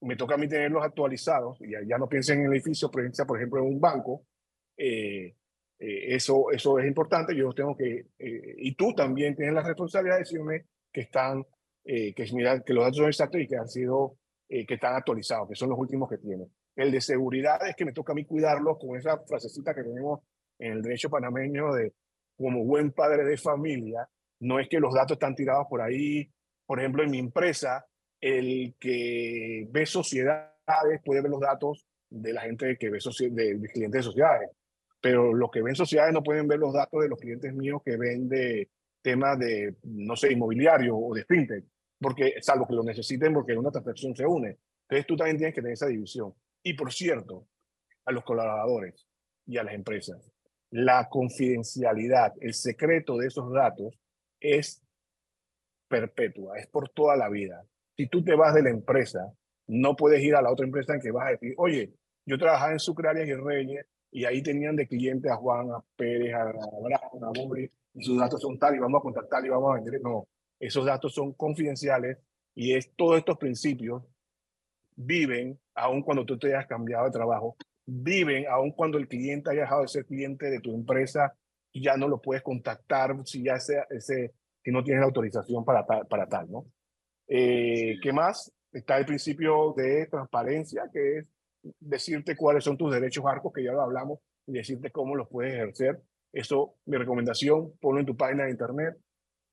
me 0.00 0.16
toca 0.16 0.34
a 0.34 0.38
mí 0.38 0.48
tenerlos 0.48 0.84
actualizados, 0.84 1.58
y 1.60 1.70
ya, 1.70 1.98
no 1.98 2.08
piensen 2.08 2.40
en 2.40 2.46
el 2.46 2.52
edificio, 2.52 2.90
por 2.90 3.02
ejemplo, 3.02 3.60
en 3.60 3.66
un 3.66 3.80
banco, 3.80 4.24
eh, 4.76 5.34
eh, 5.78 6.14
eso, 6.14 6.50
eso 6.50 6.78
es 6.78 6.86
importante, 6.86 7.34
yo 7.34 7.52
tengo 7.52 7.76
que, 7.76 8.06
eh, 8.18 8.54
y 8.58 8.74
tú 8.74 8.94
también 8.94 9.34
tienes 9.34 9.54
la 9.54 9.62
responsabilidad 9.62 10.16
de 10.16 10.20
decirme 10.20 10.66
que 10.92 11.02
están, 11.02 11.44
que, 11.84 12.12
que 12.14 12.74
los 12.74 12.84
datos 12.84 12.96
son 12.96 13.08
exactos 13.08 13.40
y 13.40 13.46
que 13.46 13.56
han 13.56 13.68
sido, 13.68 14.18
que 14.48 14.74
están 14.74 14.94
actualizados, 14.94 15.48
que 15.48 15.54
son 15.54 15.68
los 15.68 15.78
últimos 15.78 16.08
que 16.08 16.18
tienen. 16.18 16.50
El 16.74 16.90
de 16.90 17.00
seguridad 17.00 17.58
es 17.68 17.76
que 17.76 17.84
me 17.84 17.92
toca 17.92 18.12
a 18.12 18.14
mí 18.14 18.24
cuidarlos 18.24 18.78
con 18.78 18.96
esa 18.96 19.18
frasecita 19.18 19.74
que 19.74 19.82
tenemos 19.82 20.20
en 20.58 20.72
el 20.72 20.82
derecho 20.82 21.10
panameño 21.10 21.72
de 21.74 21.92
como 22.36 22.64
buen 22.64 22.92
padre 22.92 23.24
de 23.24 23.36
familia, 23.36 24.08
no 24.40 24.60
es 24.60 24.68
que 24.68 24.78
los 24.78 24.94
datos 24.94 25.16
están 25.16 25.34
tirados 25.34 25.66
por 25.68 25.82
ahí. 25.82 26.30
Por 26.66 26.78
ejemplo, 26.78 27.02
en 27.02 27.10
mi 27.10 27.18
empresa, 27.18 27.84
el 28.20 28.74
que 28.78 29.66
ve 29.70 29.86
sociedades 29.86 31.00
puede 31.04 31.20
ver 31.20 31.30
los 31.30 31.40
datos 31.40 31.86
de 32.10 32.32
la 32.32 32.42
gente 32.42 32.76
que 32.78 32.90
ve 32.90 32.98
de, 33.30 33.54
de 33.58 33.68
clientes 33.68 33.98
de 33.98 34.02
sociedades, 34.02 34.50
pero 35.00 35.32
los 35.34 35.50
que 35.50 35.62
ven 35.62 35.74
sociedades 35.74 36.12
no 36.12 36.22
pueden 36.22 36.48
ver 36.48 36.58
los 36.58 36.72
datos 36.72 37.02
de 37.02 37.08
los 37.08 37.18
clientes 37.18 37.52
míos 37.54 37.82
que 37.84 37.96
ven 37.96 38.28
de 38.28 38.70
temas 39.02 39.38
de, 39.38 39.76
no 39.84 40.16
sé, 40.16 40.32
inmobiliario 40.32 40.96
o 40.96 41.14
de 41.14 41.24
fintech, 41.24 41.64
porque 42.00 42.34
salvo 42.40 42.66
que 42.66 42.74
lo 42.74 42.82
necesiten 42.82 43.34
porque 43.34 43.56
una 43.56 43.70
transacción 43.70 44.14
se 44.14 44.26
une. 44.26 44.58
Entonces 44.82 45.06
tú 45.06 45.16
también 45.16 45.36
tienes 45.36 45.54
que 45.54 45.60
tener 45.60 45.74
esa 45.74 45.86
división. 45.86 46.34
Y 46.62 46.74
por 46.74 46.92
cierto, 46.92 47.46
a 48.04 48.12
los 48.12 48.24
colaboradores 48.24 49.06
y 49.46 49.58
a 49.58 49.64
las 49.64 49.74
empresas, 49.74 50.30
la 50.70 51.08
confidencialidad, 51.08 52.34
el 52.40 52.54
secreto 52.54 53.16
de 53.16 53.26
esos 53.26 53.52
datos 53.52 53.98
es 54.40 54.82
perpetua, 55.88 56.58
es 56.58 56.66
por 56.66 56.90
toda 56.90 57.16
la 57.16 57.28
vida. 57.28 57.64
Si 57.96 58.06
tú 58.06 58.22
te 58.22 58.34
vas 58.34 58.54
de 58.54 58.62
la 58.62 58.70
empresa, 58.70 59.32
no 59.66 59.96
puedes 59.96 60.22
ir 60.22 60.34
a 60.34 60.42
la 60.42 60.52
otra 60.52 60.66
empresa 60.66 60.94
en 60.94 61.00
que 61.00 61.10
vas 61.10 61.28
a 61.28 61.30
decir, 61.30 61.54
oye, 61.56 61.92
yo 62.24 62.38
trabajaba 62.38 62.72
en 62.72 62.78
Sucre 62.78 63.08
y 63.26 63.34
Reyes 63.34 63.86
y 64.10 64.24
ahí 64.24 64.42
tenían 64.42 64.76
de 64.76 64.86
cliente 64.86 65.30
a 65.30 65.36
Juan, 65.36 65.70
a 65.70 65.82
Pérez, 65.96 66.34
a 66.34 66.42
Abraham, 66.42 67.24
a 67.24 67.30
Boris, 67.38 67.70
y 67.94 68.04
sus 68.04 68.18
datos 68.18 68.40
son 68.40 68.58
tal 68.58 68.76
y 68.76 68.78
vamos 68.78 69.00
a 69.00 69.02
contactar 69.02 69.44
y 69.44 69.48
vamos 69.48 69.72
a 69.72 69.74
vender. 69.80 70.00
No, 70.02 70.26
esos 70.60 70.84
datos 70.84 71.14
son 71.14 71.32
confidenciales 71.32 72.18
y 72.54 72.74
es 72.74 72.92
todos 72.96 73.18
estos 73.18 73.38
principios 73.38 74.02
viven 74.96 75.58
aun 75.74 76.02
cuando 76.02 76.24
tú 76.24 76.38
te 76.38 76.48
hayas 76.48 76.66
cambiado 76.66 77.04
de 77.04 77.12
trabajo 77.12 77.56
viven, 77.90 78.46
aun 78.48 78.70
cuando 78.72 78.98
el 78.98 79.08
cliente 79.08 79.50
haya 79.50 79.62
dejado 79.62 79.82
de 79.82 79.88
ser 79.88 80.04
cliente 80.04 80.50
de 80.50 80.60
tu 80.60 80.74
empresa, 80.74 81.34
ya 81.72 81.96
no 81.96 82.06
lo 82.06 82.20
puedes 82.20 82.42
contactar 82.42 83.16
si 83.24 83.42
ya 83.42 83.58
sea 83.58 83.86
ese, 83.88 84.34
si 84.62 84.70
no 84.70 84.84
tienes 84.84 85.00
la 85.00 85.06
autorización 85.06 85.64
para 85.64 85.86
tal, 85.86 86.06
para 86.06 86.28
tal 86.28 86.50
¿no? 86.50 86.66
Eh, 87.26 87.98
¿Qué 88.02 88.12
más? 88.12 88.52
Está 88.72 88.98
el 88.98 89.06
principio 89.06 89.72
de 89.74 90.06
transparencia, 90.06 90.84
que 90.92 91.18
es 91.18 91.32
decirte 91.80 92.36
cuáles 92.36 92.64
son 92.64 92.76
tus 92.76 92.92
derechos 92.92 93.24
arcos, 93.26 93.52
que 93.54 93.64
ya 93.64 93.72
lo 93.72 93.82
hablamos, 93.82 94.20
y 94.46 94.52
decirte 94.52 94.90
cómo 94.90 95.14
los 95.14 95.28
puedes 95.28 95.54
ejercer. 95.54 96.00
Eso, 96.32 96.74
mi 96.84 96.98
recomendación, 96.98 97.72
ponlo 97.80 98.00
en 98.00 98.06
tu 98.06 98.16
página 98.16 98.44
de 98.44 98.50
internet, 98.50 98.96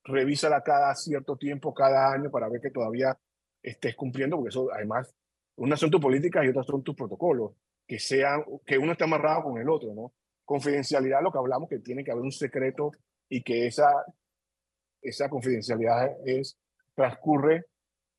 revísala 0.05 0.61
cada 0.61 0.93
cierto 0.95 1.35
tiempo, 1.35 1.73
cada 1.73 2.13
año, 2.13 2.29
para 2.31 2.47
ver 2.47 2.61
que 2.61 2.71
todavía 2.71 3.17
estés 3.61 3.95
cumpliendo, 3.95 4.37
porque 4.37 4.49
eso, 4.49 4.69
además, 4.71 5.13
unas 5.57 5.79
son 5.79 5.89
tus 5.89 6.01
políticas 6.01 6.45
y 6.45 6.49
otras 6.49 6.65
son 6.65 6.83
tus 6.83 6.95
protocolos 6.95 7.53
que, 7.87 7.99
sean, 7.99 8.43
que 8.65 8.77
uno 8.77 8.91
esté 8.91 9.03
amarrado 9.03 9.43
con 9.43 9.57
el 9.57 9.69
otro, 9.69 9.93
¿no? 9.93 10.13
Confidencialidad, 10.43 11.21
lo 11.21 11.31
que 11.31 11.39
hablamos, 11.39 11.69
que 11.69 11.79
tiene 11.79 12.03
que 12.03 12.11
haber 12.11 12.23
un 12.23 12.31
secreto 12.31 12.91
y 13.29 13.41
que 13.41 13.67
esa, 13.67 13.91
esa 15.01 15.29
confidencialidad 15.29 16.15
es, 16.25 16.57
transcurre 16.93 17.65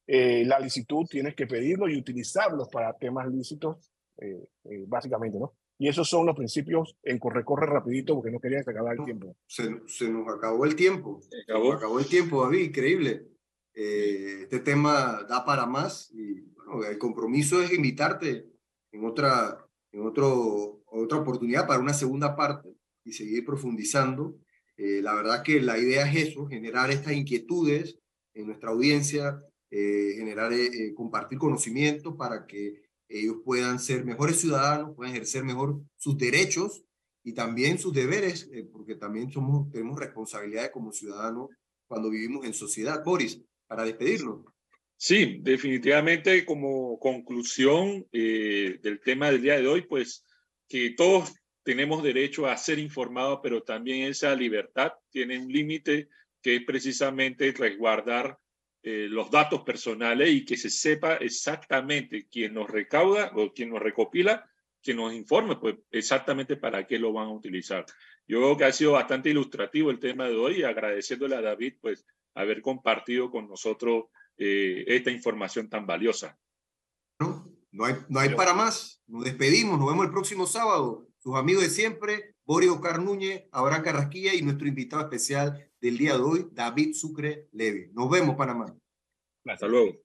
eh, 0.06 0.44
la 0.44 0.58
licitud, 0.58 1.06
tienes 1.08 1.34
que 1.34 1.46
pedirlo 1.46 1.88
y 1.88 1.96
utilizarlos 1.96 2.68
para 2.68 2.92
temas 2.94 3.28
lícitos, 3.28 3.92
eh, 4.18 4.48
eh, 4.64 4.84
básicamente, 4.86 5.38
¿no? 5.38 5.54
Y 5.78 5.88
esos 5.88 6.08
son 6.08 6.26
los 6.26 6.34
principios 6.34 6.96
en 7.02 7.18
corre, 7.18 7.44
corre 7.44 7.66
rapidito 7.66 8.14
porque 8.14 8.30
no 8.30 8.40
quería 8.40 8.58
que 8.58 8.72
se 8.72 8.78
el 8.78 9.04
tiempo. 9.04 9.36
Se, 9.46 9.82
se, 9.86 10.08
nos 10.08 10.26
acabó 10.28 10.64
el 10.64 10.74
tiempo. 10.74 11.20
Se 11.20 11.42
acabó. 11.42 11.72
acabó 11.72 11.98
el 11.98 12.06
tiempo, 12.06 12.42
David, 12.42 12.68
increíble. 12.68 13.26
este 13.74 14.60
tema 14.60 15.24
da 15.28 15.44
para 15.44 15.66
más 15.66 16.10
y 16.14 16.40
bueno, 16.54 16.84
el 16.84 16.98
compromiso 16.98 17.62
es 17.62 17.72
invitarte 17.72 18.46
en 18.92 19.04
otra, 19.04 19.66
en 19.92 20.06
otro, 20.06 20.82
otra 20.86 21.18
oportunidad 21.18 21.66
para 21.66 21.80
una 21.80 21.92
segunda 21.92 22.34
parte 22.34 22.74
y 23.04 23.12
seguir 23.12 23.44
profundizando. 23.44 24.38
Eh, 24.76 25.00
la 25.02 25.14
verdad 25.14 25.42
que 25.42 25.60
la 25.60 25.78
idea 25.78 26.10
es 26.10 26.28
eso, 26.28 26.46
generar 26.46 26.90
estas 26.90 27.14
inquietudes 27.14 27.98
en 28.34 28.46
nuestra 28.46 28.70
audiencia, 28.70 29.38
eh, 29.70 30.14
generar, 30.16 30.52
eh, 30.52 30.92
compartir 30.94 31.38
conocimiento 31.38 32.16
para 32.16 32.46
que 32.46 32.82
ellos 33.08 33.36
puedan 33.44 33.78
ser 33.78 34.04
mejores 34.04 34.40
ciudadanos, 34.40 34.94
puedan 34.94 35.14
ejercer 35.14 35.44
mejor 35.44 35.80
sus 35.96 36.16
derechos 36.16 36.84
y 37.22 37.32
también 37.32 37.78
sus 37.78 37.92
deberes, 37.92 38.48
porque 38.72 38.94
también 38.94 39.30
somos, 39.30 39.70
tenemos 39.70 39.98
responsabilidades 39.98 40.70
como 40.70 40.92
ciudadanos 40.92 41.48
cuando 41.86 42.10
vivimos 42.10 42.44
en 42.44 42.54
sociedad. 42.54 43.02
Boris, 43.04 43.40
para 43.66 43.84
despedirlo. 43.84 44.44
Sí, 44.96 45.40
definitivamente 45.42 46.44
como 46.46 46.98
conclusión 46.98 48.06
eh, 48.12 48.78
del 48.82 49.00
tema 49.00 49.30
del 49.30 49.42
día 49.42 49.60
de 49.60 49.68
hoy, 49.68 49.82
pues 49.82 50.24
que 50.68 50.90
todos 50.90 51.34
tenemos 51.62 52.02
derecho 52.02 52.46
a 52.46 52.56
ser 52.56 52.78
informados, 52.78 53.40
pero 53.42 53.62
también 53.62 54.08
esa 54.08 54.34
libertad 54.34 54.92
tiene 55.10 55.38
un 55.38 55.48
límite 55.48 56.08
que 56.40 56.56
es 56.56 56.62
precisamente 56.64 57.52
resguardar 57.52 58.38
eh, 58.88 59.08
los 59.10 59.32
datos 59.32 59.62
personales 59.62 60.30
y 60.30 60.44
que 60.44 60.56
se 60.56 60.70
sepa 60.70 61.16
exactamente 61.16 62.28
quién 62.30 62.54
nos 62.54 62.70
recauda 62.70 63.32
o 63.34 63.52
quién 63.52 63.70
nos 63.70 63.82
recopila, 63.82 64.48
que 64.80 64.94
nos 64.94 65.12
informe 65.12 65.56
pues 65.56 65.74
exactamente 65.90 66.56
para 66.56 66.86
qué 66.86 66.96
lo 66.96 67.12
van 67.12 67.26
a 67.26 67.32
utilizar. 67.32 67.84
Yo 68.28 68.38
creo 68.38 68.56
que 68.56 68.64
ha 68.64 68.72
sido 68.72 68.92
bastante 68.92 69.30
ilustrativo 69.30 69.90
el 69.90 69.98
tema 69.98 70.28
de 70.28 70.36
hoy, 70.36 70.62
agradeciéndole 70.62 71.34
a 71.34 71.40
David 71.40 71.78
pues 71.80 72.06
haber 72.36 72.62
compartido 72.62 73.28
con 73.28 73.48
nosotros 73.48 74.04
eh, 74.38 74.84
esta 74.86 75.10
información 75.10 75.68
tan 75.68 75.84
valiosa. 75.84 76.38
No, 77.18 77.52
no 77.72 77.86
hay, 77.86 77.94
no 78.08 78.20
hay 78.20 78.36
para 78.36 78.54
más. 78.54 79.02
Nos 79.08 79.24
despedimos, 79.24 79.80
nos 79.80 79.88
vemos 79.88 80.06
el 80.06 80.12
próximo 80.12 80.46
sábado. 80.46 81.08
Sus 81.18 81.34
amigos 81.34 81.64
de 81.64 81.70
siempre, 81.70 82.36
Boris 82.44 82.70
Oscar 82.70 83.02
Núñez, 83.02 83.48
Abraham 83.50 83.82
Carrasquilla 83.82 84.32
y 84.32 84.42
nuestro 84.42 84.68
invitado 84.68 85.02
especial 85.02 85.72
del 85.86 85.98
día 85.98 86.14
de 86.14 86.22
hoy, 86.22 86.48
David 86.52 86.94
Sucre 86.94 87.48
Leve. 87.52 87.90
Nos 87.92 88.10
vemos, 88.10 88.34
Panamá. 88.34 88.76
Hasta 89.44 89.68
luego. 89.68 89.96